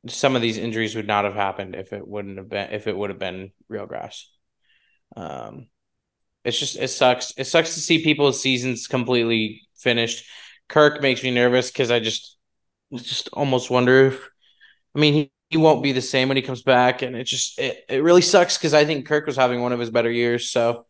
some 0.08 0.36
of 0.36 0.42
these 0.42 0.58
injuries 0.58 0.94
would 0.96 1.06
not 1.06 1.24
have 1.24 1.34
happened 1.34 1.74
if 1.74 1.92
it 1.92 2.06
wouldn't 2.06 2.38
have 2.38 2.48
been 2.48 2.72
if 2.72 2.86
it 2.86 2.96
would 2.96 3.10
have 3.10 3.18
been 3.18 3.52
real 3.68 3.86
grass. 3.86 4.30
Um, 5.16 5.68
it's 6.44 6.58
just 6.58 6.76
it 6.76 6.88
sucks. 6.88 7.32
It 7.36 7.44
sucks 7.44 7.74
to 7.74 7.80
see 7.80 8.02
people's 8.02 8.40
seasons 8.40 8.86
completely 8.86 9.62
finished. 9.76 10.24
Kirk 10.68 11.02
makes 11.02 11.22
me 11.22 11.30
nervous 11.30 11.70
because 11.70 11.90
I 11.90 12.00
just 12.00 12.36
just 12.94 13.28
almost 13.32 13.70
wonder 13.70 14.06
if 14.06 14.28
I 14.94 14.98
mean 14.98 15.14
he, 15.14 15.32
he 15.50 15.56
won't 15.56 15.82
be 15.82 15.92
the 15.92 16.02
same 16.02 16.28
when 16.28 16.36
he 16.36 16.42
comes 16.42 16.62
back, 16.62 17.02
and 17.02 17.16
it 17.16 17.24
just 17.24 17.58
it, 17.58 17.84
it 17.88 18.02
really 18.02 18.22
sucks 18.22 18.56
because 18.56 18.74
I 18.74 18.84
think 18.84 19.06
Kirk 19.06 19.26
was 19.26 19.36
having 19.36 19.60
one 19.60 19.72
of 19.72 19.80
his 19.80 19.90
better 19.90 20.10
years. 20.10 20.50
So 20.50 20.86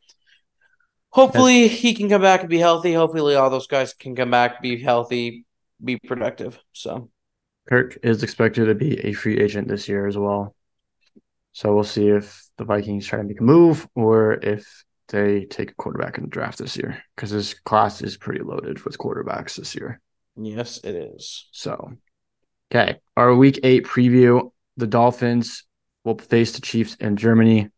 hopefully 1.10 1.68
he 1.68 1.94
can 1.94 2.08
come 2.08 2.22
back 2.22 2.40
and 2.40 2.48
be 2.48 2.58
healthy. 2.58 2.92
Hopefully 2.92 3.34
all 3.34 3.50
those 3.50 3.66
guys 3.66 3.94
can 3.94 4.14
come 4.14 4.30
back, 4.30 4.62
be 4.62 4.80
healthy, 4.80 5.44
be 5.82 5.98
productive. 5.98 6.58
So 6.72 7.10
Kirk 7.68 7.98
is 8.02 8.22
expected 8.22 8.66
to 8.66 8.74
be 8.74 8.98
a 9.00 9.12
free 9.12 9.38
agent 9.38 9.68
this 9.68 9.88
year 9.88 10.06
as 10.06 10.16
well. 10.16 10.54
So 11.52 11.74
we'll 11.74 11.84
see 11.84 12.08
if 12.08 12.48
the 12.56 12.64
Vikings 12.64 13.06
try 13.06 13.18
to 13.18 13.24
make 13.24 13.40
a 13.40 13.44
move 13.44 13.88
or 13.94 14.34
if 14.34 14.84
they 15.08 15.44
take 15.44 15.70
a 15.70 15.74
quarterback 15.74 16.18
in 16.18 16.24
the 16.24 16.30
draft 16.30 16.58
this 16.58 16.76
year 16.76 17.02
because 17.16 17.30
this 17.30 17.54
class 17.54 18.02
is 18.02 18.16
pretty 18.16 18.42
loaded 18.42 18.84
with 18.84 18.98
quarterbacks 18.98 19.56
this 19.56 19.74
year. 19.74 20.00
yes, 20.36 20.78
it 20.84 20.94
is. 20.94 21.48
So, 21.50 21.92
okay, 22.70 22.98
our 23.16 23.34
week 23.34 23.60
eight 23.62 23.84
preview 23.84 24.50
the 24.76 24.86
Dolphins 24.86 25.64
will 26.04 26.18
face 26.18 26.52
the 26.52 26.60
Chiefs 26.60 26.94
in 26.96 27.16
Germany. 27.16 27.68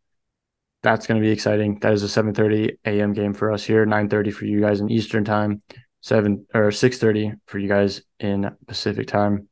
That's 0.83 1.07
going 1.07 1.21
to 1.21 1.27
be 1.27 1.33
exciting. 1.33 1.79
That 1.81 1.93
is 1.93 2.03
a 2.03 2.23
7:30 2.23 2.79
a.m. 2.85 3.13
game 3.13 3.35
for 3.35 3.53
us 3.53 3.65
here, 3.65 3.87
9:30 3.87 4.33
for 4.33 4.47
you 4.47 4.61
guys 4.61 4.81
in 4.81 4.91
Eastern 4.91 5.25
time, 5.25 5.63
7 6.01 6.47
or 6.55 6.71
6:30 6.71 7.39
for 7.47 7.59
you 7.59 7.69
guys 7.69 8.03
in 8.19 8.51
Pacific 8.67 9.07
time. 9.07 9.49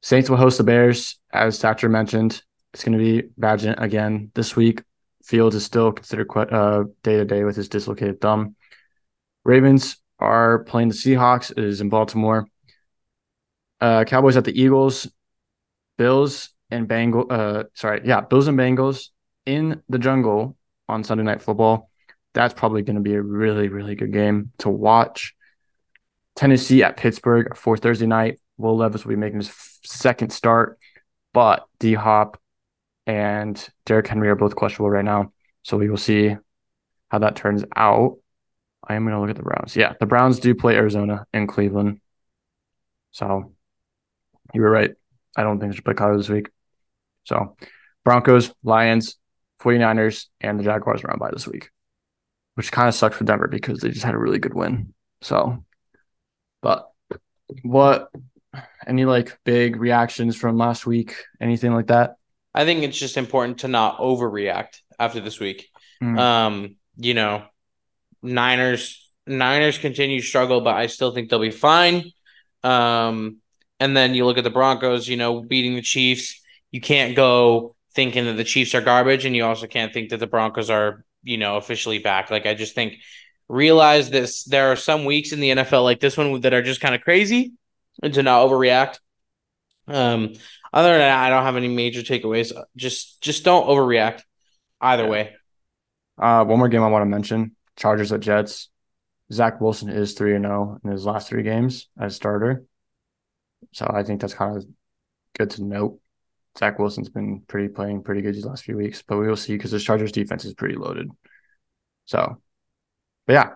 Saints 0.00 0.28
will 0.28 0.36
host 0.36 0.58
the 0.58 0.64
Bears, 0.64 1.18
as 1.32 1.60
Thatcher 1.60 1.88
mentioned. 1.88 2.42
It's 2.74 2.82
going 2.82 2.98
to 2.98 3.04
be 3.04 3.28
Bagent 3.38 3.80
again 3.80 4.30
this 4.34 4.56
week. 4.56 4.82
Fields 5.24 5.56
is 5.56 5.64
still 5.64 5.92
considered 5.92 6.28
quite 6.28 6.50
day 7.02 7.16
to 7.16 7.24
day 7.24 7.44
with 7.44 7.56
his 7.56 7.68
dislocated 7.68 8.20
thumb. 8.20 8.56
Ravens 9.44 9.96
are 10.18 10.60
playing 10.64 10.88
the 10.88 10.94
Seahawks. 10.94 11.50
It 11.50 11.58
is 11.58 11.80
in 11.80 11.88
Baltimore. 11.88 12.46
Uh, 13.80 14.04
Cowboys 14.04 14.36
at 14.36 14.44
the 14.44 14.60
Eagles. 14.60 15.08
Bills 15.98 16.50
and 16.70 16.88
Bengal. 16.88 17.26
Uh, 17.30 17.64
sorry, 17.74 18.00
yeah, 18.04 18.20
Bills 18.20 18.48
and 18.48 18.58
Bengals 18.58 19.08
in 19.46 19.82
the 19.88 19.98
jungle 19.98 20.56
on 20.88 21.04
Sunday 21.04 21.24
Night 21.24 21.42
Football. 21.42 21.90
That's 22.34 22.54
probably 22.54 22.82
going 22.82 22.96
to 22.96 23.02
be 23.02 23.14
a 23.14 23.22
really, 23.22 23.68
really 23.68 23.94
good 23.94 24.12
game 24.12 24.52
to 24.58 24.70
watch. 24.70 25.34
Tennessee 26.34 26.82
at 26.82 26.96
Pittsburgh 26.96 27.56
for 27.56 27.76
Thursday 27.76 28.06
night. 28.06 28.40
Will 28.56 28.76
Levis 28.76 29.04
will 29.04 29.10
be 29.10 29.16
making 29.16 29.40
his 29.40 29.52
second 29.84 30.32
start, 30.32 30.78
but 31.32 31.66
D 31.78 31.94
Hop 31.94 32.40
and 33.06 33.68
Derrick 33.84 34.06
Henry 34.06 34.28
are 34.28 34.36
both 34.36 34.56
questionable 34.56 34.90
right 34.90 35.04
now. 35.04 35.32
So 35.62 35.76
we 35.76 35.88
will 35.88 35.96
see 35.96 36.36
how 37.08 37.18
that 37.18 37.36
turns 37.36 37.64
out. 37.76 38.18
I 38.86 38.94
am 38.94 39.04
going 39.04 39.14
to 39.14 39.20
look 39.20 39.30
at 39.30 39.36
the 39.36 39.42
Browns. 39.42 39.76
Yeah, 39.76 39.94
the 40.00 40.06
Browns 40.06 40.40
do 40.40 40.54
play 40.54 40.76
Arizona 40.76 41.26
and 41.32 41.48
Cleveland. 41.48 42.00
So 43.12 43.54
you 44.54 44.60
were 44.60 44.70
right. 44.70 44.92
I 45.36 45.42
don't 45.42 45.60
think 45.60 45.72
they 45.72 45.76
should 45.76 45.84
play 45.84 45.94
Colorado 45.94 46.18
this 46.18 46.28
week. 46.28 46.48
So 47.24 47.56
Broncos, 48.04 48.52
Lions, 48.64 49.16
49ers, 49.60 50.26
and 50.40 50.58
the 50.58 50.64
Jaguars 50.64 51.04
are 51.04 51.12
on 51.12 51.18
by 51.18 51.30
this 51.30 51.46
week, 51.46 51.70
which 52.54 52.72
kind 52.72 52.88
of 52.88 52.94
sucks 52.94 53.16
for 53.16 53.24
Denver 53.24 53.48
because 53.48 53.80
they 53.80 53.90
just 53.90 54.04
had 54.04 54.14
a 54.14 54.18
really 54.18 54.38
good 54.38 54.54
win. 54.54 54.92
So, 55.20 55.64
but 56.60 56.90
what, 57.62 58.08
any 58.86 59.04
like 59.04 59.38
big 59.44 59.76
reactions 59.76 60.36
from 60.36 60.56
last 60.56 60.86
week? 60.86 61.14
Anything 61.40 61.72
like 61.72 61.86
that? 61.86 62.16
I 62.54 62.64
think 62.64 62.82
it's 62.82 62.98
just 62.98 63.16
important 63.16 63.58
to 63.58 63.68
not 63.68 63.98
overreact 63.98 64.80
after 64.98 65.20
this 65.20 65.40
week. 65.40 65.70
Mm. 66.02 66.18
Um, 66.18 66.76
you 66.96 67.14
know, 67.14 67.44
Niners 68.22 68.98
Niners 69.26 69.78
continue 69.78 70.20
struggle, 70.20 70.60
but 70.60 70.74
I 70.74 70.86
still 70.86 71.12
think 71.12 71.30
they'll 71.30 71.38
be 71.38 71.50
fine. 71.50 72.10
Um, 72.64 73.38
and 73.78 73.96
then 73.96 74.14
you 74.14 74.26
look 74.26 74.38
at 74.38 74.44
the 74.44 74.50
Broncos, 74.50 75.08
you 75.08 75.16
know, 75.16 75.40
beating 75.40 75.74
the 75.74 75.82
Chiefs. 75.82 76.40
You 76.70 76.80
can't 76.80 77.14
go 77.14 77.76
thinking 77.94 78.24
that 78.24 78.34
the 78.36 78.44
Chiefs 78.44 78.74
are 78.74 78.80
garbage, 78.80 79.24
and 79.24 79.36
you 79.36 79.44
also 79.44 79.66
can't 79.66 79.92
think 79.92 80.10
that 80.10 80.18
the 80.18 80.26
Broncos 80.26 80.70
are, 80.70 81.04
you 81.22 81.36
know, 81.36 81.56
officially 81.56 81.98
back. 81.98 82.30
Like 82.30 82.46
I 82.46 82.54
just 82.54 82.74
think 82.74 82.94
realize 83.48 84.08
this 84.08 84.44
there 84.44 84.72
are 84.72 84.76
some 84.76 85.04
weeks 85.04 85.32
in 85.32 85.40
the 85.40 85.50
NFL 85.50 85.84
like 85.84 86.00
this 86.00 86.16
one 86.16 86.40
that 86.40 86.54
are 86.54 86.62
just 86.62 86.80
kind 86.80 86.94
of 86.94 87.02
crazy 87.02 87.52
and 88.02 88.14
to 88.14 88.22
not 88.22 88.48
overreact. 88.48 88.98
Um, 89.88 90.34
other 90.72 90.90
than 90.90 91.00
that, 91.00 91.24
I 91.24 91.30
don't 91.30 91.44
have 91.44 91.56
any 91.56 91.68
major 91.68 92.02
takeaways. 92.02 92.52
Just 92.76 93.20
just 93.20 93.44
don't 93.44 93.66
overreact 93.66 94.22
either 94.80 95.06
way. 95.06 95.34
Uh, 96.18 96.44
one 96.44 96.58
more 96.58 96.68
game 96.68 96.82
I 96.82 96.88
want 96.88 97.02
to 97.02 97.06
mention 97.06 97.56
Chargers 97.76 98.12
at 98.12 98.20
Jets. 98.20 98.68
Zach 99.32 99.60
Wilson 99.60 99.88
is 99.88 100.12
3 100.12 100.36
and 100.36 100.44
0 100.44 100.80
in 100.84 100.90
his 100.90 101.06
last 101.06 101.28
three 101.28 101.42
games 101.42 101.88
as 101.98 102.14
starter. 102.14 102.64
So 103.72 103.90
I 103.92 104.02
think 104.02 104.20
that's 104.20 104.34
kind 104.34 104.56
of 104.56 104.66
good 105.36 105.50
to 105.50 105.64
note. 105.64 105.98
Zach 106.58 106.78
Wilson's 106.78 107.08
been 107.08 107.40
pretty 107.46 107.68
playing 107.68 108.02
pretty 108.02 108.20
good 108.20 108.34
these 108.34 108.44
last 108.44 108.64
few 108.64 108.76
weeks, 108.76 109.02
but 109.02 109.16
we 109.16 109.26
will 109.26 109.36
see 109.36 109.54
because 109.54 109.70
the 109.70 109.78
Chargers 109.78 110.12
defense 110.12 110.44
is 110.44 110.54
pretty 110.54 110.74
loaded. 110.74 111.10
So, 112.04 112.42
but 113.26 113.32
yeah, 113.32 113.50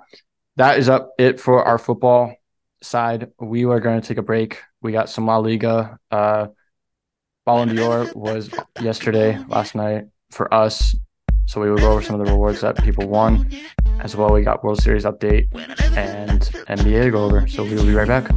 that 0.57 0.79
is 0.79 0.89
up 0.89 1.11
it 1.18 1.39
for 1.39 1.62
our 1.62 1.79
football 1.79 2.35
side. 2.83 3.31
We 3.39 3.64
are 3.66 3.81
going 3.81 4.01
to 4.01 4.07
take 4.07 4.18
a 4.18 4.22
break. 4.22 4.62
We 4.87 4.93
got 4.93 5.09
some 5.09 5.26
La 5.26 5.39
Liga. 5.39 5.99
Uh, 6.12 6.47
Ballon 7.45 7.74
d'Or 7.74 8.09
was 8.14 8.49
yesterday, 8.80 9.37
last 9.49 9.74
night 9.74 10.05
for 10.30 10.53
us. 10.55 10.95
So 11.47 11.61
we 11.61 11.68
will 11.68 11.78
go 11.78 11.91
over 11.91 12.03
some 12.03 12.20
of 12.20 12.24
the 12.24 12.30
rewards 12.30 12.61
that 12.61 12.80
people 12.84 13.09
won. 13.09 13.51
As 13.99 14.14
well, 14.14 14.32
we 14.32 14.43
got 14.43 14.62
World 14.62 14.80
Series 14.80 15.03
update 15.03 15.49
and 15.97 16.41
NBA 16.68 17.03
to 17.03 17.11
go 17.11 17.24
over. 17.24 17.49
So 17.49 17.64
we 17.64 17.74
will 17.74 17.84
be 17.84 17.95
right 17.95 18.07
back. 18.07 18.30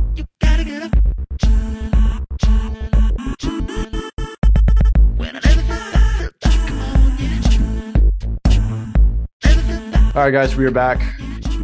All 10.15 10.23
right, 10.23 10.31
guys, 10.31 10.55
we 10.55 10.65
are 10.65 10.71
back. 10.71 10.99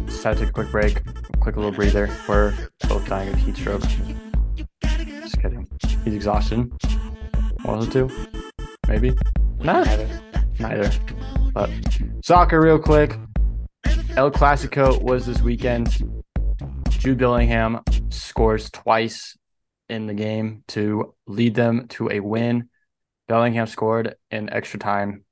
Just 0.06 0.22
had 0.22 0.36
to 0.36 0.44
take 0.44 0.50
a 0.50 0.52
quick 0.52 0.70
break, 0.70 1.02
quick 1.40 1.56
little 1.56 1.72
breather. 1.72 2.08
We're 2.28 2.54
both 2.88 3.08
dying 3.08 3.30
of 3.30 3.34
heat 3.40 3.56
stroke. 3.56 3.82
Heat 6.06 6.14
exhaustion. 6.14 6.72
One 7.62 7.80
of 7.80 7.86
the 7.86 8.08
two, 8.08 8.28
maybe. 8.86 9.12
Nah, 9.58 9.82
neither. 10.60 10.88
But 11.52 11.68
soccer, 12.22 12.60
real 12.60 12.78
quick. 12.78 13.18
El 14.16 14.30
Clasico 14.30 15.02
was 15.02 15.26
this 15.26 15.42
weekend. 15.42 15.88
Jude 16.90 17.18
Bellingham 17.18 17.80
scores 18.10 18.70
twice 18.70 19.36
in 19.88 20.06
the 20.06 20.14
game 20.14 20.62
to 20.68 21.12
lead 21.26 21.56
them 21.56 21.88
to 21.88 22.08
a 22.12 22.20
win. 22.20 22.68
Bellingham 23.26 23.66
scored 23.66 24.14
in 24.30 24.48
extra 24.48 24.78
time. 24.78 25.24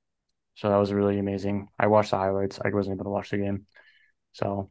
So 0.56 0.70
that 0.70 0.76
was 0.78 0.92
really 0.92 1.20
amazing. 1.20 1.68
I 1.78 1.86
watched 1.86 2.10
the 2.10 2.18
highlights. 2.18 2.58
I 2.60 2.70
wasn't 2.70 2.96
able 2.96 3.04
to 3.04 3.10
watch 3.10 3.30
the 3.30 3.38
game. 3.38 3.66
So 4.32 4.70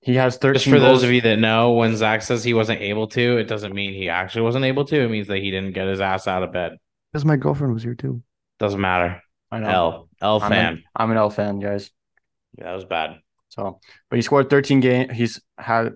he 0.00 0.14
has 0.14 0.36
13 0.38 0.54
Just 0.54 0.66
for 0.68 0.78
goals. 0.78 1.00
those 1.00 1.02
of 1.02 1.10
you 1.12 1.20
that 1.22 1.38
know, 1.38 1.72
when 1.72 1.96
Zach 1.96 2.22
says 2.22 2.44
he 2.44 2.54
wasn't 2.54 2.80
able 2.80 3.08
to, 3.08 3.36
it 3.38 3.44
doesn't 3.44 3.74
mean 3.74 3.92
he 3.92 4.08
actually 4.08 4.42
wasn't 4.42 4.64
able 4.64 4.84
to. 4.86 5.00
It 5.00 5.08
means 5.10 5.26
that 5.28 5.38
he 5.38 5.50
didn't 5.50 5.72
get 5.72 5.88
his 5.88 6.00
ass 6.00 6.26
out 6.26 6.42
of 6.42 6.52
bed. 6.52 6.76
Because 7.12 7.24
my 7.24 7.36
girlfriend 7.36 7.74
was 7.74 7.82
here 7.82 7.94
too. 7.94 8.22
Doesn't 8.58 8.80
matter. 8.80 9.22
I 9.50 9.60
know. 9.60 9.68
L 9.68 10.08
L 10.20 10.40
I'm 10.42 10.50
fan. 10.50 10.72
An, 10.74 10.84
I'm 10.94 11.10
an 11.10 11.16
L 11.16 11.30
fan, 11.30 11.58
guys. 11.58 11.90
Yeah, 12.56 12.64
that 12.64 12.74
was 12.74 12.84
bad. 12.84 13.18
So, 13.48 13.80
but 14.10 14.16
he 14.16 14.22
scored 14.22 14.50
13 14.50 14.80
games. 14.80 15.12
He's 15.12 15.40
had 15.56 15.94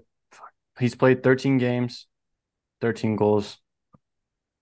he's 0.79 0.95
played 0.95 1.23
13 1.23 1.59
games, 1.59 2.07
13 2.81 3.17
goals, 3.17 3.59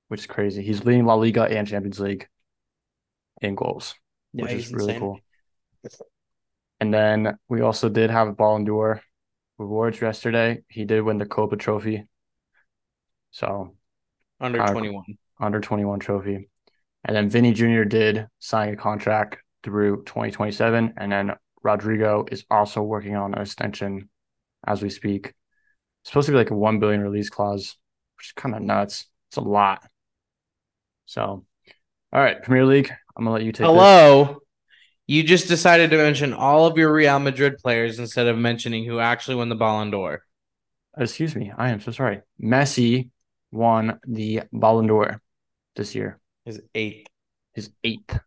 which 0.08 0.20
is 0.20 0.26
crazy. 0.26 0.62
He's 0.62 0.84
leading 0.84 1.04
La 1.06 1.14
Liga 1.14 1.44
and 1.44 1.66
Champions 1.68 2.00
League 2.00 2.26
in 3.40 3.54
goals, 3.54 3.94
yeah, 4.32 4.42
which 4.44 4.52
is 4.52 4.72
really 4.72 4.94
insane. 4.94 5.00
cool. 5.00 5.20
And 6.80 6.92
then 6.92 7.38
we 7.48 7.60
also 7.60 7.88
did 7.88 8.10
have 8.10 8.28
a 8.28 8.32
Ball 8.32 8.54
Ballon 8.54 8.64
d'Or 8.64 9.02
rewards 9.60 10.00
yesterday. 10.00 10.62
He 10.68 10.84
did 10.84 11.02
win 11.02 11.18
the 11.18 11.26
Kopa 11.26 11.58
Trophy. 11.58 12.04
So 13.30 13.76
under 14.40 14.58
21. 14.66 15.04
Under 15.38 15.60
21 15.60 16.00
trophy. 16.00 16.48
And 17.04 17.16
then 17.16 17.28
Vini 17.28 17.52
Jr. 17.52 17.84
did 17.84 18.26
sign 18.38 18.70
a 18.70 18.76
contract 18.76 19.38
through 19.62 20.04
2027. 20.04 20.94
And 20.96 21.12
then 21.12 21.32
Rodrygo 21.64 22.30
is 22.32 22.44
also 22.50 22.82
working 22.82 23.16
on 23.16 23.34
an 23.34 23.40
extension 23.40 24.08
as 24.66 24.82
we 24.82 24.90
speak. 24.90 25.28
It's 26.02 26.10
supposed 26.10 26.26
to 26.26 26.32
be 26.32 26.38
like 26.38 26.50
a 26.50 26.56
1 26.56 26.78
billion 26.78 27.02
release 27.02 27.30
clause, 27.30 27.76
which 28.16 28.28
is 28.28 28.32
kind 28.32 28.54
of 28.54 28.62
nuts. 28.62 29.06
It's 29.28 29.36
a 29.36 29.42
lot. 29.42 29.82
So, 31.06 31.44
all 32.12 32.20
right, 32.20 32.42
Premier 32.42 32.66
League, 32.66 32.90
I'm 33.16 33.24
going 33.24 33.28
to 33.28 33.32
let 33.32 33.44
you 33.44 33.52
take 33.52 33.66
Hello. 33.66 34.24
This. 34.24 34.36
You 35.10 35.24
just 35.24 35.48
decided 35.48 35.90
to 35.90 35.96
mention 35.96 36.32
all 36.32 36.66
of 36.66 36.78
your 36.78 36.92
Real 36.92 37.18
Madrid 37.18 37.58
players 37.58 37.98
instead 37.98 38.28
of 38.28 38.38
mentioning 38.38 38.84
who 38.84 39.00
actually 39.00 39.34
won 39.34 39.48
the 39.48 39.56
Ballon 39.56 39.90
d'Or. 39.90 40.22
Excuse 40.96 41.34
me. 41.34 41.50
I 41.58 41.70
am 41.70 41.80
so 41.80 41.90
sorry. 41.90 42.20
Messi 42.40 43.10
won 43.50 43.98
the 44.06 44.42
Ballon 44.52 44.86
d'Or 44.86 45.20
this 45.74 45.96
year. 45.96 46.20
His 46.44 46.62
eighth. 46.76 47.08
His 47.54 47.72
eighth. 47.82 48.20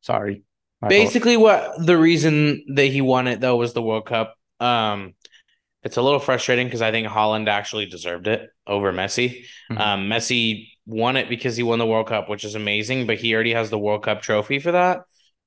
Sorry. 0.00 0.44
Basically, 0.88 1.34
fault. 1.34 1.76
what 1.76 1.84
the 1.84 1.98
reason 1.98 2.64
that 2.76 2.86
he 2.86 3.02
won 3.02 3.26
it 3.26 3.40
though 3.40 3.56
was 3.56 3.74
the 3.74 3.82
World 3.82 4.06
Cup. 4.06 4.36
Um, 4.60 5.12
it's 5.82 5.98
a 5.98 6.02
little 6.02 6.18
frustrating 6.18 6.66
because 6.66 6.80
I 6.80 6.92
think 6.92 7.08
Haaland 7.08 7.46
actually 7.46 7.84
deserved 7.84 8.26
it 8.26 8.48
over 8.66 8.90
Messi. 8.90 9.44
Mm-hmm. 9.70 9.78
Um, 9.78 10.08
Messi 10.08 10.68
won 10.86 11.18
it 11.18 11.28
because 11.28 11.58
he 11.58 11.62
won 11.62 11.78
the 11.78 11.84
World 11.84 12.06
Cup, 12.06 12.30
which 12.30 12.46
is 12.46 12.54
amazing, 12.54 13.06
but 13.06 13.18
he 13.18 13.34
already 13.34 13.52
has 13.52 13.68
the 13.68 13.78
World 13.78 14.02
Cup 14.02 14.22
trophy 14.22 14.60
for 14.60 14.72
that. 14.72 15.02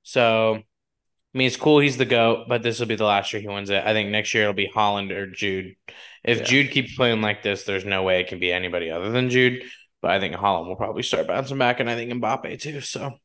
So, 0.08 0.53
I 0.55 1.38
mean, 1.38 1.47
it's 1.47 1.58
cool 1.58 1.80
he's 1.80 1.97
the 1.97 2.05
GOAT, 2.05 2.45
but 2.47 2.64
this 2.64 2.80
will 2.80 2.88
be 2.88 2.95
the 2.95 3.03
last 3.03 3.34
year 3.34 3.41
he 3.41 3.49
wins 3.49 3.70
it. 3.70 3.84
I 3.84 3.91
think 3.91 4.10
next 4.10 4.34
year 4.34 4.43
it'll 4.43 4.53
be 4.53 4.72
Haaland 4.74 5.12
or 5.12 5.30
Jude. 5.30 5.76
If 6.24 6.38
yeah. 6.38 6.43
Jude 6.45 6.72
keeps 6.72 6.95
playing 6.95 7.22
like 7.22 7.43
this, 7.43 7.66
there's 7.66 7.84
no 7.84 8.03
way 8.03 8.22
it 8.22 8.30
can 8.30 8.39
be 8.39 8.53
anybody 8.53 8.89
other 8.89 9.12
than 9.12 9.30
Jude. 9.30 9.64
But 10.01 10.12
I 10.12 10.22
think 10.22 10.34
Haaland 10.34 10.68
will 10.68 10.78
probably 10.78 11.03
start 11.03 11.28
bouncing 11.28 11.58
back, 11.58 11.82
and 11.82 11.89
I 11.89 11.95
think 11.95 12.14
Mbappe 12.14 12.62
too. 12.62 12.80
So 12.80 13.16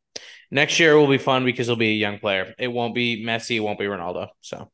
next 0.50 0.80
year 0.80 0.98
will 0.98 1.06
be 1.06 1.18
fun 1.18 1.44
because 1.44 1.68
he'll 1.68 1.76
be 1.76 1.90
a 1.90 1.94
young 1.94 2.18
player. 2.18 2.52
It 2.58 2.66
won't 2.66 2.96
be 2.96 3.24
Messi, 3.24 3.56
it 3.56 3.60
won't 3.60 3.78
be 3.78 3.84
Ronaldo. 3.84 4.30
So 4.40 4.72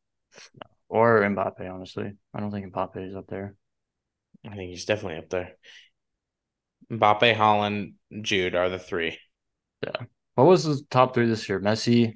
or 0.89 1.21
Mbappe, 1.21 1.71
honestly. 1.71 2.13
I 2.33 2.41
don't 2.41 2.51
think 2.51 2.73
Mbappe 2.73 3.07
is 3.07 3.17
up 3.17 3.27
there. 3.29 3.55
I 4.47 4.57
think 4.57 4.71
he's 4.71 4.87
definitely 4.87 5.19
up 5.19 5.29
there. 5.29 5.51
Mbappe, 6.91 7.37
Haaland, 7.37 7.97
Jude 8.23 8.55
are 8.55 8.71
the 8.71 8.79
three. 8.79 9.19
Yeah. 9.83 10.07
What 10.39 10.47
was 10.47 10.63
the 10.63 10.81
top 10.89 11.15
three 11.15 11.27
this 11.27 11.49
year? 11.49 11.59
Messi, 11.59 12.15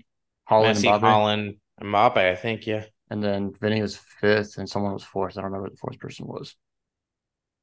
Haaland, 0.48 0.76
Messi, 0.76 0.84
Mbappe? 0.84 1.00
Haaland, 1.00 1.58
Mbappe, 1.82 2.18
I 2.18 2.36
think, 2.36 2.68
yeah. 2.68 2.84
And 3.10 3.20
then 3.20 3.52
Vini 3.60 3.82
was 3.82 3.96
fifth 3.96 4.58
and 4.58 4.70
someone 4.70 4.92
was 4.92 5.02
fourth. 5.02 5.36
I 5.36 5.40
don't 5.40 5.46
remember 5.46 5.64
what 5.64 5.72
the 5.72 5.78
fourth 5.78 5.98
person 5.98 6.28
was. 6.28 6.54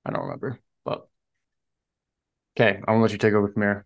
I 0.06 0.12
don't 0.12 0.24
remember. 0.24 0.60
But 0.84 1.08
okay, 2.58 2.76
I'm 2.76 2.84
gonna 2.86 3.02
let 3.02 3.14
you 3.14 3.18
take 3.18 3.34
over 3.34 3.48
from 3.48 3.62
here. 3.62 3.86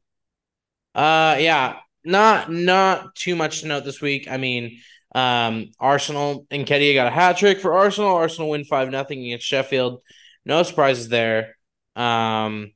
Uh 0.95 1.35
yeah. 1.37 1.77
Not 2.03 2.51
not 2.51 3.13
too 3.13 3.35
much 3.35 3.61
to 3.61 3.67
note 3.67 3.85
this 3.85 4.01
week. 4.01 4.27
I 4.27 4.37
mean, 4.37 4.79
um, 5.13 5.69
Arsenal 5.79 6.47
and 6.49 6.65
Nketiah 6.65 6.95
got 6.95 7.05
a 7.05 7.11
hat 7.11 7.37
trick 7.37 7.59
for 7.59 7.75
Arsenal. 7.75 8.15
Arsenal 8.15 8.49
win 8.49 8.65
five 8.65 8.89
nothing 8.89 9.23
against 9.23 9.45
Sheffield. 9.45 10.01
No 10.43 10.63
surprises 10.63 11.07
there. 11.07 11.55
Um, 11.95 12.71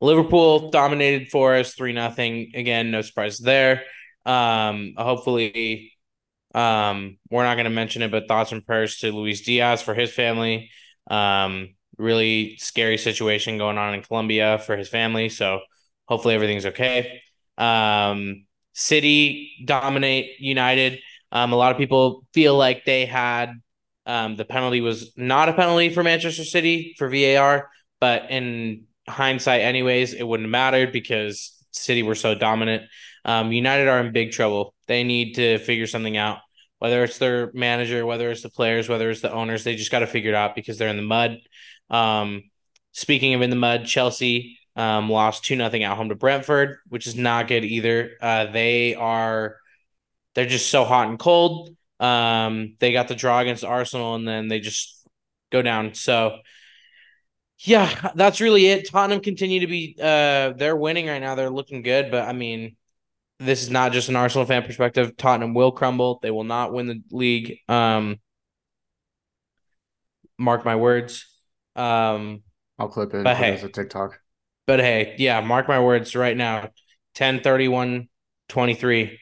Liverpool 0.00 0.70
dominated 0.70 1.28
for 1.28 1.54
us 1.54 1.74
three 1.74 1.92
nothing 1.92 2.52
again. 2.54 2.90
No 2.90 3.02
surprise 3.02 3.38
there. 3.38 3.82
Um, 4.24 4.94
hopefully, 4.96 5.92
um, 6.54 7.18
we're 7.30 7.44
not 7.44 7.54
going 7.54 7.64
to 7.64 7.70
mention 7.70 8.02
it, 8.02 8.10
but 8.10 8.28
thoughts 8.28 8.52
and 8.52 8.64
prayers 8.64 8.98
to 8.98 9.12
Luis 9.12 9.42
Diaz 9.42 9.82
for 9.82 9.94
his 9.94 10.12
family. 10.12 10.70
Um, 11.10 11.74
really 11.98 12.56
scary 12.58 12.98
situation 12.98 13.58
going 13.58 13.78
on 13.78 13.94
in 13.94 14.02
Colombia 14.02 14.58
for 14.58 14.76
his 14.76 14.88
family. 14.88 15.28
So 15.28 15.60
hopefully 16.06 16.34
everything's 16.34 16.66
okay. 16.66 17.20
Um, 17.58 18.46
City 18.72 19.64
dominate 19.64 20.40
United. 20.40 21.00
Um, 21.30 21.52
a 21.52 21.56
lot 21.56 21.72
of 21.72 21.78
people 21.78 22.26
feel 22.32 22.56
like 22.56 22.84
they 22.84 23.06
had 23.06 23.52
um, 24.06 24.36
the 24.36 24.44
penalty 24.44 24.80
was 24.80 25.12
not 25.16 25.48
a 25.48 25.52
penalty 25.52 25.90
for 25.90 26.02
Manchester 26.02 26.44
City 26.44 26.94
for 26.98 27.08
VAR, 27.08 27.70
but 28.00 28.30
in 28.30 28.86
hindsight, 29.08 29.62
anyways, 29.62 30.14
it 30.14 30.22
wouldn't 30.22 30.46
have 30.46 30.50
mattered 30.50 30.92
because 30.92 31.56
City 31.72 32.02
were 32.02 32.14
so 32.14 32.34
dominant. 32.34 32.84
Um, 33.24 33.52
United 33.52 33.88
are 33.88 34.00
in 34.00 34.12
big 34.12 34.32
trouble. 34.32 34.74
They 34.86 35.04
need 35.04 35.34
to 35.34 35.58
figure 35.58 35.86
something 35.86 36.16
out. 36.16 36.38
Whether 36.78 37.04
it's 37.04 37.18
their 37.18 37.50
manager, 37.52 38.06
whether 38.06 38.30
it's 38.30 38.42
the 38.42 38.48
players, 38.48 38.88
whether 38.88 39.10
it's 39.10 39.20
the 39.20 39.32
owners, 39.32 39.64
they 39.64 39.76
just 39.76 39.90
got 39.90 39.98
to 39.98 40.06
figure 40.06 40.30
it 40.30 40.34
out 40.34 40.54
because 40.54 40.78
they're 40.78 40.88
in 40.88 40.96
the 40.96 41.02
mud. 41.02 41.38
Um, 41.90 42.44
speaking 42.92 43.34
of 43.34 43.42
in 43.42 43.50
the 43.50 43.56
mud, 43.56 43.84
Chelsea 43.84 44.58
um, 44.76 45.10
lost 45.10 45.44
two 45.44 45.56
nothing 45.56 45.84
at 45.84 45.96
home 45.96 46.08
to 46.08 46.14
Brentford, 46.14 46.78
which 46.88 47.06
is 47.06 47.16
not 47.16 47.48
good 47.48 47.64
either. 47.64 48.12
Uh, 48.20 48.46
they 48.46 48.94
are 48.94 49.56
they're 50.34 50.46
just 50.46 50.70
so 50.70 50.84
hot 50.84 51.08
and 51.08 51.18
cold. 51.18 51.70
Um, 51.98 52.76
they 52.78 52.92
got 52.92 53.08
the 53.08 53.14
draw 53.14 53.40
against 53.40 53.64
Arsenal, 53.64 54.14
and 54.14 54.26
then 54.26 54.48
they 54.48 54.60
just 54.60 55.06
go 55.52 55.60
down. 55.60 55.92
So 55.94 56.38
yeah, 57.62 58.12
that's 58.14 58.40
really 58.40 58.66
it. 58.66 58.88
Tottenham 58.90 59.20
continue 59.20 59.60
to 59.60 59.66
be 59.66 59.96
uh 60.00 60.52
they're 60.52 60.76
winning 60.76 61.06
right 61.06 61.20
now. 61.20 61.34
They're 61.34 61.50
looking 61.50 61.82
good, 61.82 62.10
but 62.10 62.28
I 62.28 62.32
mean, 62.32 62.76
this 63.38 63.62
is 63.62 63.70
not 63.70 63.92
just 63.92 64.08
an 64.08 64.16
Arsenal 64.16 64.46
fan 64.46 64.62
perspective. 64.62 65.16
Tottenham 65.16 65.54
will 65.54 65.72
crumble. 65.72 66.20
They 66.22 66.30
will 66.30 66.44
not 66.44 66.72
win 66.72 66.86
the 66.86 67.02
league. 67.10 67.58
Um 67.68 68.20
mark 70.38 70.64
my 70.64 70.76
words. 70.76 71.26
Um 71.76 72.42
I'll 72.78 72.88
clip 72.88 73.12
it 73.12 73.24
but 73.24 73.36
hey, 73.36 73.54
as 73.54 73.64
a 73.64 73.68
TikTok. 73.68 74.18
But 74.66 74.80
hey, 74.80 75.16
yeah, 75.18 75.40
mark 75.40 75.68
my 75.68 75.80
words 75.80 76.16
right 76.16 76.36
now. 76.36 76.70
10 77.14 77.40
31 77.40 78.08
23. 78.48 79.18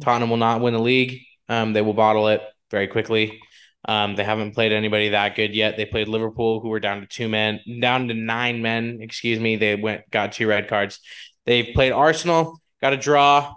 Tottenham 0.00 0.30
will 0.30 0.36
not 0.36 0.60
win 0.60 0.74
the 0.74 0.80
league. 0.80 1.20
Um, 1.48 1.72
they 1.72 1.82
will 1.82 1.94
bottle 1.94 2.28
it 2.28 2.42
very 2.70 2.86
quickly. 2.86 3.40
Um, 3.84 4.14
they 4.14 4.24
haven't 4.24 4.52
played 4.52 4.72
anybody 4.72 5.10
that 5.10 5.34
good 5.34 5.54
yet. 5.54 5.76
They 5.76 5.84
played 5.84 6.08
Liverpool, 6.08 6.60
who 6.60 6.68
were 6.68 6.80
down 6.80 7.00
to 7.00 7.06
two 7.06 7.28
men, 7.28 7.60
down 7.80 8.08
to 8.08 8.14
nine 8.14 8.62
men. 8.62 8.98
Excuse 9.00 9.40
me. 9.40 9.56
They 9.56 9.74
went 9.74 10.08
got 10.10 10.32
two 10.32 10.46
red 10.46 10.68
cards. 10.68 11.00
They've 11.46 11.74
played 11.74 11.92
Arsenal, 11.92 12.60
got 12.80 12.92
a 12.92 12.96
draw, 12.96 13.54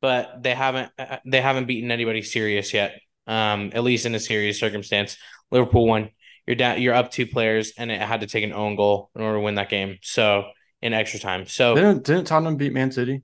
but 0.00 0.42
they 0.42 0.54
haven't 0.54 0.90
they 1.24 1.40
haven't 1.40 1.66
beaten 1.66 1.90
anybody 1.90 2.22
serious 2.22 2.74
yet. 2.74 3.00
Um, 3.26 3.70
at 3.74 3.84
least 3.84 4.06
in 4.06 4.14
a 4.14 4.20
serious 4.20 4.58
circumstance. 4.58 5.16
Liverpool 5.50 5.86
won. 5.86 6.10
You're 6.46 6.56
down. 6.56 6.80
You're 6.80 6.94
up 6.94 7.10
two 7.10 7.26
players, 7.26 7.72
and 7.78 7.90
it 7.90 8.00
had 8.00 8.22
to 8.22 8.26
take 8.26 8.42
an 8.42 8.52
own 8.52 8.74
goal 8.74 9.10
in 9.14 9.22
order 9.22 9.36
to 9.36 9.42
win 9.42 9.56
that 9.56 9.68
game. 9.68 9.98
So 10.02 10.44
in 10.80 10.92
extra 10.92 11.20
time. 11.20 11.46
So 11.46 11.74
didn't, 11.74 12.04
didn't 12.04 12.26
Tottenham 12.26 12.56
beat 12.56 12.72
Man 12.72 12.90
City? 12.90 13.22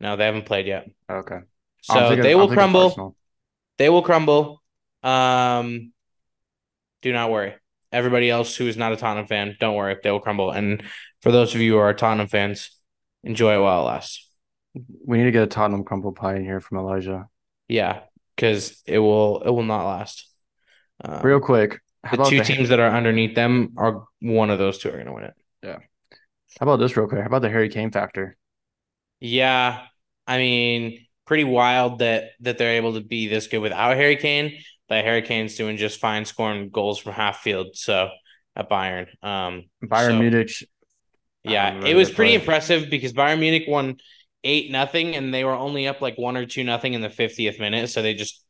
No, 0.00 0.16
they 0.16 0.24
haven't 0.24 0.46
played 0.46 0.66
yet. 0.66 0.88
Okay. 1.10 1.38
So 1.82 2.16
they 2.16 2.34
will 2.34 2.48
crumble. 2.48 3.16
They 3.78 3.88
will 3.88 4.02
crumble. 4.02 4.62
Um, 5.06 5.92
do 7.02 7.12
not 7.12 7.30
worry. 7.30 7.54
Everybody 7.92 8.28
else 8.28 8.56
who 8.56 8.66
is 8.66 8.76
not 8.76 8.92
a 8.92 8.96
Tottenham 8.96 9.26
fan, 9.26 9.56
don't 9.60 9.76
worry. 9.76 9.92
If 9.92 10.02
they 10.02 10.10
will 10.10 10.20
crumble. 10.20 10.50
And 10.50 10.82
for 11.22 11.30
those 11.30 11.54
of 11.54 11.60
you 11.60 11.74
who 11.74 11.78
are 11.78 11.94
Tottenham 11.94 12.26
fans, 12.26 12.70
enjoy 13.22 13.54
it 13.54 13.60
while 13.60 13.82
it 13.82 13.84
lasts. 13.84 14.28
We 15.06 15.18
need 15.18 15.24
to 15.24 15.30
get 15.30 15.44
a 15.44 15.46
Tottenham 15.46 15.84
crumble 15.84 16.12
pie 16.12 16.36
in 16.36 16.44
here 16.44 16.60
from 16.60 16.78
Elijah. 16.78 17.28
Yeah, 17.68 18.00
because 18.34 18.82
it 18.86 18.98
will 18.98 19.42
it 19.42 19.50
will 19.50 19.62
not 19.62 19.86
last. 19.86 20.28
Um, 21.04 21.22
Real 21.22 21.40
quick, 21.40 21.80
the 22.10 22.24
two 22.24 22.38
the... 22.38 22.44
teams 22.44 22.68
that 22.68 22.80
are 22.80 22.90
underneath 22.90 23.34
them 23.34 23.72
are 23.76 24.06
one 24.20 24.50
of 24.50 24.58
those 24.58 24.78
two 24.78 24.88
are 24.88 24.94
going 24.94 25.06
to 25.06 25.12
win 25.12 25.24
it. 25.24 25.34
Yeah. 25.62 25.78
How 26.58 26.64
about 26.64 26.76
this 26.76 26.96
real 26.96 27.06
quick? 27.06 27.20
How 27.20 27.26
about 27.26 27.42
the 27.42 27.50
Harry 27.50 27.68
Kane 27.68 27.90
factor? 27.90 28.36
Yeah, 29.20 29.82
I 30.26 30.38
mean, 30.38 31.06
pretty 31.26 31.44
wild 31.44 32.00
that 32.00 32.30
that 32.40 32.58
they're 32.58 32.76
able 32.76 32.94
to 32.94 33.00
be 33.00 33.28
this 33.28 33.46
good 33.46 33.58
without 33.58 33.96
Harry 33.96 34.16
Kane. 34.16 34.58
But 34.88 35.04
Harry 35.04 35.22
Kane's 35.22 35.56
doing 35.56 35.76
just 35.76 35.98
fine, 35.98 36.24
scoring 36.24 36.70
goals 36.70 36.98
from 36.98 37.12
half 37.12 37.38
field. 37.38 37.68
So 37.74 38.08
at 38.54 38.70
Bayern, 38.70 39.06
um, 39.22 39.64
Bayern 39.84 40.08
so, 40.08 40.18
Munich. 40.18 40.50
Yeah, 41.42 41.84
it 41.84 41.94
was 41.94 42.10
pretty 42.10 42.32
play. 42.32 42.40
impressive 42.40 42.90
because 42.90 43.12
Bayern 43.12 43.38
Munich 43.38 43.64
won 43.68 43.96
eight 44.42 44.70
nothing, 44.70 45.14
and 45.14 45.32
they 45.32 45.44
were 45.44 45.52
only 45.52 45.86
up 45.86 46.00
like 46.00 46.16
one 46.18 46.36
or 46.36 46.46
two 46.46 46.64
nothing 46.64 46.94
in 46.94 47.00
the 47.00 47.10
fiftieth 47.10 47.58
minute. 47.60 47.88
So 47.90 48.02
they 48.02 48.14
just 48.14 48.44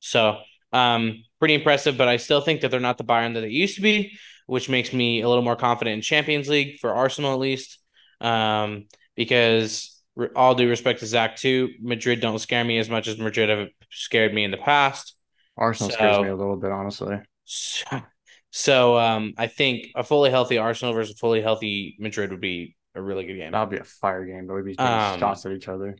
so 0.00 0.38
um 0.72 1.22
pretty 1.38 1.54
impressive. 1.54 1.98
But 1.98 2.08
I 2.08 2.16
still 2.16 2.40
think 2.40 2.60
that 2.60 2.70
they're 2.70 2.80
not 2.80 2.98
the 2.98 3.04
Bayern 3.04 3.34
that 3.34 3.40
they 3.40 3.48
used 3.48 3.76
to 3.76 3.82
be, 3.82 4.18
which 4.46 4.68
makes 4.68 4.92
me 4.92 5.20
a 5.20 5.28
little 5.28 5.44
more 5.44 5.56
confident 5.56 5.94
in 5.94 6.00
Champions 6.00 6.48
League 6.48 6.78
for 6.80 6.94
Arsenal 6.94 7.32
at 7.32 7.38
least. 7.38 7.78
Um, 8.20 8.86
because 9.16 9.93
all 10.36 10.54
due 10.54 10.68
respect 10.68 11.00
to 11.00 11.06
Zach 11.06 11.36
too, 11.36 11.70
Madrid 11.80 12.20
don't 12.20 12.38
scare 12.38 12.64
me 12.64 12.78
as 12.78 12.88
much 12.88 13.08
as 13.08 13.18
Madrid 13.18 13.48
have 13.48 13.68
scared 13.90 14.32
me 14.32 14.44
in 14.44 14.50
the 14.50 14.56
past. 14.56 15.16
Arsenal 15.56 15.90
so, 15.90 15.96
scares 15.96 16.22
me 16.22 16.28
a 16.28 16.36
little 16.36 16.56
bit, 16.56 16.72
honestly. 16.72 17.16
So, 17.44 18.02
so 18.50 18.98
um, 18.98 19.34
I 19.36 19.46
think 19.46 19.88
a 19.94 20.04
fully 20.04 20.30
healthy 20.30 20.58
Arsenal 20.58 20.94
versus 20.94 21.14
a 21.14 21.18
fully 21.18 21.42
healthy 21.42 21.96
Madrid 21.98 22.30
would 22.30 22.40
be 22.40 22.76
a 22.94 23.02
really 23.02 23.24
good 23.26 23.36
game. 23.36 23.52
That'd 23.52 23.70
be 23.70 23.78
a 23.78 23.84
fire 23.84 24.24
game, 24.24 24.46
but 24.46 24.54
we'd 24.54 24.64
be 24.64 24.78
um, 24.78 25.18
shots 25.18 25.44
at 25.46 25.52
each 25.52 25.68
other. 25.68 25.96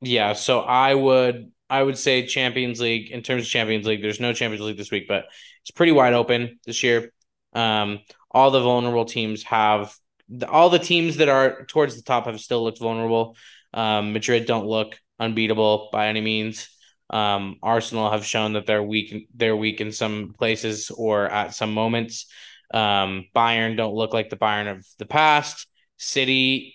Yeah, 0.00 0.32
so 0.32 0.60
I 0.60 0.94
would 0.94 1.52
I 1.68 1.82
would 1.82 1.98
say 1.98 2.26
Champions 2.26 2.80
League 2.80 3.10
in 3.10 3.22
terms 3.22 3.42
of 3.42 3.48
Champions 3.48 3.86
League. 3.86 4.02
There's 4.02 4.20
no 4.20 4.32
Champions 4.32 4.64
League 4.64 4.78
this 4.78 4.90
week, 4.90 5.06
but 5.06 5.26
it's 5.62 5.70
pretty 5.70 5.92
wide 5.92 6.14
open 6.14 6.58
this 6.66 6.82
year. 6.82 7.12
Um, 7.52 8.00
all 8.30 8.50
the 8.50 8.60
vulnerable 8.60 9.04
teams 9.04 9.42
have 9.44 9.94
the, 10.30 10.48
all 10.48 10.70
the 10.70 10.78
teams 10.78 11.16
that 11.16 11.28
are 11.28 11.64
towards 11.66 11.96
the 11.96 12.02
top 12.02 12.26
have 12.26 12.40
still 12.40 12.62
looked 12.62 12.78
vulnerable. 12.78 13.36
Um, 13.74 14.12
Madrid 14.12 14.46
don't 14.46 14.66
look 14.66 14.98
unbeatable 15.18 15.90
by 15.92 16.06
any 16.08 16.20
means. 16.20 16.68
Um, 17.10 17.56
Arsenal 17.62 18.10
have 18.10 18.24
shown 18.24 18.52
that 18.52 18.66
they're 18.66 18.82
weak. 18.82 19.28
They're 19.34 19.56
weak 19.56 19.80
in 19.80 19.92
some 19.92 20.34
places 20.38 20.90
or 20.90 21.26
at 21.26 21.54
some 21.54 21.74
moments. 21.74 22.26
Um, 22.72 23.26
Bayern 23.34 23.76
don't 23.76 23.94
look 23.94 24.12
like 24.12 24.30
the 24.30 24.36
Bayern 24.36 24.70
of 24.70 24.86
the 24.98 25.06
past. 25.06 25.66
City, 25.96 26.74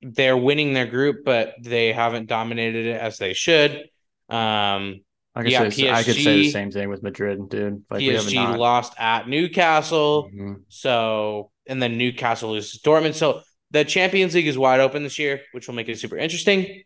they're 0.00 0.36
winning 0.36 0.72
their 0.72 0.86
group, 0.86 1.24
but 1.24 1.54
they 1.60 1.92
haven't 1.92 2.28
dominated 2.28 2.86
it 2.86 3.00
as 3.00 3.18
they 3.18 3.34
should. 3.34 3.88
Um, 4.28 5.00
I 5.34 5.42
could, 5.42 5.52
yeah, 5.52 5.68
say, 5.68 5.82
PSG, 5.82 5.92
I 5.92 6.02
could 6.04 6.14
say 6.14 6.36
the 6.36 6.50
same 6.50 6.70
thing 6.70 6.88
with 6.88 7.02
Madrid, 7.02 7.48
dude. 7.48 7.84
Like 7.90 8.00
PSG 8.00 8.56
lost 8.56 8.94
at 8.98 9.28
Newcastle, 9.28 10.30
mm-hmm. 10.32 10.54
so 10.68 11.50
and 11.66 11.82
then 11.82 11.98
Newcastle 11.98 12.52
loses 12.52 12.80
Dortmund. 12.80 13.14
So 13.14 13.42
the 13.70 13.84
Champions 13.84 14.34
League 14.34 14.46
is 14.46 14.56
wide 14.56 14.80
open 14.80 15.02
this 15.02 15.18
year, 15.18 15.40
which 15.52 15.66
will 15.66 15.74
make 15.74 15.88
it 15.88 15.98
super 15.98 16.16
interesting. 16.16 16.82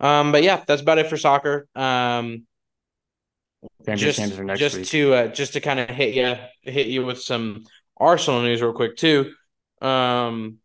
Um, 0.00 0.32
but 0.32 0.42
yeah, 0.42 0.62
that's 0.66 0.82
about 0.82 0.98
it 0.98 1.08
for 1.08 1.16
soccer. 1.16 1.66
Um, 1.74 2.46
just, 3.96 4.20
just 4.56 4.76
week. 4.76 4.86
to 4.86 5.14
uh, 5.14 5.28
just 5.28 5.54
to 5.54 5.60
kind 5.60 5.80
of 5.80 5.88
hit 5.88 6.14
you 6.14 6.36
hit 6.70 6.88
you 6.88 7.04
with 7.04 7.20
some 7.20 7.64
Arsenal 7.96 8.42
news 8.42 8.60
real 8.62 8.72
quick 8.72 8.96
too. 8.96 9.32
Um, 9.80 10.58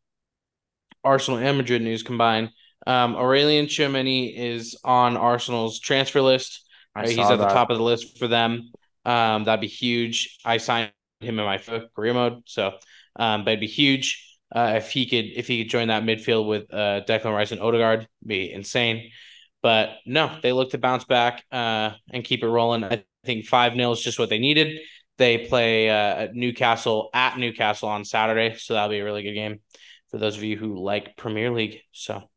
Arsenal 1.03 1.39
and 1.39 1.57
Madrid 1.57 1.81
news 1.81 2.03
combined. 2.03 2.49
Um, 2.85 3.15
Aurelien 3.15 3.65
Tchouameni 3.65 4.35
is 4.35 4.77
on 4.83 5.17
Arsenal's 5.17 5.79
transfer 5.79 6.21
list. 6.21 6.62
Right? 6.95 7.09
He's 7.09 7.17
at 7.17 7.29
that. 7.29 7.37
the 7.37 7.47
top 7.47 7.69
of 7.69 7.77
the 7.77 7.83
list 7.83 8.17
for 8.17 8.27
them. 8.27 8.71
Um, 9.05 9.45
that'd 9.45 9.61
be 9.61 9.67
huge. 9.67 10.37
I 10.45 10.57
signed 10.57 10.91
him 11.19 11.39
in 11.39 11.45
my 11.45 11.57
career 11.95 12.13
mode, 12.13 12.43
so 12.45 12.73
um, 13.15 13.45
that'd 13.45 13.59
be 13.59 13.67
huge. 13.67 14.37
Uh, 14.53 14.73
if 14.77 14.91
he 14.91 15.07
could, 15.07 15.25
if 15.35 15.47
he 15.47 15.63
could 15.63 15.69
join 15.69 15.87
that 15.87 16.03
midfield 16.03 16.47
with 16.47 16.71
uh, 16.71 17.01
Declan 17.07 17.33
Rice 17.33 17.51
and 17.51 17.61
Odegaard, 17.61 18.07
be 18.25 18.51
insane. 18.51 19.09
But 19.63 19.97
no, 20.05 20.37
they 20.43 20.51
look 20.51 20.71
to 20.71 20.77
bounce 20.77 21.05
back 21.05 21.43
uh, 21.51 21.91
and 22.11 22.23
keep 22.23 22.43
it 22.43 22.47
rolling. 22.47 22.83
I 22.83 23.03
think 23.25 23.45
five 23.45 23.73
0 23.73 23.91
is 23.91 24.01
just 24.01 24.19
what 24.19 24.29
they 24.29 24.39
needed. 24.39 24.79
They 25.17 25.47
play 25.47 25.89
uh, 25.89 26.27
Newcastle 26.33 27.09
at 27.13 27.37
Newcastle 27.37 27.89
on 27.89 28.03
Saturday, 28.03 28.55
so 28.57 28.73
that'll 28.73 28.89
be 28.89 28.99
a 28.99 29.05
really 29.05 29.23
good 29.23 29.33
game 29.33 29.59
for 30.11 30.17
those 30.17 30.37
of 30.37 30.43
you 30.43 30.57
who 30.57 30.83
like 30.83 31.17
Premier 31.17 31.49
League. 31.51 31.79
So 31.91 32.29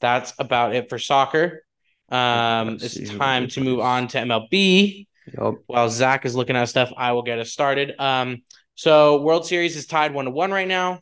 that's 0.00 0.32
about 0.38 0.74
it 0.74 0.88
for 0.88 0.98
soccer. 0.98 1.64
Um, 2.10 2.78
it's 2.80 3.10
time 3.10 3.48
to 3.48 3.60
move 3.60 3.80
on 3.80 4.08
to 4.08 4.18
MLB. 4.18 5.06
Yep. 5.38 5.54
While 5.66 5.88
Zach 5.90 6.26
is 6.26 6.34
looking 6.34 6.56
at 6.56 6.68
stuff, 6.68 6.92
I 6.96 7.12
will 7.12 7.22
get 7.22 7.38
us 7.38 7.52
started. 7.52 7.94
Um, 7.98 8.42
so 8.74 9.20
World 9.22 9.46
Series 9.46 9.76
is 9.76 9.86
tied 9.86 10.12
one 10.12 10.24
to 10.24 10.30
one 10.30 10.50
right 10.50 10.66
now. 10.66 11.00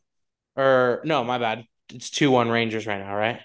Or 0.57 1.01
no, 1.05 1.25
my 1.25 1.39
bad. 1.39 1.65
It's 1.95 2.11
two 2.11 2.31
one 2.31 2.51
Rangers 2.51 2.87
right 2.87 2.99
now, 2.99 3.15
right? 3.15 3.41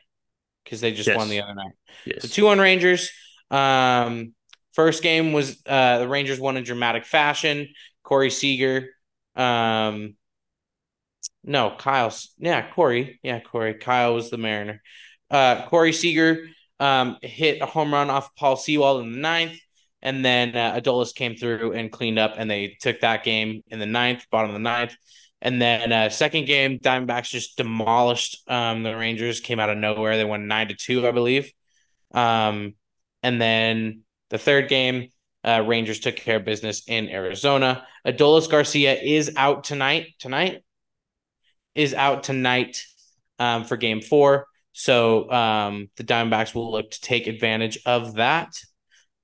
Because 0.64 0.82
they 0.82 0.92
just 0.92 1.08
yes. 1.08 1.18
won 1.18 1.30
the 1.30 1.42
other 1.42 1.54
night. 1.54 1.74
Yes. 2.06 2.24
So 2.24 2.28
two 2.28 2.46
one 2.46 2.60
Rangers. 2.60 3.12
Um, 3.52 4.34
first 4.74 5.04
game 5.04 5.32
was 5.32 5.62
uh 5.66 6.00
the 6.00 6.08
Rangers 6.08 6.40
won 6.40 6.58
in 6.58 6.64
dramatic 6.64 7.06
fashion. 7.06 7.70
Corey 8.04 8.30
Seager. 8.30 8.90
Um, 9.36 10.16
no, 11.44 11.76
Kyle's 11.78 12.34
yeah, 12.38 12.70
Corey. 12.72 13.20
Yeah, 13.24 13.40
Corey. 13.40 13.76
Kyle 13.76 14.16
was 14.16 14.30
the 14.30 14.38
Mariner. 14.38 14.82
Uh, 15.30 15.66
Corey 15.68 15.94
Seager 15.94 16.48
um 16.80 17.18
hit 17.22 17.62
a 17.62 17.66
home 17.66 17.94
run 17.94 18.10
off 18.10 18.36
Paul 18.36 18.56
Sewald 18.56 19.04
in 19.04 19.12
the 19.12 19.18
ninth. 19.20 19.60
And 20.02 20.24
then 20.24 20.54
uh, 20.54 20.80
Adolis 20.82 21.16
came 21.16 21.36
through 21.36 21.72
and 21.72 21.90
cleaned 21.90 22.20
up, 22.20 22.34
and 22.38 22.52
they 22.52 22.76
took 22.82 23.00
that 23.00 23.24
game 23.24 23.62
in 23.68 23.80
the 23.80 23.86
ninth, 23.86 24.26
bottom 24.30 24.50
of 24.50 24.54
the 24.54 24.60
ninth. 24.60 24.94
And 25.42 25.62
then 25.62 25.94
uh, 25.94 26.10
second 26.10 26.46
game, 26.46 26.80
Diamondbacks 26.80 27.30
just 27.30 27.56
demolished 27.58 28.44
um, 28.50 28.84
the 28.84 28.96
Rangers. 28.96 29.40
Came 29.40 29.60
out 29.60 29.70
of 29.70 29.78
nowhere. 29.78 30.18
They 30.18 30.26
won 30.26 30.48
nine 30.48 30.68
to 30.70 30.76
two, 30.76 31.08
I 31.08 31.12
believe. 31.12 31.52
Um, 32.14 32.76
and 33.22 33.42
then 33.42 34.02
the 34.30 34.38
third 34.38 34.68
game, 34.68 35.10
uh, 35.46 35.64
Rangers 35.66 36.00
took 36.00 36.16
care 36.16 36.38
of 36.38 36.46
business 36.46 36.84
in 36.88 37.10
Arizona. 37.10 37.86
Adolis 38.06 38.50
Garcia 38.50 38.96
is 38.96 39.34
out 39.36 39.64
tonight. 39.64 40.08
Tonight 40.20 40.64
is 41.76 41.94
out 41.94 42.24
tonight 42.24 42.84
um, 43.40 43.66
for 43.66 43.78
Game 43.78 44.02
Four. 44.02 44.48
So 44.74 45.32
um, 45.32 45.90
the 45.98 46.04
Diamondbacks 46.04 46.54
will 46.54 46.72
look 46.72 46.92
to 46.92 47.02
take 47.02 47.28
advantage 47.28 47.80
of 47.86 48.16
that. 48.16 48.54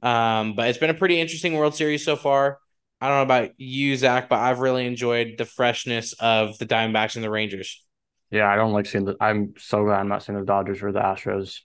Um, 0.01 0.55
but 0.55 0.69
it's 0.69 0.77
been 0.77 0.91
a 0.91 0.95
pretty 0.95 1.19
interesting 1.19 1.55
World 1.55 1.75
Series 1.75 2.05
so 2.05 2.15
far. 2.15 2.59
I 3.01 3.07
don't 3.07 3.17
know 3.17 3.23
about 3.23 3.51
you, 3.57 3.95
Zach, 3.95 4.29
but 4.29 4.39
I've 4.39 4.59
really 4.59 4.85
enjoyed 4.85 5.35
the 5.37 5.45
freshness 5.45 6.13
of 6.13 6.57
the 6.57 6.65
Diamondbacks 6.65 7.15
and 7.15 7.23
the 7.23 7.29
Rangers. 7.29 7.83
Yeah, 8.29 8.47
I 8.47 8.55
don't 8.55 8.73
like 8.73 8.85
seeing 8.85 9.05
the. 9.05 9.15
I'm 9.19 9.53
so 9.57 9.83
glad 9.83 9.99
I'm 9.99 10.07
not 10.07 10.23
seeing 10.23 10.37
the 10.37 10.45
Dodgers 10.45 10.83
or 10.83 10.91
the 10.91 10.99
Astros. 10.99 11.59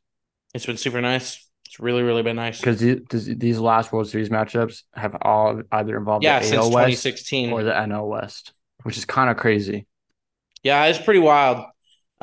It's 0.55 0.65
been 0.65 0.77
super 0.77 1.01
nice. 1.01 1.47
It's 1.67 1.81
really, 1.81 2.03
really 2.03 2.23
been 2.23 2.37
nice 2.37 2.61
because 2.61 2.79
these, 2.79 3.37
these 3.37 3.59
last 3.59 3.93
World 3.93 4.09
Series 4.09 4.29
matchups 4.29 4.83
have 4.95 5.17
all 5.23 5.61
either 5.73 5.97
involved 5.97 6.25
yeah 6.25 6.39
the 6.39 6.47
since 6.47 6.67
2016 6.67 7.53
or 7.53 7.65
the 7.65 7.73
NL 7.73 8.09
West, 8.09 8.53
which 8.85 8.97
is 8.97 9.05
kind 9.05 9.29
of 9.29 9.37
crazy. 9.37 9.87
Yeah, 10.63 10.85
it's 10.87 10.99
pretty 10.99 11.21
wild. 11.21 11.67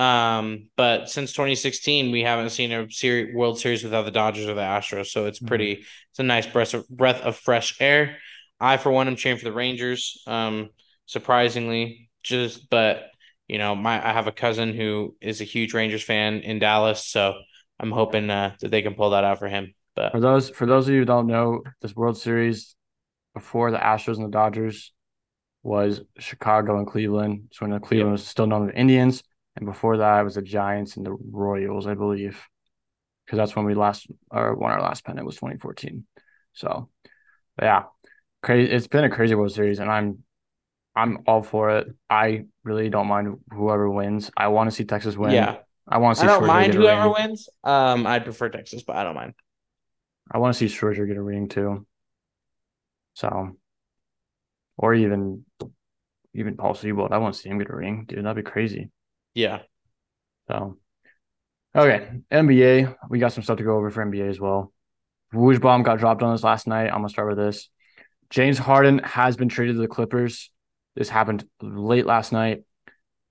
Um, 0.01 0.69
but 0.77 1.11
since 1.11 1.31
2016, 1.33 2.09
we 2.11 2.21
haven't 2.23 2.49
seen 2.49 2.71
a 2.71 2.89
series, 2.89 3.35
World 3.35 3.59
Series 3.59 3.83
without 3.83 4.03
the 4.03 4.11
Dodgers 4.11 4.47
or 4.47 4.55
the 4.55 4.61
Astros, 4.61 5.07
so 5.07 5.27
it's 5.27 5.37
mm-hmm. 5.37 5.47
pretty. 5.47 5.75
Mm-hmm. 5.75 5.83
It's 6.09 6.19
a 6.19 6.23
nice 6.23 6.47
breath 6.47 6.73
of 6.73 6.89
breath 6.89 7.21
of 7.21 7.35
fresh 7.35 7.79
air. 7.79 8.17
I, 8.59 8.77
for 8.77 8.91
one, 8.91 9.07
am 9.07 9.15
cheering 9.15 9.37
for 9.37 9.45
the 9.45 9.51
Rangers. 9.51 10.23
Um, 10.25 10.69
surprisingly, 11.05 12.09
just 12.23 12.67
but 12.71 13.11
you 13.47 13.59
know, 13.59 13.75
my 13.75 14.03
I 14.03 14.11
have 14.11 14.25
a 14.25 14.31
cousin 14.31 14.73
who 14.73 15.15
is 15.21 15.39
a 15.39 15.43
huge 15.43 15.75
Rangers 15.75 16.01
fan 16.01 16.39
in 16.39 16.57
Dallas, 16.57 17.05
so 17.05 17.35
I'm 17.79 17.91
hoping 17.91 18.27
uh, 18.27 18.55
that 18.59 18.71
they 18.71 18.81
can 18.81 18.95
pull 18.95 19.11
that 19.11 19.23
out 19.23 19.37
for 19.37 19.49
him. 19.49 19.75
But 19.95 20.13
for 20.13 20.19
those 20.19 20.49
for 20.49 20.65
those 20.65 20.87
of 20.87 20.95
you 20.95 21.01
who 21.01 21.05
don't 21.05 21.27
know, 21.27 21.61
this 21.83 21.95
World 21.95 22.17
Series 22.17 22.75
before 23.35 23.69
the 23.69 23.77
Astros 23.77 24.15
and 24.15 24.25
the 24.25 24.31
Dodgers 24.31 24.93
was 25.61 26.01
Chicago 26.17 26.79
and 26.79 26.87
Cleveland. 26.87 27.49
So 27.51 27.65
when 27.65 27.71
the 27.71 27.79
Cleveland 27.79 28.13
yep. 28.13 28.19
was 28.19 28.25
still 28.25 28.47
known 28.47 28.67
as 28.67 28.73
the 28.73 28.79
Indians, 28.79 29.21
and 29.55 29.65
before 29.65 29.97
that 29.97 30.21
it 30.21 30.23
was 30.23 30.35
the 30.35 30.41
Giants 30.41 30.97
and 30.97 31.05
the 31.05 31.11
Royals, 31.11 31.87
I 31.87 31.93
believe, 31.93 32.41
because 33.25 33.37
that's 33.37 33.55
when 33.55 33.65
we 33.65 33.73
last 33.73 34.07
or 34.29 34.55
won 34.55 34.71
our 34.71 34.81
last 34.81 35.05
pennant 35.05 35.25
was 35.25 35.35
2014. 35.35 36.05
So, 36.53 36.89
yeah, 37.61 37.83
crazy. 38.41 38.71
It's 38.71 38.87
been 38.87 39.03
a 39.03 39.09
crazy 39.09 39.35
World 39.35 39.51
Series, 39.51 39.79
and 39.79 39.91
I'm 39.91 40.23
I'm 40.95 41.19
all 41.27 41.43
for 41.43 41.77
it. 41.77 41.87
I 42.09 42.45
really 42.63 42.89
don't 42.89 43.07
mind 43.07 43.39
whoever 43.51 43.89
wins. 43.89 44.31
I 44.35 44.49
want 44.49 44.69
to 44.69 44.75
see 44.75 44.83
Texas 44.83 45.15
win. 45.15 45.33
Yeah, 45.33 45.57
I 45.87 45.99
want 45.99 46.17
to 46.17 46.21
see. 46.21 46.27
I 46.27 46.37
don't 46.37 46.47
mind 46.47 46.73
whoever 46.73 47.09
wins. 47.09 47.49
Um, 47.63 48.05
I 48.05 48.19
prefer 48.19 48.49
Texas, 48.49 48.83
but 48.83 48.95
I 48.95 49.03
don't 49.03 49.15
mind. 49.15 49.33
I 50.31 50.37
want 50.37 50.55
to 50.55 50.59
see 50.59 50.73
Scherzer 50.73 51.07
get 51.07 51.17
a 51.17 51.21
ring 51.21 51.47
too. 51.47 51.85
So, 53.13 53.57
or 54.77 54.93
even 54.93 55.45
even 56.33 56.57
Paul 56.57 56.73
Sewald. 56.73 57.11
I 57.11 57.17
want 57.17 57.35
to 57.35 57.39
see 57.39 57.49
him 57.49 57.59
get 57.59 57.69
a 57.69 57.75
ring, 57.75 58.05
dude. 58.07 58.25
That'd 58.25 58.43
be 58.43 58.49
crazy. 58.49 58.89
Yeah. 59.33 59.59
So, 60.47 60.77
okay, 61.75 62.09
NBA. 62.31 62.95
We 63.09 63.19
got 63.19 63.33
some 63.33 63.43
stuff 63.43 63.57
to 63.57 63.63
go 63.63 63.75
over 63.77 63.89
for 63.89 64.05
NBA 64.05 64.29
as 64.29 64.39
well. 64.39 64.73
Woj 65.33 65.61
bomb 65.61 65.83
got 65.83 65.99
dropped 65.99 66.23
on 66.23 66.33
us 66.33 66.43
last 66.43 66.67
night. 66.67 66.87
I'm 66.87 66.99
gonna 66.99 67.09
start 67.09 67.29
with 67.29 67.37
this. 67.37 67.69
James 68.29 68.57
Harden 68.57 68.99
has 68.99 69.37
been 69.37 69.49
traded 69.49 69.75
to 69.75 69.81
the 69.81 69.87
Clippers. 69.87 70.51
This 70.95 71.09
happened 71.09 71.45
late 71.61 72.05
last 72.05 72.31
night. 72.31 72.63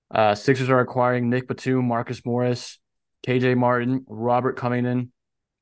Uh, 0.09 0.35
Sixers 0.35 0.69
are 0.69 0.79
acquiring 0.79 1.29
Nick 1.29 1.47
Batum, 1.47 1.87
Marcus 1.87 2.25
Morris, 2.25 2.79
KJ 3.25 3.55
Martin, 3.55 4.05
Robert 4.07 4.57
Covington, 4.57 5.11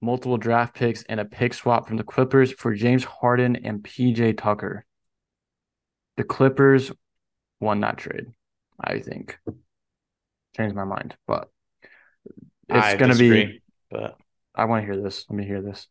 multiple 0.01 0.37
draft 0.37 0.73
picks, 0.73 1.03
and 1.03 1.19
a 1.19 1.25
pick 1.25 1.53
swap 1.53 1.87
from 1.87 1.97
the 1.97 2.03
Clippers 2.03 2.51
for 2.53 2.73
James 2.73 3.03
Harden 3.03 3.57
and 3.57 3.83
PJ 3.83 4.37
Tucker. 4.37 4.85
The 6.17 6.23
Clippers 6.23 6.91
won 7.59 7.81
that 7.81 7.97
trade, 7.97 8.25
I 8.79 8.99
think. 8.99 9.37
Changed 10.59 10.75
my 10.75 10.83
mind, 10.83 11.15
but 11.25 11.49
it's 12.67 12.99
going 12.99 13.13
to 13.13 13.17
be. 13.17 13.61
But 13.89 14.17
I 14.53 14.65
want 14.65 14.85
to 14.85 14.91
hear 14.91 15.01
this. 15.01 15.25
Let 15.29 15.37
me 15.37 15.45
hear 15.45 15.61
this. 15.61 15.87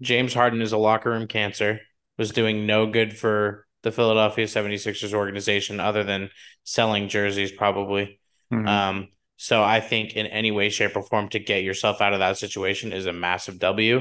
James 0.00 0.34
Harden 0.34 0.60
is 0.60 0.72
a 0.72 0.78
locker 0.78 1.10
room 1.10 1.28
cancer, 1.28 1.78
was 2.18 2.32
doing 2.32 2.66
no 2.66 2.86
good 2.86 3.16
for 3.16 3.68
the 3.84 3.92
Philadelphia 3.92 4.46
76ers 4.46 5.14
organization 5.14 5.78
other 5.78 6.02
than 6.02 6.30
selling 6.64 7.08
jerseys, 7.08 7.52
probably. 7.52 8.18
Mm-hmm. 8.52 8.66
Um, 8.66 9.08
so 9.36 9.62
I 9.62 9.78
think 9.78 10.14
in 10.14 10.26
any 10.26 10.50
way, 10.50 10.68
shape, 10.68 10.96
or 10.96 11.04
form 11.04 11.28
to 11.28 11.38
get 11.38 11.62
yourself 11.62 12.00
out 12.00 12.14
of 12.14 12.18
that 12.18 12.38
situation 12.38 12.92
is 12.92 13.06
a 13.06 13.12
massive 13.12 13.60
W. 13.60 14.00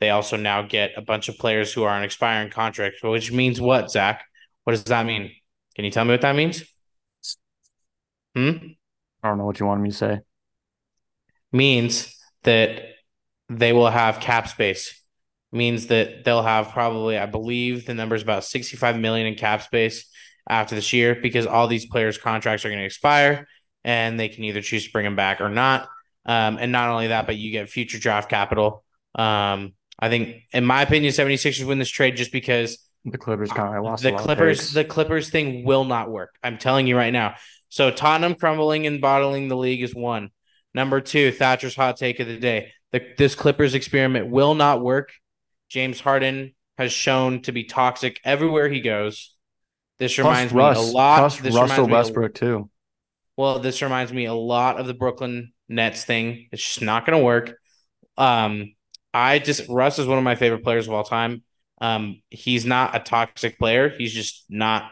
They 0.00 0.08
also 0.08 0.38
now 0.38 0.62
get 0.62 0.92
a 0.96 1.02
bunch 1.02 1.28
of 1.28 1.36
players 1.36 1.70
who 1.70 1.82
are 1.82 1.94
on 1.94 2.02
expiring 2.02 2.50
contracts, 2.50 3.02
which 3.02 3.30
means 3.30 3.60
what, 3.60 3.90
Zach? 3.90 4.24
What 4.64 4.72
does 4.72 4.84
that 4.84 5.04
mean? 5.04 5.32
Can 5.74 5.84
you 5.84 5.90
tell 5.90 6.06
me 6.06 6.12
what 6.12 6.22
that 6.22 6.34
means? 6.34 6.64
Hmm? 8.34 8.56
I 9.22 9.28
don't 9.28 9.38
know 9.38 9.44
what 9.44 9.60
you 9.60 9.66
wanted 9.66 9.82
me 9.82 9.90
to 9.90 9.96
say. 9.96 10.20
Means 11.52 12.16
that 12.42 12.82
they 13.48 13.72
will 13.72 13.90
have 13.90 14.20
cap 14.20 14.48
space. 14.48 15.00
Means 15.52 15.88
that 15.88 16.24
they'll 16.24 16.42
have 16.42 16.70
probably, 16.70 17.18
I 17.18 17.26
believe 17.26 17.84
the 17.84 17.94
number 17.94 18.14
is 18.14 18.22
about 18.22 18.44
65 18.44 18.98
million 18.98 19.26
in 19.26 19.34
cap 19.34 19.62
space 19.62 20.06
after 20.48 20.74
this 20.74 20.92
year 20.92 21.14
because 21.14 21.46
all 21.46 21.68
these 21.68 21.86
players' 21.86 22.18
contracts 22.18 22.64
are 22.64 22.68
going 22.68 22.80
to 22.80 22.86
expire 22.86 23.46
and 23.84 24.18
they 24.18 24.28
can 24.28 24.44
either 24.44 24.62
choose 24.62 24.86
to 24.86 24.92
bring 24.92 25.04
them 25.04 25.16
back 25.16 25.40
or 25.40 25.48
not. 25.48 25.88
Um, 26.24 26.58
and 26.58 26.72
not 26.72 26.88
only 26.88 27.08
that, 27.08 27.26
but 27.26 27.36
you 27.36 27.50
get 27.50 27.68
future 27.68 27.98
draft 27.98 28.30
capital. 28.30 28.84
Um, 29.14 29.74
I 29.98 30.08
think, 30.08 30.42
in 30.52 30.64
my 30.64 30.82
opinion, 30.82 31.12
76ers 31.12 31.66
win 31.66 31.78
this 31.78 31.90
trade 31.90 32.16
just 32.16 32.32
because 32.32 32.78
the 33.04 33.18
Clippers 33.18 33.50
kind 33.50 33.76
of 33.76 33.84
lost 33.84 34.02
the 34.02 34.12
Clippers. 34.12 34.72
The 34.72 34.84
Clippers 34.84 35.30
thing 35.30 35.64
will 35.64 35.84
not 35.84 36.10
work. 36.10 36.36
I'm 36.42 36.58
telling 36.58 36.86
you 36.86 36.96
right 36.96 37.12
now. 37.12 37.34
So 37.72 37.90
Tottenham 37.90 38.34
crumbling 38.34 38.86
and 38.86 39.00
bottling 39.00 39.48
the 39.48 39.56
league 39.56 39.82
is 39.82 39.94
one. 39.94 40.28
Number 40.74 41.00
two, 41.00 41.32
Thatcher's 41.32 41.74
hot 41.74 41.96
take 41.96 42.20
of 42.20 42.26
the 42.26 42.36
day: 42.36 42.70
the, 42.90 43.00
this 43.16 43.34
Clippers 43.34 43.74
experiment 43.74 44.28
will 44.28 44.54
not 44.54 44.82
work. 44.82 45.10
James 45.70 45.98
Harden 45.98 46.54
has 46.76 46.92
shown 46.92 47.40
to 47.42 47.52
be 47.52 47.64
toxic 47.64 48.20
everywhere 48.24 48.68
he 48.68 48.82
goes. 48.82 49.34
This 49.98 50.18
reminds 50.18 50.52
Russ, 50.52 50.76
me 50.76 50.90
a 50.90 50.92
lot. 50.92 51.18
Plus 51.20 51.38
this 51.38 51.54
Russell 51.54 51.88
Westbrook 51.88 52.34
too. 52.34 52.68
Well, 53.38 53.58
this 53.58 53.80
reminds 53.80 54.12
me 54.12 54.26
a 54.26 54.34
lot 54.34 54.78
of 54.78 54.86
the 54.86 54.92
Brooklyn 54.92 55.54
Nets 55.66 56.04
thing. 56.04 56.48
It's 56.52 56.62
just 56.62 56.82
not 56.82 57.06
going 57.06 57.18
to 57.18 57.24
work. 57.24 57.56
Um, 58.18 58.74
I 59.14 59.38
just 59.38 59.66
Russ 59.70 59.98
is 59.98 60.06
one 60.06 60.18
of 60.18 60.24
my 60.24 60.34
favorite 60.34 60.62
players 60.62 60.88
of 60.88 60.92
all 60.92 61.04
time. 61.04 61.42
Um, 61.80 62.20
he's 62.28 62.66
not 62.66 62.94
a 62.94 63.00
toxic 63.00 63.58
player. 63.58 63.88
He's 63.88 64.12
just 64.12 64.44
not, 64.50 64.90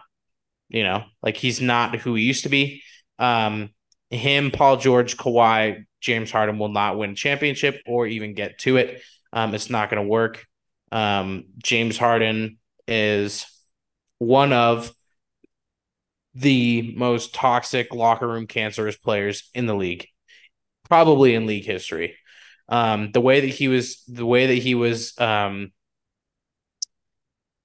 you 0.71 0.85
know, 0.85 1.05
like 1.23 1.37
he's 1.37 1.61
not 1.61 1.97
who 1.97 2.15
he 2.15 2.23
used 2.23 2.45
to 2.45 2.49
be. 2.49 2.83
Um, 3.19 3.71
him, 4.09 4.51
Paul 4.51 4.77
George, 4.77 5.17
Kawhi, 5.17 5.85
James 6.01 6.31
Harden 6.31 6.59
will 6.59 6.71
not 6.71 6.97
win 6.97 7.15
championship 7.15 7.83
or 7.87 8.07
even 8.07 8.35
get 8.35 8.59
to 8.61 8.77
it. 8.77 9.03
Um, 9.33 9.55
it's 9.55 9.71
not 9.71 9.91
going 9.91 10.03
to 10.03 10.09
work. 10.09 10.45
Um, 10.91 11.45
James 11.59 11.99
Harden 11.99 12.59
is 12.89 13.47
one 14.19 14.53
of 14.53 14.93
the 16.35 16.95
most 16.97 17.35
toxic 17.35 17.93
locker 17.95 18.27
room 18.27 18.47
cancerous 18.47 18.97
players 18.97 19.51
in 19.55 19.67
the 19.67 19.75
league, 19.75 20.07
probably 20.89 21.35
in 21.35 21.47
league 21.47 21.67
history. 21.67 22.17
Um, 22.69 23.11
the 23.13 23.21
way 23.21 23.41
that 23.41 23.49
he 23.49 23.69
was, 23.69 24.03
the 24.07 24.27
way 24.27 24.47
that 24.47 24.63
he 24.63 24.75
was, 24.75 25.19
um, 25.19 25.73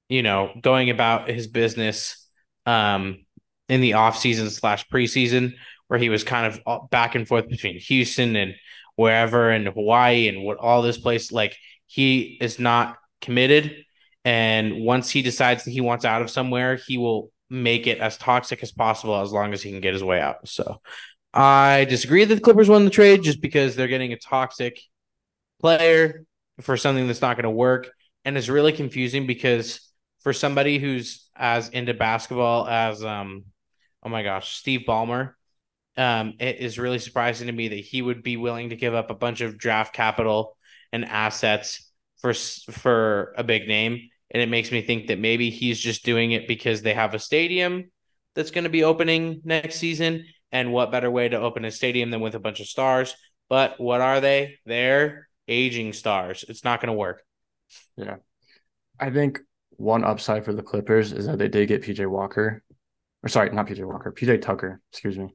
you 0.10 0.24
know, 0.24 0.52
going 0.62 0.90
about 0.90 1.30
his 1.30 1.48
business, 1.48 2.25
um, 2.66 3.26
in 3.70 3.82
the 3.82 3.94
off 3.94 4.18
season 4.18 4.50
slash 4.50 4.88
preseason, 4.90 5.54
where 5.88 6.00
he 6.00 6.10
was 6.10 6.24
kind 6.24 6.54
of 6.54 6.90
back 6.90 7.16
and 7.16 7.28
forth 7.28 7.48
between 7.48 7.80
Houston 7.80 8.36
and 8.36 8.56
wherever 8.96 9.50
and 9.50 9.68
Hawaii 9.68 10.28
and 10.28 10.44
what 10.44 10.58
all 10.58 10.82
this 10.82 10.98
place 10.98 11.32
like 11.32 11.58
he 11.88 12.38
is 12.42 12.60
not 12.60 12.98
committed 13.22 13.84
and 14.24 14.82
once 14.82 15.10
he 15.10 15.22
decides 15.22 15.66
that 15.66 15.72
he 15.72 15.82
wants 15.82 16.06
out 16.06 16.22
of 16.22 16.30
somewhere 16.32 16.76
he 16.76 16.98
will 16.98 17.32
make 17.50 17.88
it 17.88 18.00
as 18.00 18.18
toxic 18.18 18.64
as 18.64 18.72
possible 18.72 19.20
as 19.22 19.32
long 19.32 19.54
as 19.54 19.62
he 19.62 19.72
can 19.72 19.82
get 19.82 19.94
his 19.94 20.04
way 20.04 20.20
out. 20.20 20.48
So 20.48 20.82
I 21.34 21.86
disagree 21.86 22.26
that 22.26 22.36
the 22.36 22.42
Clippers 22.42 22.70
won 22.70 22.86
the 22.86 22.92
trade 22.92 23.24
just 23.24 23.42
because 23.42 23.76
they're 23.76 23.88
getting 23.88 24.14
a 24.14 24.18
toxic 24.18 24.80
player 25.60 26.24
for 26.62 26.78
something 26.78 27.08
that's 27.08 27.22
not 27.22 27.36
going 27.36 27.44
to 27.44 27.50
work. 27.50 27.90
And 28.24 28.38
it's 28.38 28.50
really 28.50 28.72
confusing 28.72 29.28
because 29.28 29.80
for 30.26 30.34
somebody 30.34 30.80
who's 30.80 31.30
as 31.38 31.70
into 31.70 31.94
basketball 31.94 32.68
as 32.68 33.04
um 33.04 33.46
oh 34.04 34.10
my 34.10 34.24
gosh, 34.24 34.58
Steve 34.58 34.82
Ballmer, 34.88 35.34
um, 35.98 36.34
it 36.40 36.58
is 36.58 36.78
really 36.78 37.00
surprising 37.00 37.48
to 37.48 37.54
me 37.54 37.70
that 37.70 37.76
he 37.76 38.02
would 38.02 38.22
be 38.22 38.36
willing 38.36 38.70
to 38.70 38.76
give 38.76 38.94
up 38.94 39.12
a 39.12 39.16
bunch 39.16 39.42
of 39.42 39.58
draft 39.58 39.94
capital 39.94 40.58
and 40.92 41.06
assets 41.06 41.92
for 42.18 42.34
for 42.34 43.34
a 43.38 43.44
big 43.44 43.68
name 43.68 44.10
and 44.32 44.42
it 44.42 44.50
makes 44.50 44.72
me 44.72 44.82
think 44.82 45.08
that 45.08 45.20
maybe 45.20 45.50
he's 45.50 45.80
just 45.80 46.04
doing 46.04 46.32
it 46.32 46.48
because 46.48 46.82
they 46.82 46.94
have 46.94 47.14
a 47.14 47.20
stadium 47.20 47.92
that's 48.34 48.52
going 48.52 48.64
to 48.64 48.70
be 48.70 48.84
opening 48.84 49.42
next 49.44 49.76
season. 49.76 50.26
And 50.52 50.74
what 50.74 50.92
better 50.92 51.12
way 51.12 51.30
to 51.30 51.40
open 51.40 51.66
a 51.66 51.72
stadium 51.72 52.12
than 52.12 52.22
with 52.22 52.36
a 52.36 52.40
bunch 52.40 52.60
of 52.60 52.68
stars? 52.68 53.16
But 53.50 53.80
what 53.80 54.02
are 54.02 54.22
they? 54.22 54.58
They're 54.66 55.28
aging 55.48 55.94
stars. 55.94 56.44
It's 56.48 56.64
not 56.64 56.82
going 56.82 56.88
to 56.88 56.98
work. 56.98 57.22
Yeah. 57.98 58.18
I 59.00 59.12
think 59.12 59.40
one 59.78 60.04
upside 60.04 60.46
for 60.46 60.54
the 60.54 60.62
Clippers 60.62 61.12
is 61.12 61.26
that 61.28 61.38
they 61.38 61.48
did 61.48 61.68
get 61.68 61.84
PJ 61.84 62.08
Walker. 62.08 62.64
Or 63.24 63.30
sorry, 63.30 63.50
not 63.52 63.68
PJ 63.68 63.86
Walker, 63.86 64.12
PJ 64.12 64.42
Tucker, 64.42 64.82
excuse 64.92 65.18
me. 65.18 65.34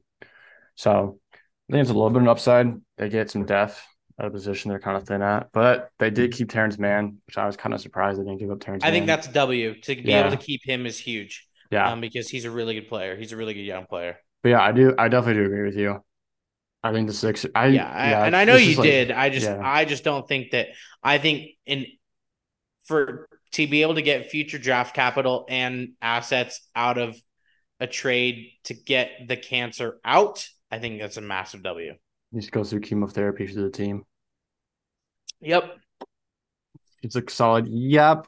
So 0.75 1.19
I 1.31 1.73
think 1.73 1.81
it's 1.81 1.89
a 1.89 1.93
little 1.93 2.09
bit 2.09 2.17
of 2.17 2.23
an 2.23 2.29
upside. 2.29 2.73
They 2.97 3.09
get 3.09 3.29
some 3.29 3.45
depth 3.45 3.81
at 4.19 4.25
a 4.25 4.29
position 4.29 4.69
they're 4.69 4.79
kind 4.79 4.97
of 4.97 5.07
thin 5.07 5.21
at. 5.21 5.49
But 5.51 5.89
they 5.99 6.09
did 6.09 6.31
keep 6.31 6.49
Terance 6.49 6.77
Mann, 6.77 7.17
which 7.27 7.37
I 7.37 7.45
was 7.45 7.57
kind 7.57 7.73
of 7.73 7.81
surprised 7.81 8.19
they 8.19 8.23
didn't 8.23 8.39
give 8.39 8.51
up 8.51 8.59
Terance. 8.59 8.83
I 8.83 8.87
Mann. 8.87 8.93
think 8.93 9.07
that's 9.07 9.27
W 9.27 9.79
to 9.81 9.95
be 9.95 10.01
yeah. 10.03 10.21
able 10.21 10.31
to 10.31 10.37
keep 10.37 10.61
him 10.63 10.85
is 10.85 10.97
huge. 10.97 11.47
Yeah, 11.69 11.89
um, 11.89 12.01
because 12.01 12.29
he's 12.29 12.45
a 12.45 12.51
really 12.51 12.73
good 12.75 12.89
player. 12.89 13.15
He's 13.15 13.31
a 13.31 13.37
really 13.37 13.53
good 13.53 13.61
young 13.61 13.85
player. 13.85 14.17
But 14.43 14.49
yeah, 14.49 14.61
I 14.61 14.71
do. 14.71 14.93
I 14.97 15.07
definitely 15.07 15.41
do 15.41 15.45
agree 15.45 15.63
with 15.63 15.77
you. 15.77 16.03
I 16.83 16.91
think 16.91 17.07
the 17.07 17.13
six. 17.13 17.45
I 17.55 17.67
yeah, 17.67 18.09
yeah 18.09 18.25
and 18.25 18.35
I 18.35 18.45
know 18.45 18.55
you 18.55 18.75
did. 18.81 19.09
Like, 19.09 19.17
I 19.17 19.29
just 19.29 19.45
yeah. 19.45 19.61
I 19.63 19.85
just 19.85 20.03
don't 20.03 20.27
think 20.27 20.51
that. 20.51 20.69
I 21.03 21.17
think 21.17 21.51
in 21.65 21.85
for 22.85 23.27
to 23.53 23.67
be 23.67 23.81
able 23.81 23.95
to 23.95 24.01
get 24.01 24.29
future 24.29 24.57
draft 24.57 24.95
capital 24.95 25.45
and 25.49 25.89
assets 26.01 26.67
out 26.75 26.97
of 26.97 27.15
a 27.79 27.87
trade 27.87 28.51
to 28.65 28.73
get 28.73 29.09
the 29.27 29.35
cancer 29.35 29.99
out, 30.05 30.47
I 30.69 30.79
think 30.79 31.01
that's 31.01 31.17
a 31.17 31.21
massive 31.21 31.63
W. 31.63 31.93
He 32.31 32.39
just 32.39 32.51
goes 32.51 32.69
through 32.69 32.81
chemotherapy 32.81 33.47
to 33.47 33.61
the 33.61 33.69
team. 33.69 34.03
Yep. 35.41 35.77
It's 37.03 37.15
a 37.15 37.23
solid. 37.29 37.67
Yep. 37.67 38.27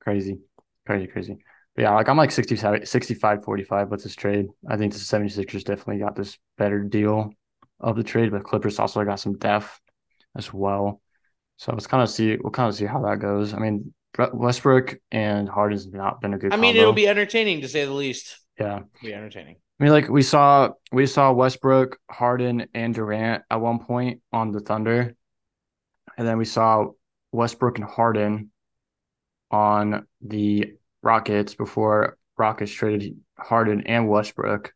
Crazy, 0.00 0.40
crazy, 0.86 1.06
crazy. 1.06 1.38
But 1.74 1.82
yeah, 1.82 1.94
like 1.94 2.08
I'm 2.08 2.18
like 2.18 2.30
67, 2.30 2.84
65, 2.84 3.44
45 3.44 3.90
with 3.90 4.02
this 4.02 4.14
trade. 4.14 4.46
I 4.68 4.76
think 4.76 4.92
the 4.92 4.98
76ers 4.98 5.64
definitely 5.64 5.98
got 5.98 6.14
this 6.14 6.36
better 6.58 6.80
deal 6.80 7.32
of 7.80 7.96
the 7.96 8.04
trade, 8.04 8.30
but 8.30 8.44
Clippers 8.44 8.78
also 8.78 9.02
got 9.04 9.20
some 9.20 9.38
depth 9.38 9.80
as 10.36 10.52
well. 10.52 11.00
So 11.56 11.72
let's 11.72 11.86
kind 11.86 12.02
of 12.02 12.10
see. 12.10 12.36
We'll 12.36 12.50
kind 12.50 12.68
of 12.68 12.74
see 12.74 12.84
how 12.84 13.00
that 13.02 13.20
goes. 13.20 13.54
I 13.54 13.58
mean, 13.58 13.94
Westbrook 14.18 14.98
and 15.10 15.48
Harden's 15.48 15.86
not 15.86 16.20
been 16.20 16.34
a 16.34 16.38
good. 16.38 16.52
I 16.52 16.56
mean, 16.56 16.74
combo. 16.74 16.80
it'll 16.80 16.92
be 16.92 17.08
entertaining 17.08 17.62
to 17.62 17.68
say 17.68 17.84
the 17.84 17.92
least. 17.92 18.38
Yeah, 18.58 18.76
it'll 18.76 18.88
be 19.02 19.14
entertaining. 19.14 19.56
I 19.80 19.84
mean, 19.84 19.92
like 19.92 20.08
we 20.08 20.22
saw, 20.22 20.70
we 20.92 21.06
saw 21.06 21.32
Westbrook, 21.32 21.98
Harden, 22.10 22.66
and 22.74 22.94
Durant 22.94 23.42
at 23.50 23.60
one 23.60 23.78
point 23.80 24.20
on 24.32 24.52
the 24.52 24.60
Thunder, 24.60 25.16
and 26.16 26.26
then 26.28 26.38
we 26.38 26.44
saw 26.44 26.88
Westbrook 27.32 27.78
and 27.78 27.88
Harden 27.88 28.50
on 29.50 30.06
the 30.20 30.74
Rockets 31.02 31.54
before 31.54 32.16
Rockets 32.36 32.72
traded 32.72 33.18
Harden 33.38 33.86
and 33.86 34.08
Westbrook. 34.08 34.72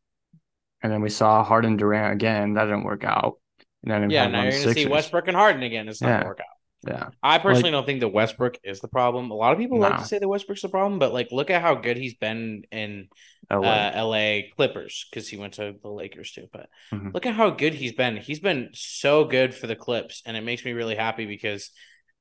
And 0.82 0.93
then 0.93 1.01
we 1.01 1.09
saw 1.09 1.43
Harden 1.43 1.76
Durant 1.76 2.12
again. 2.12 2.55
That 2.55 2.64
didn't 2.64 2.84
work 2.84 3.05
out. 3.05 3.39
And 3.82 3.91
then 3.91 4.11
yeah, 4.11 4.26
now 4.26 4.43
you're 4.43 4.53
going 4.53 4.64
to 4.64 4.74
see 4.74 4.87
Westbrook 4.87 5.28
and 5.28 5.37
Harden 5.37 5.62
again. 5.62 5.89
It's 5.89 6.03
not 6.03 6.09
yeah. 6.09 6.12
going 6.14 6.22
to 6.22 6.28
work 6.28 6.41
out. 6.41 6.55
Yeah. 6.86 7.08
I 7.22 7.38
personally 7.38 7.70
like, 7.70 7.72
don't 7.72 7.86
think 7.86 8.00
that 8.00 8.08
Westbrook 8.08 8.58
is 8.62 8.80
the 8.80 8.88
problem. 8.88 9.30
A 9.30 9.34
lot 9.34 9.52
of 9.52 9.58
people 9.58 9.78
no. 9.78 9.88
like 9.88 9.98
to 9.98 10.04
say 10.04 10.18
that 10.18 10.28
Westbrook's 10.28 10.62
the 10.62 10.68
problem, 10.68 10.98
but 10.98 11.12
like 11.12 11.28
look 11.32 11.50
at 11.50 11.62
how 11.62 11.74
good 11.74 11.96
he's 11.96 12.14
been 12.14 12.62
in 12.70 13.08
LA, 13.50 13.60
uh, 13.60 14.04
LA 14.04 14.38
Clippers 14.54 15.06
because 15.10 15.28
he 15.28 15.36
went 15.36 15.54
to 15.54 15.74
the 15.82 15.88
Lakers 15.88 16.32
too. 16.32 16.48
But 16.52 16.68
mm-hmm. 16.92 17.10
look 17.12 17.26
at 17.26 17.34
how 17.34 17.50
good 17.50 17.74
he's 17.74 17.92
been. 17.92 18.16
He's 18.16 18.40
been 18.40 18.70
so 18.72 19.24
good 19.24 19.54
for 19.54 19.66
the 19.66 19.76
Clips, 19.76 20.22
and 20.26 20.36
it 20.36 20.42
makes 20.42 20.64
me 20.64 20.72
really 20.72 20.96
happy 20.96 21.26
because 21.26 21.70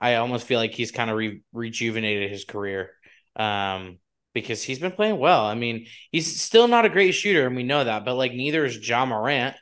I 0.02 0.16
almost 0.16 0.48
feel 0.48 0.60
like 0.60 0.74
he's 0.74 0.92
kind 0.92 1.10
of 1.10 1.18
re- 1.18 1.42
rejuvenated 1.54 2.32
his 2.32 2.46
career. 2.46 2.92
Um, 3.36 4.00
because 4.34 4.62
he's 4.62 4.80
been 4.80 4.92
playing 4.92 5.18
well. 5.18 5.46
I 5.46 5.56
mean, 5.56 5.88
he's 6.12 6.42
still 6.42 6.68
not 6.68 6.86
a 6.86 6.90
great 6.90 7.14
shooter, 7.14 7.48
and 7.48 7.56
we 7.56 7.64
know 7.64 7.84
that, 7.84 8.04
but 8.04 8.16
like 8.16 8.34
neither 8.34 8.66
is 8.66 8.88
Ja 8.88 9.06
Morant. 9.06 9.56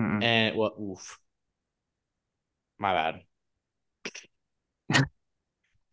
Mm-mm. 0.00 0.22
And 0.22 0.56
well, 0.56 0.74
oof. 0.80 1.18
My 2.78 2.94
bad. 2.94 3.20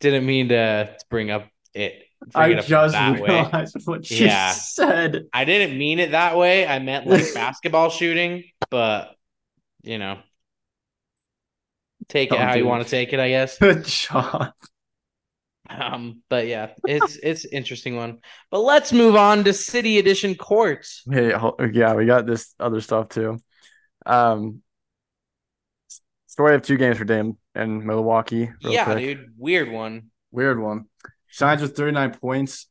Didn't 0.00 0.26
mean 0.26 0.48
to 0.48 0.96
bring 1.10 1.30
up 1.30 1.48
it. 1.74 2.04
I 2.34 2.52
just 2.52 2.68
realized 2.68 3.20
way. 3.20 3.66
what 3.84 4.10
you 4.10 4.26
yeah. 4.26 4.50
said. 4.50 5.26
I 5.32 5.44
didn't 5.44 5.78
mean 5.78 5.98
it 5.98 6.10
that 6.12 6.36
way. 6.36 6.66
I 6.66 6.78
meant 6.78 7.06
like 7.06 7.26
basketball 7.34 7.90
shooting, 7.90 8.44
but 8.70 9.14
you 9.82 9.98
know, 9.98 10.18
take 12.08 12.32
it 12.32 12.38
how 12.38 12.54
you 12.54 12.66
want 12.66 12.84
to 12.84 12.90
take 12.90 13.12
it. 13.12 13.20
I 13.20 13.28
guess. 13.28 13.58
Good 13.60 13.84
job. 13.84 14.52
Um, 15.70 16.22
but 16.28 16.46
yeah, 16.46 16.70
it's 16.86 17.16
it's 17.22 17.44
interesting 17.44 17.96
one. 17.96 18.18
But 18.50 18.60
let's 18.60 18.92
move 18.92 19.16
on 19.16 19.44
to 19.44 19.52
City 19.52 19.98
Edition 19.98 20.34
courts. 20.34 21.02
Hey, 21.10 21.32
yeah, 21.72 21.94
we 21.94 22.06
got 22.06 22.26
this 22.26 22.54
other 22.58 22.80
stuff 22.80 23.10
too. 23.10 23.38
Um, 24.06 24.62
story 26.38 26.54
of 26.54 26.62
two 26.62 26.76
games 26.76 26.96
for 26.96 27.04
Dame 27.04 27.36
and 27.56 27.84
Milwaukee. 27.84 28.48
Yeah, 28.60 28.84
quick. 28.84 28.98
dude, 28.98 29.34
weird 29.36 29.72
one. 29.72 30.12
Weird 30.30 30.60
one. 30.60 30.84
Shines 31.26 31.60
with 31.60 31.76
39 31.76 32.14
points 32.14 32.68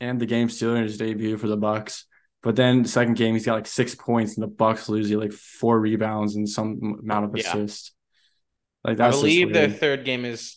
and 0.00 0.18
the 0.18 0.24
game 0.24 0.48
stealer 0.48 0.76
in 0.76 0.84
his 0.84 0.96
debut 0.96 1.36
for 1.36 1.46
the 1.46 1.58
Bucks. 1.58 2.06
But 2.42 2.56
then 2.56 2.82
the 2.82 2.88
second 2.88 3.18
game, 3.18 3.34
he's 3.34 3.44
got 3.44 3.56
like 3.56 3.66
six 3.66 3.94
points, 3.94 4.34
and 4.34 4.42
the 4.42 4.48
Bucks 4.48 4.88
lose. 4.88 5.10
you 5.10 5.20
like 5.20 5.34
four 5.34 5.78
rebounds 5.78 6.36
and 6.36 6.48
some 6.48 7.00
amount 7.02 7.26
of 7.26 7.34
assists. 7.34 7.92
Yeah. 8.82 8.88
Like 8.88 8.96
that's 8.96 9.18
I 9.18 9.20
believe 9.20 9.52
their 9.52 9.68
third 9.68 10.06
game 10.06 10.24
is, 10.24 10.56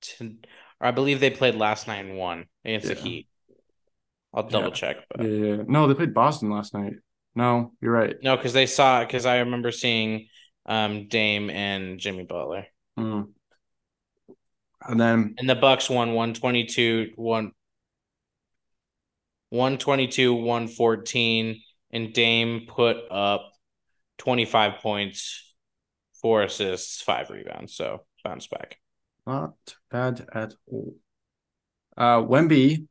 to, 0.00 0.34
or 0.80 0.88
I 0.88 0.90
believe 0.90 1.20
they 1.20 1.30
played 1.30 1.54
last 1.54 1.86
night 1.86 2.04
and 2.04 2.18
won 2.18 2.46
against 2.64 2.88
yeah. 2.88 2.94
the 2.94 3.00
Heat. 3.00 3.28
I'll 4.34 4.48
double 4.48 4.70
yeah. 4.70 4.74
check. 4.74 4.96
But... 5.08 5.24
Yeah, 5.24 5.28
yeah, 5.28 5.62
no, 5.68 5.86
they 5.86 5.94
played 5.94 6.14
Boston 6.14 6.50
last 6.50 6.74
night. 6.74 6.94
No, 7.36 7.74
you're 7.80 7.92
right. 7.92 8.16
No, 8.24 8.36
because 8.36 8.54
they 8.54 8.66
saw 8.66 9.04
because 9.04 9.24
I 9.24 9.38
remember 9.38 9.70
seeing 9.70 10.26
um 10.66 11.08
Dame 11.08 11.50
and 11.50 11.98
Jimmy 11.98 12.24
Butler. 12.24 12.66
Mm. 12.98 13.28
And 14.82 15.00
then 15.00 15.34
and 15.38 15.48
the 15.48 15.54
Bucks 15.54 15.90
won 15.90 16.14
122 16.14 17.12
1 17.16 17.52
122 19.50 20.34
114 20.34 21.62
and 21.92 22.12
Dame 22.12 22.66
put 22.68 22.98
up 23.10 23.50
25 24.18 24.80
points, 24.80 25.54
four 26.20 26.42
assists, 26.42 27.02
five 27.02 27.30
rebounds. 27.30 27.74
So 27.74 28.04
bounce 28.22 28.46
back. 28.46 28.78
Not 29.26 29.54
bad 29.90 30.26
at 30.32 30.54
all. 30.66 30.94
Uh 31.96 32.22
Wemby 32.22 32.86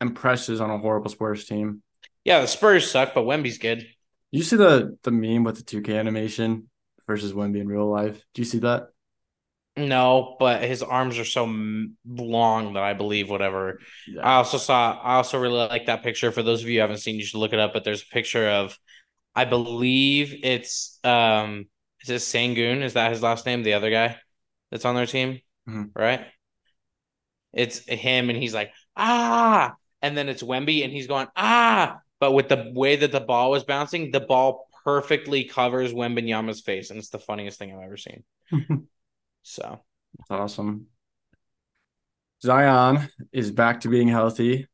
impresses 0.00 0.60
on 0.60 0.70
a 0.70 0.78
horrible 0.78 1.10
Spurs 1.10 1.44
team. 1.44 1.82
Yeah, 2.24 2.40
the 2.40 2.46
Spurs 2.46 2.90
suck, 2.90 3.14
but 3.14 3.24
Wemby's 3.24 3.58
good. 3.58 3.86
You 4.30 4.42
see 4.42 4.56
the 4.56 4.96
the 5.02 5.10
meme 5.10 5.44
with 5.44 5.56
the 5.56 5.62
2K 5.62 5.98
animation 5.98 6.68
versus 7.06 7.32
Wemby 7.32 7.60
in 7.60 7.68
real 7.68 7.88
life? 7.88 8.22
Do 8.34 8.42
you 8.42 8.46
see 8.46 8.58
that? 8.58 8.88
No, 9.76 10.36
but 10.38 10.62
his 10.62 10.82
arms 10.82 11.18
are 11.18 11.24
so 11.24 11.44
long 12.06 12.72
that 12.72 12.82
I 12.82 12.94
believe 12.94 13.28
whatever. 13.28 13.78
Yeah. 14.08 14.22
I 14.22 14.34
also 14.36 14.56
saw. 14.56 14.98
I 15.02 15.16
also 15.16 15.38
really 15.38 15.68
like 15.68 15.86
that 15.86 16.02
picture. 16.02 16.32
For 16.32 16.42
those 16.42 16.62
of 16.62 16.68
you 16.68 16.76
who 16.76 16.80
haven't 16.80 16.98
seen, 16.98 17.16
you 17.16 17.24
should 17.24 17.38
look 17.38 17.52
it 17.52 17.58
up. 17.58 17.74
But 17.74 17.84
there's 17.84 18.02
a 18.02 18.06
picture 18.06 18.48
of, 18.48 18.78
I 19.34 19.44
believe 19.44 20.40
it's 20.42 20.98
um, 21.04 21.66
is 22.02 22.08
it 22.08 22.22
Sengun? 22.22 22.82
Is 22.82 22.94
that 22.94 23.12
his 23.12 23.22
last 23.22 23.44
name? 23.44 23.62
The 23.62 23.74
other 23.74 23.90
guy 23.90 24.16
that's 24.70 24.86
on 24.86 24.94
their 24.94 25.04
team, 25.04 25.40
mm-hmm. 25.68 25.84
right? 25.94 26.24
It's 27.52 27.86
him, 27.86 28.30
and 28.30 28.38
he's 28.38 28.54
like 28.54 28.72
ah, 28.96 29.74
and 30.00 30.16
then 30.16 30.28
it's 30.28 30.42
Wemby, 30.42 30.84
and 30.84 30.92
he's 30.92 31.06
going 31.06 31.26
ah. 31.36 31.98
But 32.18 32.32
with 32.32 32.48
the 32.48 32.72
way 32.74 32.96
that 32.96 33.12
the 33.12 33.20
ball 33.20 33.50
was 33.50 33.64
bouncing, 33.64 34.10
the 34.10 34.20
ball 34.20 34.65
perfectly 34.86 35.44
covers 35.44 35.92
Wembanyama's 35.92 36.60
face, 36.60 36.90
and 36.90 36.98
it's 36.98 37.10
the 37.10 37.18
funniest 37.18 37.58
thing 37.58 37.74
I've 37.74 37.84
ever 37.84 37.98
seen. 37.98 38.24
So 39.48 39.78
that's 40.18 40.30
awesome. 40.32 40.86
Zion 42.42 43.08
is 43.30 43.52
back 43.52 43.82
to 43.82 43.88
being 43.88 44.08
healthy. 44.08 44.66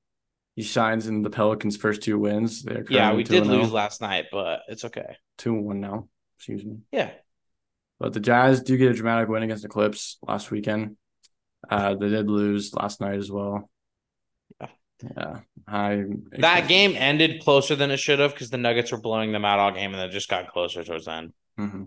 He 0.57 0.63
shines 0.63 1.09
in 1.09 1.21
the 1.21 1.29
Pelicans' 1.29 1.77
first 1.77 2.01
two 2.01 2.19
wins. 2.19 2.63
They're 2.63 2.87
yeah, 2.89 3.13
we 3.13 3.23
did 3.23 3.47
lose 3.47 3.71
last 3.71 4.01
night, 4.01 4.29
but 4.33 4.63
it's 4.69 4.87
okay. 4.87 5.19
Two 5.37 5.57
and 5.57 5.65
one 5.67 5.81
now. 5.81 6.09
Excuse 6.39 6.65
me. 6.65 6.79
Yeah. 6.91 7.11
But 8.01 8.15
the 8.15 8.21
Jazz 8.21 8.63
do 8.63 8.79
get 8.79 8.93
a 8.93 8.95
dramatic 8.95 9.29
win 9.29 9.43
against 9.43 9.63
the 9.63 9.69
Clips 9.69 10.17
last 10.27 10.51
weekend. 10.51 10.97
Uh, 11.69 11.95
they 11.95 12.09
did 12.09 12.31
lose 12.31 12.73
last 12.73 12.99
night 13.03 13.19
as 13.19 13.31
well. 13.31 13.69
Yeah. 15.17 15.41
I 15.67 16.05
that 16.33 16.69
game 16.69 16.95
ended 16.97 17.43
closer 17.43 17.77
than 17.77 17.91
it 17.91 17.97
should 17.99 18.19
have 18.19 18.33
because 18.33 18.51
the 18.51 18.59
Nuggets 18.59 18.93
were 18.93 18.99
blowing 18.99 19.33
them 19.33 19.45
out 19.45 19.59
all 19.59 19.73
game 19.73 19.95
and 19.95 20.03
it 20.03 20.11
just 20.11 20.29
got 20.29 20.53
closer 20.53 20.85
towards 20.85 21.07
the 21.07 21.13
end. 21.13 21.33
Mm-hmm. 21.59 21.85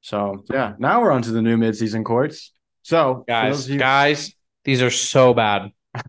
So 0.00 0.44
yeah, 0.50 0.74
now 0.78 1.02
we're 1.02 1.10
on 1.10 1.22
to 1.22 1.32
the 1.32 1.42
new 1.42 1.56
midseason 1.56 2.04
courts. 2.04 2.52
So 2.82 3.24
guys, 3.26 3.68
you, 3.68 3.78
guys, 3.78 4.34
these 4.64 4.82
are 4.82 4.90
so 4.90 5.34
bad. 5.34 5.70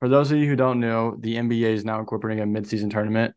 For 0.00 0.08
those 0.08 0.30
of 0.30 0.38
you 0.38 0.46
who 0.46 0.56
don't 0.56 0.80
know, 0.80 1.16
the 1.18 1.36
NBA 1.36 1.72
is 1.72 1.84
now 1.84 2.00
incorporating 2.00 2.42
a 2.42 2.46
midseason 2.46 2.90
tournament. 2.90 3.34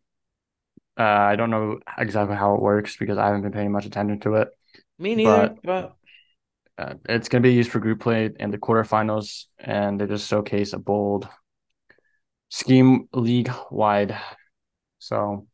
Uh, 0.98 1.04
I 1.04 1.36
don't 1.36 1.50
know 1.50 1.80
exactly 1.98 2.36
how 2.36 2.56
it 2.56 2.62
works 2.62 2.98
because 2.98 3.18
I 3.18 3.26
haven't 3.26 3.42
been 3.42 3.52
paying 3.52 3.72
much 3.72 3.86
attention 3.86 4.20
to 4.22 4.36
it. 4.36 4.50
Me 5.00 5.16
neither. 5.16 5.56
But, 5.64 5.64
but 5.64 5.96
uh, 6.78 6.94
it's 7.10 7.30
going 7.30 7.42
to 7.42 7.48
be 7.48 7.54
used 7.54 7.72
for 7.72 7.80
group 7.80 8.00
play 8.00 8.30
and 8.40 8.54
the 8.54 8.58
quarterfinals, 8.58 9.46
and 9.60 10.00
they 10.00 10.08
just 10.08 10.28
showcase 10.28 10.74
a 10.74 10.80
bold 10.80 11.28
scheme 12.54 13.10
league 13.14 13.52
wide. 13.72 14.16
So, 15.00 15.48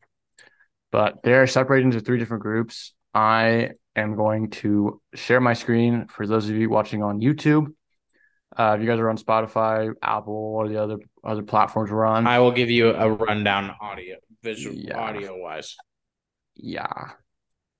but 0.92 1.22
they're 1.22 1.46
separated 1.46 1.86
into 1.86 2.00
three 2.00 2.18
different 2.18 2.42
groups. 2.42 2.92
I 3.14 3.70
am 3.96 4.16
going 4.16 4.50
to 4.50 5.00
share 5.14 5.40
my 5.40 5.54
screen 5.54 6.08
for 6.08 6.26
those 6.26 6.50
of 6.50 6.56
you 6.56 6.68
watching 6.68 7.02
on 7.02 7.22
YouTube. 7.22 7.68
Uh, 8.54 8.74
if 8.76 8.82
you 8.82 8.86
guys 8.86 8.98
are 8.98 9.08
on 9.08 9.16
Spotify, 9.16 9.94
Apple, 10.02 10.34
or 10.34 10.68
the 10.68 10.82
other 10.82 10.98
other 11.24 11.42
platforms 11.42 11.90
we're 11.90 12.04
on, 12.04 12.26
I 12.26 12.40
will 12.40 12.52
give 12.52 12.68
you 12.68 12.90
a 12.90 13.08
rundown 13.08 13.74
audio, 13.80 14.16
visual, 14.42 14.76
yeah. 14.76 14.98
audio 14.98 15.38
wise. 15.38 15.76
Yeah. 16.54 17.12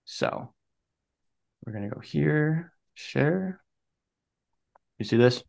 So 0.06 0.54
we're 1.66 1.74
gonna 1.74 1.90
go 1.90 2.00
here, 2.00 2.72
share. 2.94 3.60
You 4.98 5.04
see 5.04 5.18
this? 5.18 5.42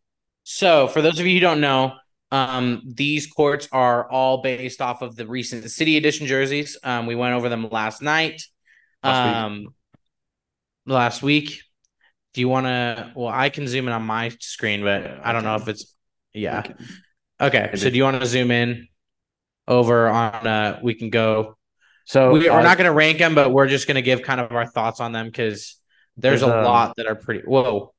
So 0.43 0.87
for 0.87 1.01
those 1.01 1.19
of 1.19 1.25
you 1.25 1.35
who 1.35 1.39
don't 1.39 1.61
know, 1.61 1.93
um, 2.31 2.81
these 2.85 3.27
courts 3.27 3.67
are 3.71 4.09
all 4.09 4.41
based 4.41 4.81
off 4.81 5.01
of 5.01 5.15
the 5.15 5.27
recent 5.27 5.69
City 5.69 5.97
Edition 5.97 6.27
jerseys. 6.27 6.77
Um, 6.83 7.05
we 7.05 7.15
went 7.15 7.33
over 7.33 7.49
them 7.49 7.69
last 7.69 8.01
night. 8.01 8.43
Last 9.03 9.45
um, 9.45 9.75
last 10.85 11.21
week. 11.21 11.61
Do 12.33 12.41
you 12.41 12.47
want 12.47 12.67
to? 12.67 13.11
Well, 13.15 13.27
I 13.27 13.49
can 13.49 13.67
zoom 13.67 13.87
in 13.87 13.93
on 13.93 14.03
my 14.03 14.29
screen, 14.39 14.81
but 14.83 15.03
yeah, 15.03 15.19
I 15.23 15.33
don't 15.33 15.43
know 15.43 15.55
if 15.55 15.67
it's. 15.67 15.93
Yeah. 16.33 16.63
Okay. 17.39 17.71
So 17.75 17.89
do 17.89 17.97
you 17.97 18.03
want 18.03 18.21
to 18.21 18.25
zoom 18.25 18.51
in 18.51 18.87
over 19.67 20.07
on? 20.07 20.47
uh 20.47 20.79
We 20.81 20.93
can 20.93 21.09
go. 21.09 21.57
So 22.05 22.31
we, 22.31 22.47
are 22.47 22.63
not 22.63 22.77
going 22.77 22.87
to 22.87 22.93
rank 22.93 23.19
them, 23.19 23.35
but 23.35 23.51
we're 23.51 23.67
just 23.67 23.87
going 23.87 23.95
to 23.95 24.01
give 24.01 24.21
kind 24.21 24.41
of 24.41 24.51
our 24.51 24.65
thoughts 24.65 24.99
on 24.99 25.11
them 25.11 25.27
because 25.27 25.77
there's, 26.17 26.41
there's 26.41 26.49
a 26.49 26.59
um, 26.59 26.65
lot 26.65 26.95
that 26.97 27.07
are 27.07 27.15
pretty. 27.15 27.41
Whoa. 27.45 27.90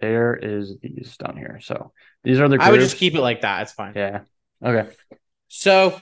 There 0.00 0.36
is 0.36 0.76
these 0.82 1.16
down 1.16 1.36
here. 1.36 1.58
So 1.62 1.92
these 2.22 2.38
are 2.40 2.48
the. 2.48 2.56
Groups. 2.56 2.68
I 2.68 2.70
would 2.70 2.80
just 2.80 2.96
keep 2.96 3.14
it 3.14 3.20
like 3.20 3.42
that. 3.42 3.62
It's 3.62 3.72
fine. 3.72 3.92
Yeah. 3.96 4.20
Okay. 4.62 4.90
So, 5.48 6.00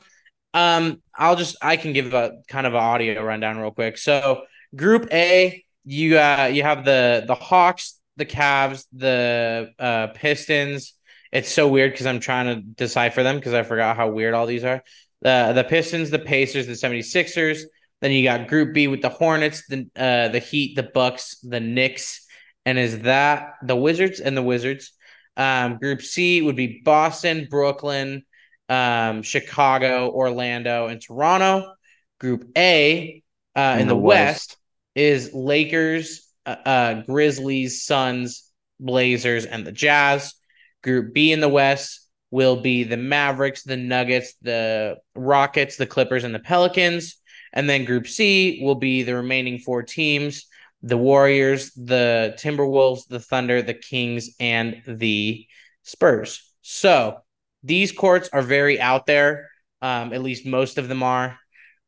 um, 0.53 1.03
I'll 1.15 1.37
just 1.37 1.57
I 1.63 1.77
can 1.77 1.93
give 1.93 2.13
a 2.15 2.39
kind 2.49 2.67
of 2.67 2.75
an 2.75 2.81
audio 2.81 3.23
rundown 3.23 3.59
real 3.59 3.71
quick. 3.71 3.99
So, 3.99 4.43
Group 4.75 5.09
A 5.13 5.65
you 5.85 6.19
uh 6.19 6.51
you 6.53 6.63
have 6.63 6.85
the 6.85 7.25
the 7.27 7.35
Hawks, 7.35 8.01
the 8.17 8.27
Cavs, 8.27 8.85
the 8.93 9.71
uh 9.79 10.09
Pistons. 10.09 10.95
It's 11.31 11.51
so 11.51 11.69
weird 11.69 11.93
because 11.93 12.07
I'm 12.07 12.21
trying 12.21 12.47
to 12.47 12.63
decipher 12.63 13.23
them 13.23 13.37
because 13.37 13.55
I 13.55 13.65
forgot 13.65 13.97
how 13.97 14.09
weird 14.11 14.35
all 14.35 14.47
these 14.47 14.65
are. 14.65 14.83
The 15.23 15.53
the 15.55 15.65
Pistons, 15.65 16.11
the 16.11 16.19
Pacers, 16.19 16.67
the 16.67 16.73
76ers. 16.73 17.61
Then 18.01 18.13
you 18.13 18.25
got 18.25 18.49
Group 18.49 18.75
B 18.75 18.89
with 18.89 19.03
the 19.03 19.09
Hornets, 19.09 19.67
the 19.69 19.89
uh 19.97 20.29
the 20.29 20.39
Heat, 20.39 20.75
the 20.77 20.83
Bucks, 20.83 21.39
the 21.41 21.61
Knicks, 21.61 22.24
and 22.67 22.79
is 22.79 23.01
that 23.01 23.55
the 23.63 23.77
Wizards 23.77 24.21
and 24.21 24.37
the 24.37 24.43
Wizards. 24.43 24.93
Um, 25.37 25.79
group 25.79 26.01
C 26.01 26.43
would 26.43 26.57
be 26.57 26.81
Boston, 26.85 27.49
Brooklyn, 27.51 28.25
um, 28.69 29.23
Chicago, 29.23 30.11
Orlando, 30.11 30.87
and 30.87 31.01
Toronto. 31.01 31.75
Group 32.21 32.51
A 32.57 33.23
uh, 33.57 33.73
in, 33.75 33.83
in 33.83 33.89
the, 33.89 33.95
the 33.95 34.01
West, 34.01 34.51
West 34.51 34.57
is 34.95 35.35
Lakers, 35.35 36.29
uh, 36.47 36.57
uh, 36.65 37.03
Grizzlies, 37.03 37.85
Suns, 37.85 38.51
Blazers, 38.81 39.45
and 39.45 39.67
the 39.67 39.73
Jazz. 39.73 40.35
Group 40.83 41.13
B 41.13 41.33
in 41.33 41.41
the 41.41 41.49
West 41.49 42.09
will 42.31 42.57
be 42.57 42.85
the 42.85 42.97
Mavericks, 42.97 43.63
the 43.63 43.77
Nuggets, 43.77 44.35
the 44.43 44.99
Rockets, 45.15 45.77
the 45.77 45.87
Clippers, 45.87 46.25
and 46.25 46.35
the 46.35 46.41
Pelicans. 46.41 47.17
And 47.53 47.69
then 47.69 47.85
Group 47.85 48.07
C 48.07 48.61
will 48.63 48.75
be 48.75 49.03
the 49.03 49.15
remaining 49.15 49.59
four 49.59 49.83
teams 49.83 50.47
the 50.85 50.99
Warriors, 50.99 51.73
the 51.73 52.37
Timberwolves, 52.39 53.09
the 53.09 53.19
Thunder, 53.19 53.63
the 53.63 53.73
Kings, 53.73 54.37
and 54.39 54.83
the 54.87 55.47
Spurs. 55.83 56.47
So 56.61 57.21
these 57.63 57.91
courts 57.91 58.29
are 58.33 58.43
very 58.43 58.79
out 58.79 59.07
there. 59.07 59.49
Um, 59.81 60.13
at 60.13 60.23
least 60.23 60.47
most 60.47 60.77
of 60.77 60.89
them 60.89 61.03
are. 61.03 61.39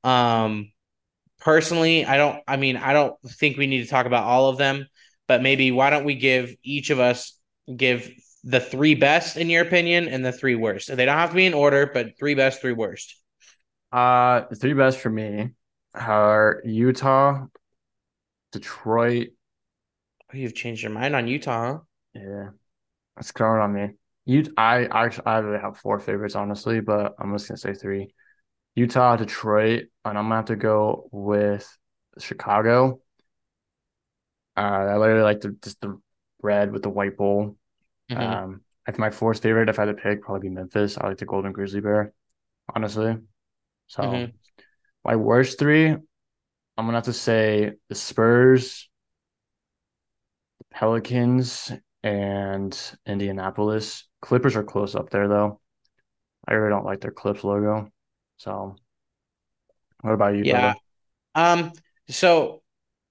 Um, 0.02 0.72
personally, 1.40 2.06
I 2.06 2.16
don't. 2.16 2.42
I 2.48 2.56
mean, 2.56 2.78
I 2.78 2.94
don't 2.94 3.14
think 3.22 3.58
we 3.58 3.66
need 3.66 3.82
to 3.82 3.88
talk 3.88 4.06
about 4.06 4.24
all 4.24 4.48
of 4.48 4.56
them, 4.56 4.86
but 5.28 5.42
maybe 5.42 5.70
why 5.72 5.90
don't 5.90 6.04
we 6.04 6.14
give 6.14 6.54
each 6.62 6.88
of 6.88 6.98
us 6.98 7.38
give 7.74 8.10
the 8.44 8.60
three 8.60 8.94
best 8.94 9.36
in 9.36 9.50
your 9.50 9.62
opinion 9.62 10.08
and 10.08 10.24
the 10.24 10.32
three 10.32 10.54
worst. 10.54 10.94
They 10.94 11.04
don't 11.04 11.18
have 11.18 11.30
to 11.30 11.36
be 11.36 11.46
in 11.46 11.54
order, 11.54 11.90
but 11.92 12.18
three 12.18 12.34
best, 12.34 12.62
three 12.62 12.72
worst. 12.72 13.14
Uh, 13.92 14.42
three 14.58 14.72
best 14.72 14.98
for 14.98 15.10
me 15.10 15.50
are 15.94 16.62
Utah, 16.64 17.46
Detroit. 18.52 19.28
Oh, 20.32 20.36
you've 20.36 20.54
changed 20.54 20.82
your 20.82 20.92
mind 20.92 21.14
on 21.14 21.28
Utah, 21.28 21.72
huh? 21.72 21.78
Yeah, 22.14 22.48
that's 23.16 23.32
growing 23.32 23.60
on 23.60 23.72
me. 23.72 23.90
You, 24.24 24.44
I 24.56 24.86
actually, 24.86 25.26
I 25.26 25.38
really 25.38 25.60
have 25.60 25.76
four 25.76 25.98
favorites 26.00 26.34
honestly, 26.34 26.80
but 26.80 27.14
I'm 27.18 27.32
just 27.32 27.48
gonna 27.48 27.58
say 27.58 27.74
three: 27.74 28.08
Utah, 28.74 29.16
Detroit, 29.16 29.84
and 30.04 30.18
I'm 30.18 30.24
gonna 30.24 30.36
have 30.36 30.44
to 30.46 30.56
go 30.56 31.08
with 31.12 31.68
Chicago. 32.18 33.00
Uh, 34.56 34.60
I 34.60 34.96
literally 34.96 35.22
like 35.22 35.40
the 35.42 35.56
just 35.62 35.80
the 35.80 36.00
red 36.42 36.72
with 36.72 36.82
the 36.82 36.88
white 36.88 37.16
bowl. 37.16 37.56
Mm-hmm. 38.10 38.22
Um, 38.22 38.60
I 38.86 38.92
think 38.92 39.00
my 39.00 39.10
fourth 39.10 39.42
favorite, 39.42 39.68
if 39.68 39.78
I 39.78 39.86
had 39.86 39.96
to 39.96 40.02
pick, 40.02 40.22
probably 40.22 40.48
be 40.48 40.54
Memphis. 40.54 40.96
I 40.96 41.08
like 41.08 41.18
the 41.18 41.26
Golden 41.26 41.52
Grizzly 41.52 41.80
Bear, 41.80 42.12
honestly. 42.74 43.16
So 43.88 44.02
mm-hmm. 44.02 44.30
my 45.04 45.16
worst 45.16 45.58
three, 45.58 45.96
I'm 46.76 46.84
gonna 46.84 46.98
have 46.98 47.04
to 47.04 47.12
say 47.12 47.72
the 47.88 47.94
Spurs, 47.94 48.88
the 50.58 50.64
Pelicans, 50.70 51.72
and 52.02 52.78
Indianapolis. 53.06 54.06
Clippers 54.20 54.56
are 54.56 54.64
close 54.64 54.94
up 54.94 55.10
there 55.10 55.28
though. 55.28 55.60
I 56.46 56.54
really 56.54 56.70
don't 56.70 56.84
like 56.84 57.00
their 57.00 57.10
Clips 57.10 57.44
logo. 57.44 57.90
So 58.36 58.76
what 60.02 60.12
about 60.12 60.36
you? 60.36 60.44
Yeah. 60.44 60.74
Brother? 61.34 61.62
Um, 61.62 61.72
so 62.08 62.62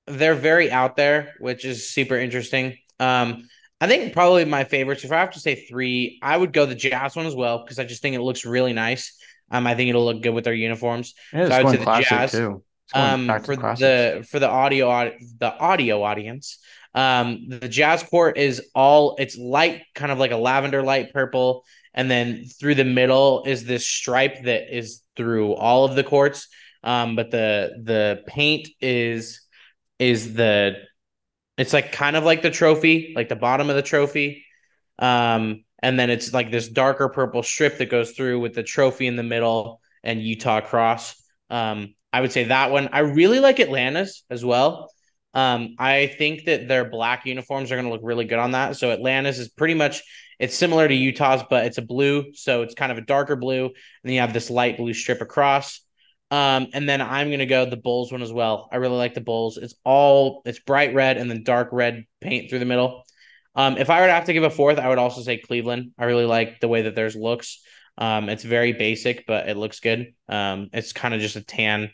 they're 0.08 0.36
very 0.36 0.72
out 0.72 0.96
there, 0.96 1.34
which 1.40 1.66
is 1.66 1.90
super 1.90 2.16
interesting. 2.16 2.78
Um, 3.00 3.48
I 3.82 3.88
think 3.88 4.14
probably 4.14 4.46
my 4.46 4.64
favorites, 4.64 5.04
if 5.04 5.12
I 5.12 5.20
have 5.20 5.32
to 5.32 5.40
say 5.40 5.56
three, 5.56 6.20
I 6.22 6.38
would 6.38 6.54
go 6.54 6.66
the 6.66 6.76
Jazz 6.76 7.16
one 7.16 7.26
as 7.26 7.36
well 7.36 7.64
because 7.64 7.80
I 7.80 7.84
just 7.84 8.02
think 8.02 8.16
it 8.16 8.22
looks 8.22 8.46
really 8.46 8.74
nice. 8.74 9.18
Um, 9.52 9.68
I 9.68 9.76
think 9.76 9.90
it'll 9.90 10.06
look 10.06 10.22
good 10.22 10.34
with 10.34 10.46
their 10.46 10.54
uniforms. 10.54 11.14
Yeah, 11.34 11.50
so 11.50 11.56
I 11.56 11.64
would 11.64 11.80
say 11.80 11.86
the 11.86 12.02
Jazz 12.02 12.32
too. 12.32 12.64
Um, 12.94 13.28
for 13.44 13.56
the 13.56 14.26
for 14.30 14.40
the 14.40 14.50
audio 14.50 15.12
the 15.40 15.54
audio 15.58 16.04
audience, 16.04 16.60
um, 16.94 17.48
the 17.50 17.68
Jazz 17.68 18.04
court 18.04 18.38
is 18.38 18.70
all 18.74 19.16
it's 19.18 19.38
light, 19.38 19.84
kind 19.96 20.12
of 20.12 20.20
like 20.20 20.32
a 20.32 20.38
lavender 20.38 20.82
light 20.82 21.12
purple, 21.12 21.66
and 21.94 22.10
then 22.10 22.46
through 22.46 22.76
the 22.76 22.86
middle 22.86 23.44
is 23.46 23.66
this 23.66 23.88
stripe 23.88 24.44
that 24.44 24.76
is 24.76 25.02
through 25.16 25.54
all 25.54 25.86
of 25.86 25.96
the 25.96 26.04
courts. 26.04 26.48
Um, 26.84 27.16
but 27.16 27.32
the 27.32 27.72
the 27.84 28.24
paint 28.28 28.70
is 28.80 29.42
is 29.98 30.36
the 30.36 30.76
it's 31.58 31.74
like 31.74 31.92
kind 31.92 32.16
of 32.16 32.24
like 32.24 32.42
the 32.42 32.52
trophy, 32.52 33.14
like 33.16 33.30
the 33.30 33.36
bottom 33.36 33.70
of 33.70 33.76
the 33.76 33.82
trophy. 33.82 34.46
Um, 35.00 35.64
and 35.80 36.00
then 36.00 36.10
it's 36.10 36.34
like 36.34 36.52
this 36.52 36.68
darker 36.68 37.10
purple 37.10 37.44
strip 37.44 37.78
that 37.78 37.90
goes 37.90 38.12
through 38.12 38.40
with 38.40 38.54
the 38.54 38.64
trophy 38.64 39.08
in 39.08 39.16
the 39.16 39.24
middle 39.24 39.82
and 40.04 40.22
Utah 40.22 40.62
cross. 40.62 41.16
Um, 41.50 41.96
I 42.16 42.22
would 42.22 42.32
say 42.32 42.46
that 42.46 42.72
one. 42.72 42.88
I 42.94 43.00
really 43.00 43.42
like 43.42 43.60
Atlanta's 43.60 44.24
as 44.30 44.46
well. 44.46 44.90
Um, 45.34 45.76
I 45.78 46.08
think 46.08 46.46
that 46.46 46.66
their 46.66 46.86
black 46.86 47.26
uniforms 47.26 47.70
are 47.70 47.76
going 47.76 47.88
to 47.88 47.92
look 47.92 48.00
really 48.06 48.24
good 48.24 48.40
on 48.40 48.52
that. 48.52 48.78
So 48.78 48.92
Atlanta's 48.92 49.38
is 49.38 49.50
pretty 49.50 49.74
much 49.74 50.02
it's 50.40 50.56
similar 50.56 50.88
to 50.88 50.94
Utah's, 50.94 51.44
but 51.50 51.66
it's 51.66 51.78
a 51.78 51.82
blue, 51.82 52.32
so 52.34 52.62
it's 52.62 52.74
kind 52.74 52.94
of 52.94 52.98
a 52.98 53.02
darker 53.02 53.36
blue, 53.36 53.66
and 53.66 53.74
then 54.06 54.14
you 54.14 54.22
have 54.22 54.32
this 54.32 54.50
light 54.50 54.78
blue 54.78 54.94
strip 54.94 55.20
across. 55.20 55.82
Um, 56.32 56.68
and 56.72 56.88
then 56.88 57.02
I'm 57.02 57.32
gonna 57.32 57.46
go 57.46 57.66
the 57.66 57.76
Bulls 57.76 58.14
one 58.14 58.22
as 58.22 58.32
well. 58.32 58.70
I 58.72 58.78
really 58.78 58.96
like 58.96 59.14
the 59.14 59.20
Bulls. 59.20 59.58
It's 59.58 59.76
all 59.84 60.42
it's 60.46 60.60
bright 60.60 60.94
red 60.96 61.18
and 61.18 61.30
then 61.30 61.44
dark 61.44 61.68
red 61.74 62.06
paint 62.22 62.50
through 62.50 62.60
the 62.60 62.66
middle. 62.66 63.04
Um, 63.56 63.78
if 63.78 63.90
I 63.90 64.00
were 64.00 64.08
to 64.08 64.14
have 64.14 64.26
to 64.26 64.34
give 64.34 64.44
a 64.44 64.50
fourth, 64.50 64.80
I 64.80 64.88
would 64.88 65.00
also 65.00 65.20
say 65.20 65.36
Cleveland. 65.36 65.92
I 65.98 66.06
really 66.06 66.26
like 66.26 66.62
the 66.62 66.70
way 66.70 66.84
that 66.84 66.96
theirs 66.96 67.18
looks. 67.18 67.62
Um, 67.98 68.30
it's 68.30 68.44
very 68.44 68.72
basic, 68.72 69.26
but 69.28 69.50
it 69.50 69.58
looks 69.58 69.82
good. 69.82 70.14
Um, 70.30 70.70
it's 70.72 70.94
kind 70.94 71.14
of 71.14 71.20
just 71.20 71.36
a 71.36 71.44
tan 71.44 71.92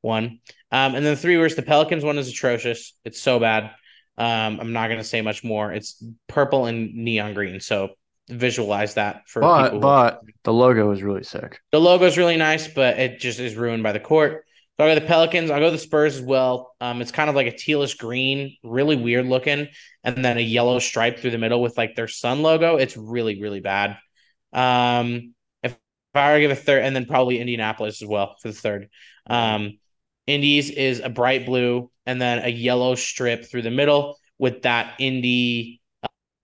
one. 0.00 0.40
Um, 0.72 0.94
and 0.94 1.04
then 1.04 1.14
the 1.14 1.16
three 1.16 1.36
worst, 1.36 1.56
the 1.56 1.62
Pelicans 1.62 2.04
one 2.04 2.18
is 2.18 2.28
atrocious. 2.28 2.94
It's 3.04 3.20
so 3.20 3.38
bad. 3.38 3.70
Um, 4.16 4.60
I'm 4.60 4.72
not 4.72 4.88
gonna 4.88 5.04
say 5.04 5.22
much 5.22 5.42
more. 5.42 5.72
It's 5.72 6.02
purple 6.28 6.66
and 6.66 6.94
neon 6.94 7.34
green, 7.34 7.60
so 7.60 7.90
visualize 8.28 8.94
that 8.94 9.28
for 9.28 9.40
but, 9.40 9.64
people. 9.64 9.80
But 9.80 10.20
the 10.44 10.52
logo 10.52 10.90
is 10.92 11.02
really 11.02 11.24
sick. 11.24 11.60
The 11.72 11.80
logo 11.80 12.04
is 12.04 12.18
really 12.18 12.36
nice, 12.36 12.68
but 12.68 12.98
it 12.98 13.18
just 13.18 13.40
is 13.40 13.56
ruined 13.56 13.82
by 13.82 13.92
the 13.92 14.00
court. 14.00 14.44
So 14.78 14.86
I 14.86 14.94
go 14.94 15.00
the 15.00 15.06
Pelicans. 15.06 15.50
I'll 15.50 15.60
go 15.60 15.70
the 15.70 15.76
Spurs 15.76 16.16
as 16.16 16.22
well. 16.22 16.74
Um, 16.80 17.02
it's 17.02 17.12
kind 17.12 17.28
of 17.28 17.36
like 17.36 17.46
a 17.46 17.52
tealish 17.52 17.98
green, 17.98 18.56
really 18.62 18.96
weird 18.96 19.26
looking, 19.26 19.68
and 20.04 20.24
then 20.24 20.38
a 20.38 20.40
yellow 20.40 20.78
stripe 20.78 21.18
through 21.18 21.32
the 21.32 21.38
middle 21.38 21.60
with 21.60 21.76
like 21.76 21.96
their 21.96 22.08
sun 22.08 22.40
logo. 22.40 22.76
It's 22.76 22.96
really, 22.96 23.42
really 23.42 23.60
bad. 23.60 23.98
Um, 24.54 25.34
if, 25.62 25.72
if 25.72 25.78
I 26.14 26.30
were 26.30 26.36
to 26.36 26.40
give 26.40 26.50
a 26.50 26.56
third, 26.56 26.82
and 26.82 26.96
then 26.96 27.04
probably 27.04 27.40
Indianapolis 27.40 28.00
as 28.00 28.08
well 28.08 28.36
for 28.40 28.48
the 28.48 28.54
third. 28.54 28.88
Um, 29.26 29.78
Indies 30.26 30.70
is 30.70 31.00
a 31.00 31.08
bright 31.08 31.46
blue 31.46 31.90
and 32.06 32.20
then 32.20 32.40
a 32.40 32.48
yellow 32.48 32.94
strip 32.94 33.44
through 33.44 33.62
the 33.62 33.70
middle 33.70 34.18
with 34.38 34.62
that 34.62 34.98
indie 34.98 35.80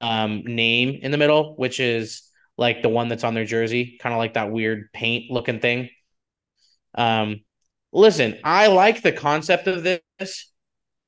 um, 0.01 0.43
name 0.45 0.99
in 1.03 1.11
the 1.11 1.19
middle, 1.19 1.57
which 1.57 1.81
is 1.81 2.23
like 2.59 2.83
the 2.83 2.89
one 2.89 3.09
that's 3.09 3.25
on 3.25 3.35
their 3.35 3.45
jersey, 3.45 3.99
kind 4.01 4.15
of 4.15 4.19
like 4.19 4.35
that 4.35 4.51
weird 4.51 4.93
paint 4.93 5.31
looking 5.31 5.61
thing. 5.61 5.91
Um, 6.95 7.41
listen, 7.93 8.39
I 8.45 8.69
like 8.69 9.03
the 9.03 9.13
concept 9.13 9.67
of 9.67 9.83
this. 9.83 10.53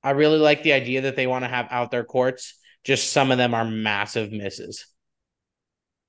I 0.03 0.11
really 0.11 0.39
like 0.39 0.63
the 0.63 0.73
idea 0.73 1.03
that 1.03 1.17
they 1.17 1.27
want 1.27 1.45
to 1.45 1.49
have 1.49 1.69
out 1.71 1.91
their 1.91 2.05
courts. 2.05 2.59
Just 2.85 3.13
some 3.13 3.31
of 3.31 3.39
them 3.39 3.55
are 3.55 3.65
massive 3.65 4.33
misses. 4.33 4.87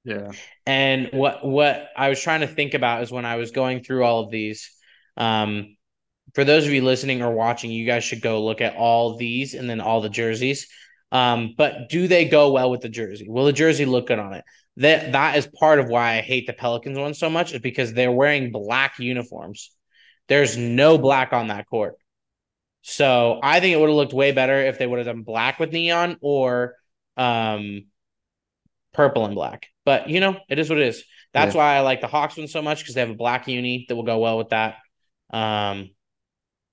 Yeah. 0.03 0.31
And 0.65 1.09
what 1.11 1.45
what 1.45 1.89
I 1.95 2.09
was 2.09 2.21
trying 2.21 2.41
to 2.41 2.47
think 2.47 2.73
about 2.73 3.03
is 3.03 3.11
when 3.11 3.25
I 3.25 3.35
was 3.35 3.51
going 3.51 3.83
through 3.83 4.03
all 4.03 4.23
of 4.23 4.31
these. 4.31 4.71
Um, 5.17 5.75
for 6.33 6.43
those 6.43 6.65
of 6.65 6.73
you 6.73 6.83
listening 6.83 7.21
or 7.21 7.31
watching, 7.31 7.71
you 7.71 7.85
guys 7.85 8.03
should 8.03 8.21
go 8.21 8.43
look 8.43 8.61
at 8.61 8.75
all 8.75 9.17
these 9.17 9.53
and 9.53 9.69
then 9.69 9.81
all 9.81 10.01
the 10.01 10.09
jerseys 10.09 10.67
um, 11.11 11.55
but 11.57 11.89
do 11.89 12.07
they 12.07 12.25
go 12.25 12.51
well 12.51 12.69
with 12.69 12.81
the 12.81 12.89
jersey? 12.89 13.27
Will 13.27 13.45
the 13.45 13.53
jersey 13.53 13.85
look 13.85 14.07
good 14.07 14.19
on 14.19 14.33
it? 14.33 14.43
That 14.77 15.13
that 15.13 15.37
is 15.37 15.47
part 15.47 15.79
of 15.79 15.89
why 15.89 16.17
I 16.17 16.21
hate 16.21 16.47
the 16.47 16.53
Pelicans 16.53 16.97
one 16.97 17.13
so 17.13 17.29
much, 17.29 17.53
is 17.53 17.59
because 17.59 17.93
they're 17.93 18.11
wearing 18.11 18.51
black 18.51 18.99
uniforms. 18.99 19.71
There's 20.27 20.55
no 20.55 20.97
black 20.97 21.33
on 21.33 21.47
that 21.47 21.67
court. 21.67 21.95
So 22.81 23.39
I 23.41 23.59
think 23.59 23.75
it 23.75 23.79
would 23.79 23.89
have 23.89 23.95
looked 23.95 24.13
way 24.13 24.31
better 24.31 24.57
if 24.57 24.77
they 24.77 24.87
would 24.87 24.99
have 24.99 25.07
done 25.07 25.23
black 25.23 25.59
with 25.59 25.73
neon 25.73 26.17
or 26.21 26.75
um 27.17 27.87
purple 28.93 29.25
and 29.25 29.35
black. 29.35 29.67
But 29.83 30.09
you 30.09 30.19
know, 30.19 30.37
it 30.47 30.59
is 30.59 30.69
what 30.69 30.79
it 30.79 30.87
is. 30.87 31.03
That's 31.33 31.55
yeah. 31.55 31.59
why 31.59 31.75
I 31.75 31.79
like 31.81 32.01
the 32.01 32.07
Hawks 32.07 32.37
one 32.37 32.47
so 32.47 32.61
much 32.61 32.79
because 32.79 32.95
they 32.95 33.01
have 33.01 33.09
a 33.09 33.15
black 33.15 33.47
uni 33.47 33.85
that 33.89 33.95
will 33.95 34.03
go 34.03 34.19
well 34.19 34.37
with 34.37 34.49
that. 34.49 34.75
Um 35.31 35.89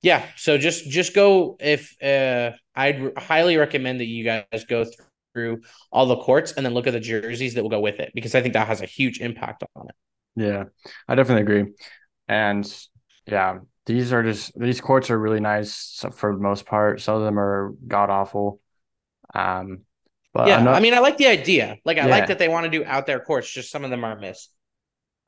yeah, 0.03 0.27
so 0.37 0.59
just 0.59 0.89
just 0.89 1.15
go 1.15 1.57
if 1.61 1.97
uh 2.03 2.53
I'd 2.75 3.13
highly 3.19 3.57
recommend 3.57 4.01
that 4.01 4.07
you 4.07 4.25
guys 4.25 4.65
go 4.69 4.85
through 5.33 5.63
all 5.93 6.07
the 6.07 6.17
courts 6.17 6.53
and 6.53 6.65
then 6.65 6.75
look 6.75 6.87
at 6.87 6.93
the 6.93 7.01
jerseys 7.01 7.55
that 7.55 7.63
will 7.63 7.71
go 7.71 7.81
with 7.81 8.01
it 8.01 8.13
because 8.15 8.35
I 8.35 8.43
think 8.43 8.55
that 8.55 8.67
has 8.67 8.81
a 8.81 8.87
huge 8.87 9.21
impact 9.21 9.65
on 9.75 9.89
it. 9.89 9.95
Yeah, 10.37 10.65
I 11.09 11.15
definitely 11.15 11.43
agree. 11.43 11.73
And 12.29 12.87
yeah, 13.27 13.59
these 13.87 14.13
are 14.13 14.23
just 14.23 14.59
these 14.59 14.81
courts 14.81 15.11
are 15.11 15.19
really 15.19 15.41
nice 15.41 16.05
for 16.15 16.33
the 16.33 16.41
most 16.41 16.67
part. 16.67 17.01
Some 17.01 17.17
of 17.17 17.23
them 17.23 17.39
are 17.39 17.75
god 17.87 18.11
awful. 18.11 18.61
Um, 19.35 19.81
but 20.33 20.49
yeah, 20.49 20.71
I 20.71 20.81
mean, 20.81 20.93
I 20.93 20.99
like 20.99 21.17
the 21.17 21.29
idea. 21.29 21.79
Like, 21.87 21.97
I 21.97 22.03
yeah. 22.03 22.15
like 22.15 22.27
that 22.27 22.39
they 22.39 22.49
want 22.49 22.65
to 22.65 22.71
do 22.71 22.85
out 22.85 23.07
there 23.07 23.21
courts. 23.21 23.51
Just 23.51 23.71
some 23.71 23.85
of 23.85 23.91
them 23.91 24.05
are 24.05 24.19
miss. 24.19 24.49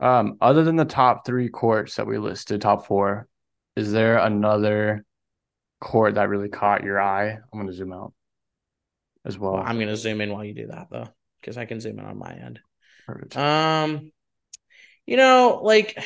Um, 0.00 0.36
other 0.40 0.64
than 0.64 0.76
the 0.76 0.84
top 0.84 1.24
three 1.24 1.48
courts 1.48 1.96
that 1.96 2.06
we 2.06 2.18
listed, 2.18 2.60
top 2.60 2.86
four, 2.86 3.26
is 3.78 3.92
there 3.92 4.18
another 4.18 5.04
court 5.80 6.16
that 6.16 6.28
really 6.28 6.48
caught 6.48 6.82
your 6.82 7.00
eye? 7.00 7.30
I'm 7.30 7.58
gonna 7.58 7.72
zoom 7.72 7.92
out 7.92 8.12
as 9.24 9.38
well. 9.38 9.52
well 9.52 9.62
I'm 9.64 9.78
gonna 9.78 9.96
zoom 9.96 10.20
in 10.20 10.32
while 10.32 10.44
you 10.44 10.52
do 10.52 10.66
that 10.66 10.88
though, 10.90 11.08
because 11.40 11.56
I 11.56 11.64
can 11.64 11.80
zoom 11.80 12.00
in 12.00 12.04
on 12.04 12.18
my 12.18 12.32
end. 12.32 12.58
Perfect. 13.06 13.36
Um, 13.36 14.10
you 15.06 15.16
know, 15.16 15.60
like 15.62 15.96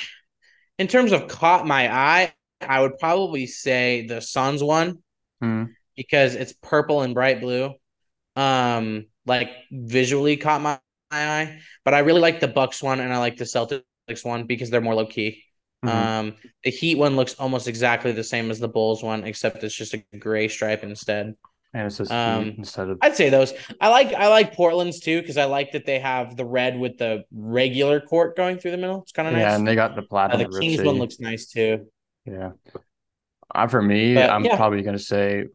in 0.79 0.87
terms 0.87 1.13
of 1.13 1.29
caught 1.29 1.67
my 1.67 1.91
eye, 1.91 2.35
I 2.61 2.83
would 2.83 2.99
probably 2.99 3.47
say 3.47 4.07
the 4.07 4.21
Suns 4.21 4.63
one 4.63 4.99
mm. 5.43 5.71
because 5.97 6.35
it's 6.35 6.53
purple 6.53 7.01
and 7.01 7.15
bright 7.15 7.41
blue. 7.41 7.73
Um, 8.37 9.07
like 9.25 9.51
visually 9.71 10.37
caught 10.37 10.61
my, 10.61 10.79
my 11.11 11.41
eye, 11.41 11.61
but 11.87 11.95
I 11.95 12.01
really 12.01 12.21
like 12.21 12.41
the 12.41 12.49
Bucks 12.49 12.83
one 12.83 13.01
and 13.01 13.13
I 13.13 13.19
like 13.19 13.39
the 13.39 13.45
Celtics 13.45 13.83
one 14.25 14.45
because 14.45 14.69
they're 14.69 14.83
more 14.83 14.95
low 14.95 15.07
key. 15.07 15.43
Mm-hmm. 15.85 16.29
Um, 16.29 16.35
the 16.63 16.71
Heat 16.71 16.97
one 16.97 17.17
looks 17.17 17.35
almost 17.35 17.67
exactly 17.67 18.13
the 18.13 18.25
same 18.25 18.51
as 18.51 18.59
the 18.59 18.69
Bulls 18.69 19.03
one, 19.03 19.25
except 19.25 19.65
it's 19.65 19.75
just 19.75 19.95
a 19.95 20.03
gray 20.19 20.49
stripe 20.49 20.83
instead. 20.85 21.35
And 21.75 21.87
it's 21.87 21.97
just 21.97 22.13
um, 22.13 22.55
instead 22.59 22.89
of. 22.91 22.99
I'd 23.01 23.17
say 23.17 23.31
those. 23.31 23.53
I 23.81 23.89
like 23.89 24.13
I 24.13 24.29
like 24.29 24.55
Portland's 24.55 25.01
too 25.01 25.21
because 25.21 25.39
I 25.39 25.47
like 25.47 25.73
that 25.73 25.87
they 25.87 25.99
have 25.99 26.37
the 26.37 26.45
red 26.45 26.79
with 26.79 26.99
the 26.99 27.25
regular 27.33 28.01
court 28.01 28.37
going 28.37 28.59
through 28.59 28.73
the 28.73 28.77
middle. 28.77 29.03
It's 29.03 29.13
kind 29.13 29.27
of 29.27 29.35
nice. 29.35 29.43
Yeah, 29.43 29.57
and 29.57 29.67
they 29.67 29.75
got 29.75 29.97
the 29.97 30.03
platinum. 30.03 30.47
Uh, 30.47 30.51
the 30.51 30.61
Kings 30.61 30.83
one 30.83 30.97
looks 30.97 31.19
nice 31.19 31.47
too. 31.47 31.87
Yeah. 32.27 32.51
Uh, 33.55 33.67
for 33.67 33.83
me, 33.83 34.15
but, 34.15 34.31
I'm 34.31 34.45
yeah. 34.45 34.57
probably 34.57 34.83
gonna 34.83 34.99
say 34.99 35.47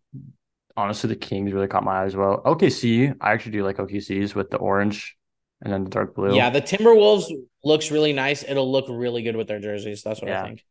honestly, 0.78 1.09
the 1.09 1.15
Kings 1.15 1.51
really 1.51 1.67
caught 1.67 1.84
my 1.84 2.01
eye 2.01 2.05
as 2.05 2.15
well. 2.15 2.41
OKC, 2.45 3.15
I 3.19 3.32
actually 3.34 3.53
do 3.53 3.63
like 3.63 3.78
OKCs 3.78 4.36
with 4.36 4.49
the 4.49 4.57
orange 4.57 5.16
and 5.61 5.71
then 5.73 5.83
the 5.83 5.89
dark 5.89 6.15
blue. 6.15 6.35
Yeah, 6.35 6.49
the 6.49 6.61
Timberwolves 6.61 7.31
looks 7.63 7.91
really 7.91 8.13
nice. 8.13 8.43
It'll 8.43 8.71
look 8.71 8.85
really 8.89 9.23
good 9.23 9.35
with 9.35 9.47
their 9.47 9.59
jerseys. 9.59 10.03
That's 10.03 10.21
what 10.21 10.29
Yeah. 10.29 10.43
I 10.43 10.47
think. 10.47 10.63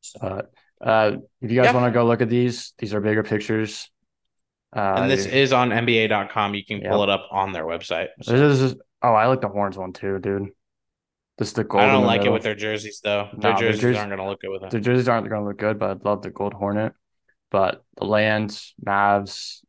So, 0.00 0.18
But 0.20 0.52
uh, 0.86 1.16
if 1.40 1.50
you 1.50 1.56
guys 1.60 1.66
Yeah. 1.72 1.80
want 1.80 1.92
to 1.92 1.98
go 1.98 2.04
look 2.06 2.20
at 2.20 2.28
these, 2.28 2.74
these 2.78 2.92
are 2.94 3.00
bigger 3.00 3.22
pictures. 3.22 3.90
Uh, 4.74 4.94
and 4.98 5.10
this 5.10 5.26
is 5.26 5.52
on 5.52 5.70
NBA.com. 5.70 6.54
You 6.54 6.64
can 6.64 6.80
pull 6.80 7.02
it 7.04 7.08
up 7.08 7.28
on 7.30 7.52
their 7.52 7.64
website. 7.64 8.08
So, 8.22 8.36
this 8.36 8.60
is 8.60 8.74
oh, 9.02 9.12
I 9.14 9.26
like 9.26 9.40
the 9.40 9.48
horns 9.48 9.78
one 9.78 9.92
too, 9.92 10.18
dude. 10.18 10.48
This 11.38 11.48
is 11.48 11.54
the 11.54 11.64
gold. 11.64 11.82
I 11.82 11.86
don't 11.92 12.04
like 12.06 12.24
it 12.24 12.30
with 12.30 12.42
their 12.42 12.54
jerseys 12.54 13.00
though. 13.02 13.28
Their 13.38 13.52
their 13.52 13.60
jerseys 13.60 13.80
jerseys- 13.80 13.98
aren't 13.98 14.10
going 14.10 14.20
to 14.20 14.28
look 14.28 14.40
good 14.40 14.50
with 14.50 14.60
them. 14.60 14.70
The 14.70 14.80
jerseys 14.80 15.08
aren't 15.08 15.28
going 15.28 15.42
to 15.42 15.48
look 15.48 15.58
good, 15.58 15.78
but 15.78 15.90
I'd 15.90 16.04
love 16.04 16.22
the 16.22 16.30
gold 16.30 16.54
hornet. 16.54 16.92
But 17.50 17.82
the 17.96 18.04
lands, 18.04 18.74
Mavs, 18.84 19.60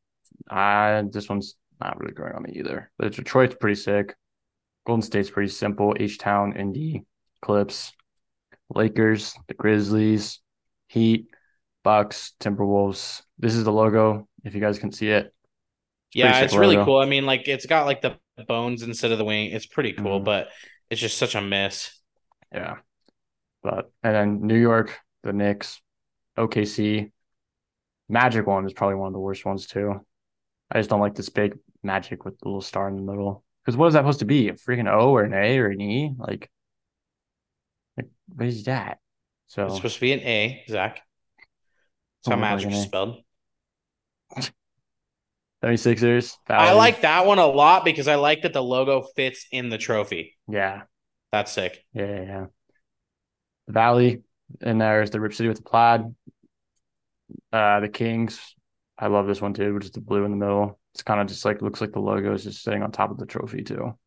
I 0.49 1.03
this 1.11 1.29
one's 1.29 1.55
not 1.79 1.99
really 1.99 2.13
growing 2.13 2.33
on 2.33 2.43
me 2.43 2.53
either. 2.55 2.91
But 2.97 3.13
Detroit's 3.13 3.55
pretty 3.55 3.75
sick. 3.75 4.15
Golden 4.85 5.01
State's 5.01 5.29
pretty 5.29 5.49
simple. 5.51 5.95
H 5.99 6.17
Town, 6.17 6.55
Indy, 6.55 7.03
Clips, 7.41 7.93
Lakers, 8.73 9.35
the 9.47 9.53
Grizzlies, 9.53 10.39
Heat, 10.87 11.27
Bucks, 11.83 12.33
Timberwolves. 12.39 13.21
This 13.39 13.55
is 13.55 13.63
the 13.63 13.71
logo. 13.71 14.27
If 14.43 14.53
you 14.55 14.61
guys 14.61 14.79
can 14.79 14.91
see 14.91 15.09
it. 15.09 15.33
yeah, 16.13 16.39
it's 16.41 16.53
sick 16.53 16.59
really 16.59 16.75
cool. 16.77 16.97
I 16.97 17.05
mean, 17.05 17.25
like 17.25 17.47
it's 17.47 17.65
got 17.65 17.85
like 17.85 18.01
the 18.01 18.17
bones 18.47 18.83
instead 18.83 19.11
of 19.11 19.17
the 19.17 19.25
wing. 19.25 19.51
It's 19.51 19.65
pretty 19.65 19.93
cool, 19.93 20.21
Mhm. 20.21 20.25
but 20.25 20.49
it's 20.89 21.01
just 21.01 21.17
such 21.17 21.35
a 21.35 21.41
miss. 21.41 21.99
Yeah. 22.53 22.77
But 23.63 23.91
and 24.03 24.13
then 24.15 24.41
New 24.47 24.57
York, 24.59 24.97
the 25.23 25.33
Knicks, 25.33 25.81
OKC, 26.37 27.11
Magic 28.07 28.45
one 28.45 28.65
is 28.67 28.73
probably 28.73 28.95
one 28.95 29.07
of 29.07 29.13
the 29.13 29.19
worst 29.19 29.45
ones 29.45 29.65
too. 29.65 30.05
I 30.69 30.77
just 30.79 30.89
don't 30.91 30.99
like 30.99 31.15
this 31.15 31.29
big 31.29 31.57
Magic 31.81 32.23
with 32.25 32.37
the 32.39 32.47
little 32.47 32.61
star 32.61 32.87
in 32.87 32.95
the 32.95 33.01
middle. 33.01 33.43
Because 33.65 33.77
what 33.77 33.87
is 33.87 33.93
that 33.95 34.01
supposed 34.01 34.19
to 34.19 34.25
be? 34.25 34.49
A 34.49 34.53
freaking 34.53 34.91
O 34.91 35.09
or 35.11 35.23
an 35.23 35.33
A 35.33 35.57
or 35.57 35.67
an 35.67 35.81
E? 35.81 36.13
Like, 36.17 36.51
like 37.97 38.07
what 38.27 38.47
is 38.47 38.63
that? 38.65 38.99
So 39.47 39.65
It's 39.65 39.75
supposed 39.77 39.95
to 39.95 40.01
be 40.01 40.11
an 40.13 40.19
A, 40.19 40.63
Zach. 40.69 41.01
That's 42.23 42.27
how 42.27 42.33
Oh, 42.33 42.35
like 42.35 42.41
magic 42.41 42.71
is 42.71 42.83
spelled. 42.83 43.23
76ers. 45.63 46.35
I 46.47 46.73
like 46.73 47.01
that 47.01 47.25
one 47.25 47.39
a 47.39 47.45
lot 47.47 47.85
because 47.85 48.07
I 48.07 48.15
like 48.15 48.43
that 48.43 48.53
the 48.53 48.61
logo 48.61 49.01
fits 49.15 49.47
in 49.51 49.69
the 49.69 49.79
trophy. 49.79 50.37
Yeah. 50.47 50.83
That's 51.31 51.51
sick. 51.51 51.83
Yeah, 51.93 52.05
yeah, 52.05 52.21
yeah. 52.21 52.45
The 53.67 53.73
Valley, 53.73 54.21
and 54.61 54.79
there's 54.79 55.09
the 55.09 55.19
Rip 55.19 55.33
City 55.33 55.49
with 55.49 55.57
the 55.57 55.63
plaid. 55.63 56.13
Uh, 57.51 57.79
the 57.79 57.89
Kings. 57.89 58.39
I 58.97 59.07
love 59.07 59.25
this 59.27 59.41
one 59.41 59.53
too, 59.53 59.73
which 59.73 59.85
is 59.85 59.91
the 59.91 60.01
blue 60.01 60.23
in 60.23 60.31
the 60.31 60.37
middle. 60.37 60.79
It's 60.95 61.03
kind 61.03 61.19
of 61.19 61.27
just 61.27 61.43
like 61.43 61.61
looks 61.61 61.81
like 61.81 61.91
the 61.91 61.99
logo 61.99 62.33
is 62.33 62.45
just 62.45 62.63
sitting 62.63 62.81
on 62.81 62.89
top 62.89 63.11
of 63.11 63.17
the 63.17 63.25
trophy 63.25 63.63
too. 63.63 63.97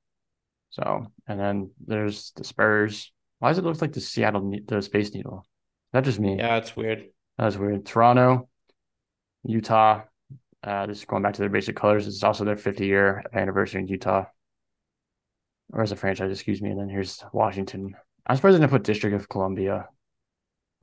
So, 0.70 1.12
and 1.26 1.38
then 1.38 1.70
there's 1.86 2.32
the 2.34 2.44
Spurs. 2.44 3.12
Why 3.40 3.50
does 3.50 3.58
it 3.58 3.64
look 3.64 3.82
like 3.82 3.92
the 3.92 4.00
Seattle, 4.00 4.58
the 4.66 4.80
Space 4.80 5.12
Needle? 5.12 5.46
That 5.92 6.04
just 6.04 6.18
me? 6.18 6.38
Yeah, 6.38 6.56
it's 6.56 6.74
weird. 6.74 7.04
That's 7.36 7.56
weird. 7.56 7.84
Toronto, 7.84 8.48
Utah. 9.44 10.04
Uh, 10.62 10.86
this 10.86 11.00
is 11.00 11.04
going 11.04 11.22
back 11.22 11.34
to 11.34 11.42
their 11.42 11.50
basic 11.50 11.76
colors. 11.76 12.06
It's 12.06 12.24
also 12.24 12.46
their 12.46 12.56
50 12.56 12.86
year 12.86 13.22
anniversary 13.34 13.82
in 13.82 13.88
Utah, 13.88 14.24
or 15.74 15.82
as 15.82 15.92
a 15.92 15.96
franchise, 15.96 16.32
excuse 16.32 16.62
me. 16.62 16.70
And 16.70 16.80
then 16.80 16.88
here's 16.88 17.22
Washington. 17.34 17.94
I'm 18.26 18.36
surprised 18.36 18.56
they 18.56 18.60
didn't 18.60 18.70
put 18.70 18.84
District 18.84 19.14
of 19.14 19.28
Columbia 19.28 19.90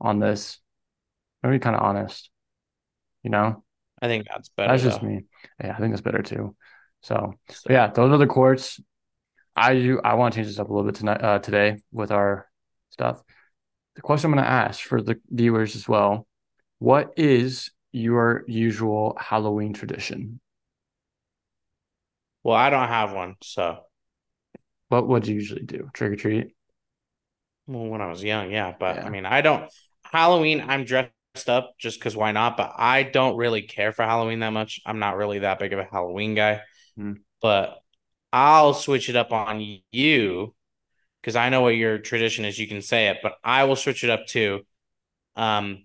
on 0.00 0.20
this. 0.20 0.60
I'm 1.42 1.50
be 1.50 1.58
kind 1.58 1.74
of 1.74 1.82
honest. 1.82 2.30
You 3.24 3.30
know, 3.30 3.64
I 4.02 4.08
think 4.08 4.26
that's 4.28 4.48
better. 4.50 4.72
that's 4.72 4.82
just 4.82 5.00
though. 5.00 5.06
me. 5.06 5.24
Yeah, 5.62 5.74
I 5.74 5.78
think 5.78 5.92
that's 5.92 6.02
better 6.02 6.22
too. 6.22 6.54
So, 7.02 7.34
So, 7.50 7.72
yeah, 7.72 7.88
those 7.88 8.12
are 8.12 8.18
the 8.18 8.26
courts. 8.26 8.80
I 9.54 9.74
do. 9.74 10.00
I 10.04 10.14
want 10.14 10.34
to 10.34 10.38
change 10.38 10.48
this 10.48 10.58
up 10.58 10.68
a 10.68 10.72
little 10.72 10.86
bit 10.90 10.96
tonight, 10.96 11.22
uh, 11.22 11.38
today 11.38 11.82
with 11.92 12.10
our 12.10 12.48
stuff. 12.90 13.22
The 13.94 14.02
question 14.02 14.28
I'm 14.30 14.34
going 14.34 14.44
to 14.44 14.50
ask 14.50 14.80
for 14.80 15.00
the 15.02 15.18
viewers 15.30 15.76
as 15.76 15.88
well: 15.88 16.26
What 16.78 17.14
is 17.16 17.70
your 17.92 18.44
usual 18.46 19.16
Halloween 19.18 19.72
tradition? 19.72 20.40
Well, 22.42 22.56
I 22.56 22.70
don't 22.70 22.88
have 22.88 23.12
one, 23.12 23.36
so 23.42 23.84
What 24.88 25.06
would 25.08 25.26
you 25.28 25.34
usually 25.34 25.62
do? 25.64 25.90
Trick 25.94 26.12
or 26.12 26.16
treat? 26.16 26.54
well, 27.66 27.86
when 27.86 28.00
I 28.00 28.06
was 28.08 28.22
young, 28.22 28.50
yeah. 28.50 28.74
But 28.78 28.96
Yeah. 28.96 29.06
I 29.06 29.10
mean, 29.10 29.26
I 29.26 29.40
don't 29.40 29.70
Halloween. 30.04 30.60
I'm 30.66 30.84
dressed 30.84 31.10
up 31.48 31.74
just 31.78 31.98
because 31.98 32.16
why 32.16 32.32
not? 32.32 32.56
But 32.56 32.72
I 32.76 33.02
don't 33.02 33.36
really 33.36 33.62
care 33.62 33.92
for 33.92 34.02
Halloween 34.02 34.40
that 34.40 34.52
much. 34.52 34.80
I'm 34.86 34.98
not 34.98 35.16
really 35.16 35.40
that 35.40 35.58
big 35.58 35.72
of 35.72 35.78
a 35.78 35.84
Halloween 35.84 36.34
guy. 36.34 36.62
Hmm. 36.96 37.12
But 37.40 37.78
I'll 38.32 38.74
switch 38.74 39.08
it 39.08 39.16
up 39.16 39.32
on 39.32 39.80
you 39.92 40.54
because 41.20 41.36
I 41.36 41.48
know 41.48 41.60
what 41.62 41.76
your 41.76 41.98
tradition 41.98 42.44
is. 42.44 42.58
You 42.58 42.68
can 42.68 42.82
say 42.82 43.08
it, 43.08 43.18
but 43.22 43.34
I 43.42 43.64
will 43.64 43.76
switch 43.76 44.04
it 44.04 44.10
up 44.10 44.26
too. 44.26 44.60
Um, 45.36 45.84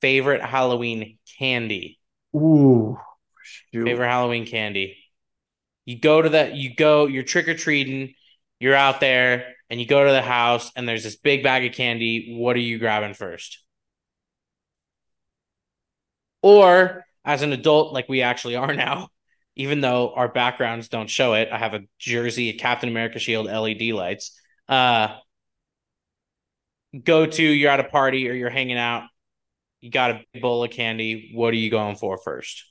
favorite 0.00 0.42
Halloween 0.42 1.18
candy. 1.38 1.98
Ooh, 2.34 2.98
shoot. 3.42 3.84
Favorite 3.84 4.08
Halloween 4.08 4.46
candy. 4.46 4.96
You 5.84 5.98
go 5.98 6.22
to 6.22 6.30
that, 6.30 6.54
you 6.54 6.74
go, 6.74 7.06
you're 7.06 7.22
trick 7.22 7.48
or 7.48 7.54
treating, 7.54 8.14
you're 8.58 8.74
out 8.74 9.00
there, 9.00 9.54
and 9.68 9.80
you 9.80 9.86
go 9.86 10.04
to 10.04 10.10
the 10.10 10.22
house, 10.22 10.70
and 10.76 10.88
there's 10.88 11.04
this 11.04 11.16
big 11.16 11.42
bag 11.42 11.64
of 11.64 11.72
candy. 11.72 12.36
What 12.38 12.56
are 12.56 12.60
you 12.60 12.78
grabbing 12.78 13.14
first? 13.14 13.63
Or 16.44 17.06
as 17.24 17.40
an 17.40 17.54
adult, 17.54 17.94
like 17.94 18.06
we 18.06 18.20
actually 18.20 18.54
are 18.54 18.74
now, 18.74 19.08
even 19.56 19.80
though 19.80 20.12
our 20.12 20.28
backgrounds 20.28 20.90
don't 20.90 21.08
show 21.08 21.32
it, 21.32 21.48
I 21.50 21.56
have 21.56 21.72
a 21.72 21.84
jersey, 21.98 22.50
a 22.50 22.52
Captain 22.52 22.90
America 22.90 23.18
shield, 23.18 23.46
LED 23.46 23.94
lights. 23.94 24.38
Uh, 24.68 25.16
go 27.02 27.24
to, 27.24 27.42
you're 27.42 27.70
at 27.70 27.80
a 27.80 27.84
party 27.84 28.28
or 28.28 28.34
you're 28.34 28.50
hanging 28.50 28.76
out, 28.76 29.04
you 29.80 29.90
got 29.90 30.10
a 30.34 30.40
bowl 30.40 30.62
of 30.62 30.70
candy. 30.70 31.30
What 31.32 31.54
are 31.54 31.56
you 31.56 31.70
going 31.70 31.96
for 31.96 32.18
first? 32.18 32.62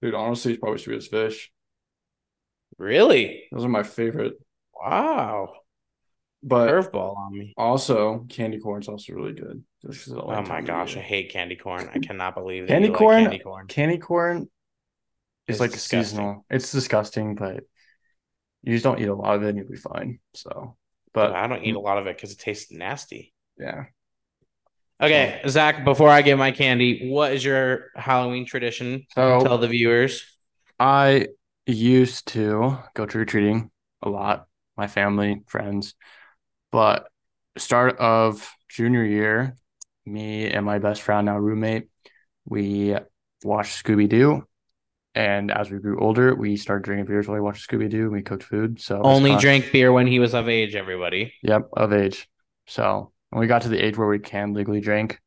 Dude, 0.00 0.14
honestly, 0.14 0.52
it's 0.52 0.60
probably 0.60 0.78
Swedish 0.78 1.10
fish. 1.10 1.50
Really? 2.78 3.48
Those 3.50 3.64
are 3.64 3.68
my 3.68 3.82
favorite. 3.82 4.34
Wow. 4.80 5.54
But 6.42 6.68
Curveball 6.70 7.16
on 7.16 7.38
me. 7.38 7.54
also, 7.56 8.24
candy 8.28 8.58
corn's 8.60 8.88
also 8.88 9.12
really 9.12 9.32
good. 9.32 9.64
Just 9.84 10.04
'cause 10.06 10.14
I 10.14 10.34
Oh 10.34 10.42
my 10.42 10.60
gosh, 10.60 10.96
I 10.96 11.00
hate 11.00 11.30
candy 11.30 11.56
corn. 11.56 11.88
I 11.92 11.98
cannot 11.98 12.34
believe 12.34 12.66
that 12.68 12.72
Candy 12.72 12.88
you 12.88 12.92
like 12.92 12.98
corn? 12.98 13.24
candy 13.24 13.38
corn. 13.38 13.66
Candy 13.66 13.98
corn 13.98 14.48
is 15.46 15.56
It's 15.56 15.60
like 15.60 15.70
disgusting. 15.70 16.00
seasonal. 16.00 16.44
It's 16.50 16.72
disgusting, 16.72 17.34
but 17.34 17.64
you 18.62 18.74
just 18.74 18.84
don't 18.84 19.00
eat 19.00 19.08
a 19.08 19.14
lot 19.14 19.36
of 19.36 19.42
it 19.42 19.50
and 19.50 19.58
you'll 19.58 19.68
be 19.68 19.76
fine. 19.76 20.20
So, 20.34 20.76
But 21.12 21.28
but 21.28 21.36
I 21.36 21.46
don't 21.46 21.64
eat 21.64 21.74
a 21.74 21.80
lot 21.80 21.98
of 21.98 22.06
it 22.06 22.16
because 22.16 22.32
it 22.32 22.38
tastes 22.38 22.70
nasty. 22.72 23.34
yeah. 23.58 23.86
Okay, 25.00 25.40
Zach, 25.48 25.84
before 25.84 26.08
I 26.08 26.22
get 26.22 26.38
my 26.38 26.50
candy, 26.50 27.08
what 27.08 27.32
is 27.32 27.44
your 27.44 27.90
Halloween 27.94 28.44
tradition? 28.46 29.06
So 29.10 29.38
Tell 29.40 29.58
the 29.58 29.68
viewers. 29.68 30.24
I 30.78 31.28
used 31.66 32.28
to 32.28 32.78
go 32.94 33.06
trick 33.06 33.22
or 33.22 33.24
treating 33.24 33.70
a 34.02 34.08
lot, 34.08 34.46
my 34.76 34.86
family, 34.86 35.42
friends, 35.46 35.94
but 36.70 37.08
start 37.56 37.98
of 37.98 38.48
junior 38.68 39.04
year, 39.04 39.56
me 40.06 40.50
and 40.50 40.64
my 40.64 40.78
best 40.78 41.02
friend, 41.02 41.26
now 41.26 41.38
roommate, 41.38 41.88
we 42.44 42.96
watched 43.42 43.84
Scooby 43.84 44.08
Doo. 44.08 44.44
And 45.14 45.50
as 45.50 45.70
we 45.70 45.78
grew 45.78 45.98
older, 46.00 46.34
we 46.34 46.56
started 46.56 46.84
drinking 46.84 47.06
beers 47.06 47.26
while 47.26 47.34
we 47.34 47.40
watched 47.40 47.68
Scooby 47.68 47.90
Doo 47.90 48.04
and 48.04 48.12
we 48.12 48.22
cooked 48.22 48.44
food. 48.44 48.80
So 48.80 49.02
Only 49.02 49.36
drank 49.36 49.72
beer 49.72 49.92
when 49.92 50.06
he 50.06 50.18
was 50.18 50.34
of 50.34 50.48
age, 50.48 50.76
everybody. 50.76 51.32
Yep, 51.42 51.70
of 51.76 51.92
age. 51.92 52.28
So 52.66 53.12
when 53.30 53.40
we 53.40 53.46
got 53.46 53.62
to 53.62 53.68
the 53.68 53.84
age 53.84 53.96
where 53.96 54.08
we 54.08 54.18
can 54.18 54.54
legally 54.54 54.80
drink, 54.80 55.20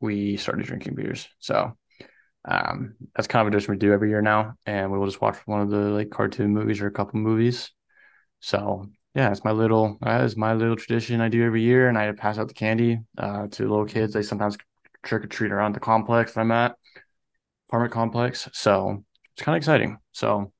we 0.00 0.36
started 0.36 0.66
drinking 0.66 0.94
beers. 0.94 1.28
So 1.40 1.76
um, 2.44 2.94
that's 3.14 3.26
kind 3.26 3.42
of 3.42 3.48
a 3.48 3.50
tradition 3.50 3.72
we 3.72 3.78
do 3.78 3.92
every 3.92 4.10
year 4.10 4.22
now, 4.22 4.54
and 4.66 4.90
we 4.90 4.98
will 4.98 5.06
just 5.06 5.20
watch 5.20 5.36
one 5.46 5.60
of 5.60 5.70
the 5.70 5.76
like 5.76 6.10
cartoon 6.10 6.52
movies 6.52 6.80
or 6.80 6.86
a 6.86 6.92
couple 6.92 7.20
movies. 7.20 7.70
So 8.40 8.86
yeah, 9.14 9.30
it's 9.30 9.44
my 9.44 9.52
little 9.52 9.96
that 10.00 10.22
is 10.24 10.36
my 10.36 10.54
little 10.54 10.76
tradition 10.76 11.20
I 11.20 11.28
do 11.28 11.44
every 11.44 11.62
year, 11.62 11.88
and 11.88 11.96
I 11.96 12.10
pass 12.12 12.38
out 12.38 12.48
the 12.48 12.54
candy 12.54 12.98
uh, 13.16 13.46
to 13.46 13.62
little 13.62 13.86
kids. 13.86 14.12
They 14.12 14.22
sometimes 14.22 14.56
trick 15.04 15.24
or 15.24 15.28
treat 15.28 15.52
around 15.52 15.74
the 15.74 15.80
complex 15.80 16.32
that 16.32 16.40
I'm 16.40 16.50
at, 16.50 16.74
apartment 17.68 17.92
complex. 17.92 18.48
So 18.52 19.04
it's 19.34 19.44
kind 19.44 19.54
of 19.54 19.60
exciting. 19.60 19.98
So 20.12 20.52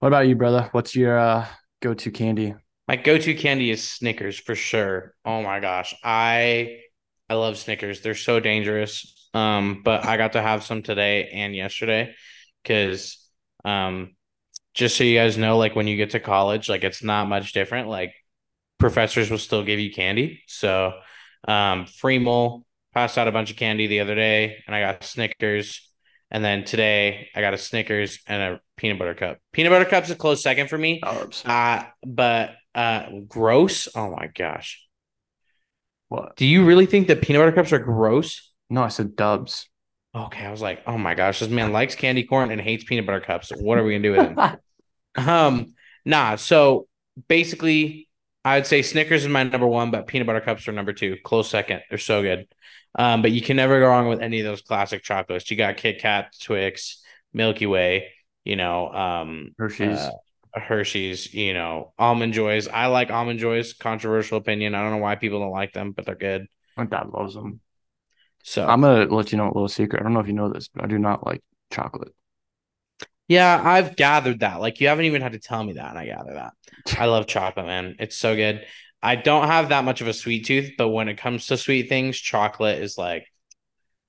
what 0.00 0.08
about 0.08 0.28
you, 0.28 0.36
brother? 0.36 0.68
What's 0.72 0.94
your 0.94 1.18
uh, 1.18 1.46
go-to 1.80 2.10
candy? 2.10 2.54
My 2.86 2.96
go-to 2.96 3.34
candy 3.34 3.70
is 3.70 3.86
Snickers 3.86 4.38
for 4.38 4.54
sure. 4.54 5.14
Oh 5.24 5.42
my 5.42 5.60
gosh. 5.60 5.94
I 6.04 6.80
I 7.28 7.34
love 7.34 7.58
Snickers. 7.58 8.00
They're 8.00 8.14
so 8.14 8.40
dangerous. 8.40 9.28
Um, 9.34 9.82
but 9.84 10.06
I 10.06 10.16
got 10.16 10.32
to 10.32 10.42
have 10.42 10.64
some 10.64 10.82
today 10.82 11.28
and 11.32 11.54
yesterday 11.54 12.14
because 12.62 13.18
um 13.64 14.14
just 14.78 14.96
so 14.96 15.02
you 15.02 15.18
guys 15.18 15.36
know, 15.36 15.58
like 15.58 15.74
when 15.74 15.88
you 15.88 15.96
get 15.96 16.10
to 16.10 16.20
college, 16.20 16.68
like 16.68 16.84
it's 16.84 17.02
not 17.02 17.28
much 17.28 17.52
different. 17.52 17.88
Like 17.88 18.14
professors 18.78 19.28
will 19.28 19.38
still 19.38 19.64
give 19.64 19.80
you 19.80 19.92
candy. 19.92 20.42
So 20.46 20.92
um 21.48 21.86
Fremel 21.86 22.62
passed 22.94 23.18
out 23.18 23.26
a 23.26 23.32
bunch 23.32 23.50
of 23.50 23.56
candy 23.56 23.88
the 23.88 24.00
other 24.00 24.14
day 24.14 24.62
and 24.66 24.76
I 24.76 24.80
got 24.80 25.02
Snickers. 25.02 25.84
And 26.30 26.44
then 26.44 26.64
today 26.64 27.28
I 27.34 27.40
got 27.40 27.54
a 27.54 27.58
Snickers 27.58 28.20
and 28.28 28.40
a 28.40 28.60
peanut 28.76 29.00
butter 29.00 29.14
cup. 29.14 29.38
Peanut 29.52 29.72
butter 29.72 29.84
cup's 29.84 30.10
a 30.10 30.14
close 30.14 30.44
second 30.44 30.70
for 30.70 30.78
me. 30.78 31.00
Dubs. 31.00 31.44
Uh, 31.44 31.82
but 32.06 32.52
uh, 32.72 33.06
gross. 33.26 33.88
Oh 33.96 34.12
my 34.12 34.28
gosh. 34.28 34.86
What? 36.08 36.36
Do 36.36 36.46
you 36.46 36.64
really 36.64 36.86
think 36.86 37.08
that 37.08 37.20
peanut 37.20 37.40
butter 37.40 37.52
cups 37.52 37.72
are 37.72 37.80
gross? 37.80 38.52
No, 38.70 38.84
I 38.84 38.88
said 38.88 39.16
dubs. 39.16 39.68
Okay, 40.14 40.46
I 40.46 40.50
was 40.52 40.62
like, 40.62 40.82
oh 40.86 40.96
my 40.96 41.14
gosh, 41.14 41.40
this 41.40 41.48
man 41.48 41.72
likes 41.72 41.94
candy 41.96 42.22
corn 42.22 42.50
and 42.52 42.60
hates 42.60 42.84
peanut 42.84 43.06
butter 43.06 43.20
cups. 43.20 43.50
What 43.50 43.76
are 43.76 43.84
we 43.84 43.92
gonna 43.92 44.02
do 44.02 44.12
with 44.12 44.28
him? 44.28 44.58
um, 45.26 45.74
nah. 46.04 46.36
So 46.36 46.86
basically, 47.28 48.08
I 48.44 48.56
would 48.56 48.66
say 48.66 48.82
Snickers 48.82 49.22
is 49.22 49.28
my 49.28 49.42
number 49.42 49.66
one, 49.66 49.90
but 49.90 50.06
peanut 50.06 50.26
butter 50.26 50.40
cups 50.40 50.68
are 50.68 50.72
number 50.72 50.92
two. 50.92 51.16
Close 51.24 51.48
second. 51.50 51.82
They're 51.88 51.98
so 51.98 52.22
good. 52.22 52.46
Um, 52.98 53.22
but 53.22 53.30
you 53.32 53.40
can 53.40 53.56
never 53.56 53.78
go 53.80 53.86
wrong 53.86 54.08
with 54.08 54.20
any 54.20 54.40
of 54.40 54.46
those 54.46 54.62
classic 54.62 55.02
chocolates. 55.02 55.50
You 55.50 55.56
got 55.56 55.76
Kit 55.76 56.00
Kat, 56.00 56.34
Twix, 56.40 57.02
Milky 57.32 57.66
Way, 57.66 58.12
you 58.44 58.56
know, 58.56 58.88
um, 58.88 59.54
Hershey's. 59.58 59.98
uh, 59.98 60.10
Hershey's, 60.54 61.32
you 61.34 61.52
know, 61.54 61.92
almond 61.98 62.32
joys. 62.32 62.66
I 62.66 62.86
like 62.86 63.10
almond 63.10 63.38
joys. 63.38 63.74
Controversial 63.74 64.38
opinion. 64.38 64.74
I 64.74 64.82
don't 64.82 64.92
know 64.92 64.96
why 64.98 65.14
people 65.16 65.40
don't 65.40 65.52
like 65.52 65.72
them, 65.72 65.92
but 65.92 66.06
they're 66.06 66.14
good. 66.14 66.46
My 66.76 66.86
dad 66.86 67.08
loves 67.12 67.34
them. 67.34 67.60
So 68.42 68.66
I'm 68.66 68.80
gonna 68.80 69.04
let 69.14 69.30
you 69.30 69.38
know 69.38 69.46
a 69.46 69.52
little 69.54 69.68
secret. 69.68 70.00
I 70.00 70.04
don't 70.04 70.14
know 70.14 70.20
if 70.20 70.26
you 70.26 70.32
know 70.32 70.48
this, 70.48 70.68
but 70.68 70.84
I 70.84 70.86
do 70.86 70.98
not 70.98 71.26
like 71.26 71.42
chocolate. 71.70 72.14
Yeah, 73.28 73.60
I've 73.62 73.94
gathered 73.94 74.40
that. 74.40 74.60
Like 74.60 74.80
you 74.80 74.88
haven't 74.88 75.04
even 75.04 75.22
had 75.22 75.32
to 75.32 75.38
tell 75.38 75.62
me 75.62 75.74
that, 75.74 75.90
and 75.90 75.98
I 75.98 76.06
gather 76.06 76.34
that. 76.34 76.54
I 76.98 77.06
love 77.06 77.26
chocolate, 77.26 77.66
man. 77.66 77.96
It's 77.98 78.16
so 78.16 78.34
good. 78.34 78.64
I 79.02 79.16
don't 79.16 79.46
have 79.46 79.68
that 79.68 79.84
much 79.84 80.00
of 80.00 80.08
a 80.08 80.12
sweet 80.12 80.46
tooth, 80.46 80.72
but 80.76 80.88
when 80.88 81.08
it 81.08 81.18
comes 81.18 81.46
to 81.46 81.56
sweet 81.56 81.88
things, 81.88 82.18
chocolate 82.18 82.82
is 82.82 82.98
like 82.98 83.26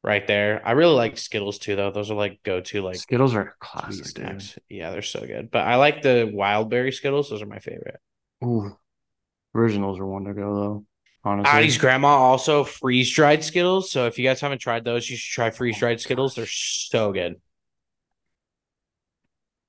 right 0.04 0.26
there. 0.26 0.62
I 0.66 0.72
really 0.72 0.96
like 0.96 1.18
Skittles 1.18 1.60
too, 1.60 1.76
though. 1.76 1.92
Those 1.92 2.10
are 2.10 2.16
like 2.16 2.42
go 2.44 2.62
to 2.62 2.82
like 2.82 2.96
Skittles 2.96 3.36
are 3.36 3.56
classic, 3.60 4.16
dude. 4.16 4.44
Yeah, 4.70 4.92
they're 4.92 5.02
so 5.02 5.20
good. 5.20 5.52
But 5.52 5.68
I 5.68 5.76
like 5.76 6.02
the 6.02 6.32
wild 6.34 6.70
berry 6.70 6.92
Skittles. 6.92 7.30
Those 7.30 7.42
are 7.42 7.48
my 7.48 7.60
favorite. 7.60 8.00
Ooh, 8.44 8.76
originals 9.54 10.00
are 10.00 10.06
one 10.06 10.24
to 10.26 10.34
go 10.34 10.56
though. 10.56 10.86
Honestly, 11.26 11.52
Addie's 11.52 11.78
grandma 11.78 12.08
also 12.08 12.64
freeze 12.64 13.14
dried 13.14 13.44
Skittles. 13.44 13.92
So 13.92 14.08
if 14.08 14.18
you 14.18 14.24
guys 14.24 14.40
haven't 14.40 14.60
tried 14.60 14.86
those, 14.86 15.10
you 15.10 15.18
should 15.18 15.34
try 15.34 15.50
freeze 15.52 15.78
dried 15.78 16.00
Skittles. 16.00 16.36
They're 16.36 16.46
so 16.48 17.12
good. 17.12 17.36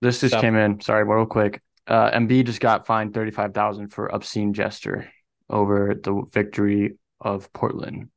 This 0.01 0.21
just 0.21 0.35
So- 0.35 0.41
came 0.41 0.57
in. 0.57 0.81
Sorry, 0.81 1.05
real 1.05 1.27
quick. 1.27 1.61
Uh, 1.87 2.11
Embiid 2.13 2.47
just 2.47 2.61
got 2.61 2.87
fined 2.87 3.15
thirty 3.15 3.31
five 3.31 3.53
thousand 3.53 3.89
for 3.89 4.07
obscene 4.15 4.53
gesture 4.53 5.11
over 5.49 5.95
the 6.01 6.23
victory 6.33 6.97
of 7.21 7.53
Portland. 7.53 8.09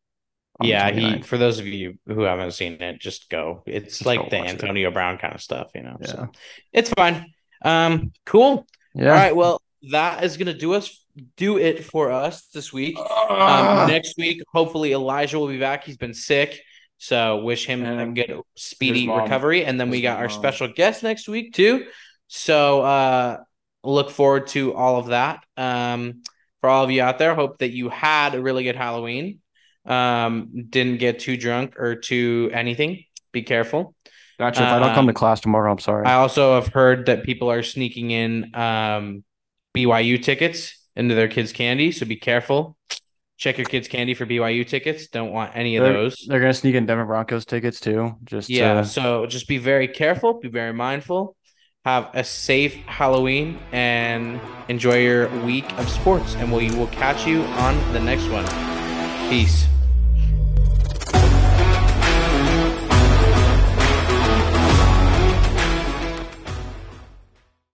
Yeah, 0.62 0.92
he 0.92 1.22
for 1.24 1.38
those 1.38 1.60
of 1.60 1.66
you 1.66 1.98
who 2.06 2.22
haven't 2.22 2.52
seen 2.52 2.74
it, 2.82 3.00
just 3.02 3.30
go. 3.30 3.64
It's 3.66 3.98
Just 3.98 4.06
like 4.06 4.30
the 4.30 4.38
watch 4.38 4.50
it. 4.50 4.52
Antonio 4.52 4.92
Brown 4.92 5.18
kind 5.18 5.34
of 5.34 5.42
stuff, 5.42 5.72
you 5.74 5.82
know. 5.82 5.98
Yeah. 6.00 6.08
So 6.08 6.30
it's 6.72 6.90
fine. 6.92 7.34
Um, 7.66 8.12
cool. 8.26 8.68
Yeah. 8.94 9.10
All 9.10 9.16
right. 9.16 9.36
Well, 9.36 9.62
that 9.92 10.24
is 10.24 10.38
gonna 10.38 10.54
do 10.54 10.74
us 10.74 11.04
do 11.36 11.58
it 11.58 11.84
for 11.84 12.12
us 12.12 12.46
this 12.48 12.72
week. 12.72 12.96
Ah. 13.00 13.84
Um, 13.84 13.90
next 13.90 14.16
week, 14.18 14.42
hopefully 14.54 14.94
Elijah 14.94 15.40
will 15.40 15.48
be 15.48 15.60
back. 15.60 15.84
He's 15.84 15.98
been 15.98 16.14
sick, 16.14 16.62
so 17.04 17.40
wish 17.40 17.66
him 17.66 17.84
a 17.84 18.08
good 18.14 18.40
speedy 18.56 19.10
recovery. 19.10 19.66
And 19.66 19.78
then 19.78 19.90
we 19.90 20.00
got 20.00 20.20
our 20.20 20.30
mom. 20.30 20.40
special 20.40 20.70
guest 20.70 21.04
next 21.04 21.28
week 21.28 21.54
too. 21.54 21.88
So 22.28 22.82
uh, 22.82 23.38
look 23.84 24.10
forward 24.10 24.48
to 24.48 24.74
all 24.74 24.96
of 24.96 25.08
that. 25.08 25.44
Um, 25.58 26.24
for 26.62 26.70
all 26.70 26.86
of 26.86 26.92
you 26.92 27.02
out 27.02 27.20
there, 27.20 27.36
hope 27.36 27.58
that 27.58 27.72
you 27.72 27.90
had 27.90 28.36
a 28.36 28.42
really 28.42 28.64
good 28.64 28.78
Halloween. 28.78 29.40
Um, 29.86 30.68
didn't 30.70 31.00
get 31.00 31.20
too 31.20 31.36
drunk 31.36 31.78
or 31.78 31.96
too 31.96 32.50
anything. 32.54 33.04
Be 33.34 33.42
careful. 33.42 33.96
Gotcha. 34.40 34.64
If 34.64 34.70
I 34.70 34.80
don't 34.80 34.96
come 34.96 35.00
um, 35.00 35.08
to 35.08 35.14
class 35.14 35.42
tomorrow, 35.42 35.74
I'm 35.74 35.80
sorry. 35.80 36.06
I 36.06 36.14
also 36.14 36.56
have 36.56 36.68
heard 36.68 37.08
that 37.08 37.26
people 37.26 37.52
are 37.52 37.64
sneaking 37.64 38.12
in 38.12 38.56
um, 38.56 39.26
BYU 39.76 40.24
tickets 40.24 40.80
into 40.96 41.16
their 41.16 41.28
kids' 41.28 41.52
candy, 41.52 41.92
so 41.92 42.06
be 42.06 42.16
careful. 42.16 42.78
Check 43.44 43.58
your 43.58 43.66
kids' 43.66 43.90
candy 43.90 44.14
for 44.14 44.26
BYU 44.26 44.66
tickets. 44.66 45.10
Don't 45.10 45.34
want 45.34 45.52
any 45.54 45.76
of 45.76 45.84
they're, 45.84 45.92
those. 45.92 46.16
they're 46.30 46.40
gonna 46.40 46.54
sneak 46.54 46.76
in 46.76 46.86
Denver 46.86 47.04
Broncos 47.04 47.44
tickets 47.44 47.82
too. 47.82 48.16
Just 48.24 48.50
Yeah, 48.50 48.76
to- 48.76 48.86
so 48.86 49.26
just 49.26 49.50
be 49.50 49.58
very 49.58 49.90
careful, 49.90 50.40
be 50.40 50.48
very 50.48 50.72
mindful. 50.72 51.36
Have 51.84 52.10
a 52.14 52.24
safe 52.24 52.74
Halloween 52.86 53.60
and 53.74 54.40
enjoy 54.70 55.00
your 55.04 55.28
week 55.44 55.70
of 55.78 55.90
sports. 55.90 56.36
And 56.36 56.54
we 56.54 56.72
will 56.72 56.88
catch 56.88 57.28
you 57.28 57.42
on 57.42 57.76
the 57.92 58.00
next 58.00 58.30
one. 58.30 58.46
Peace. 59.30 59.68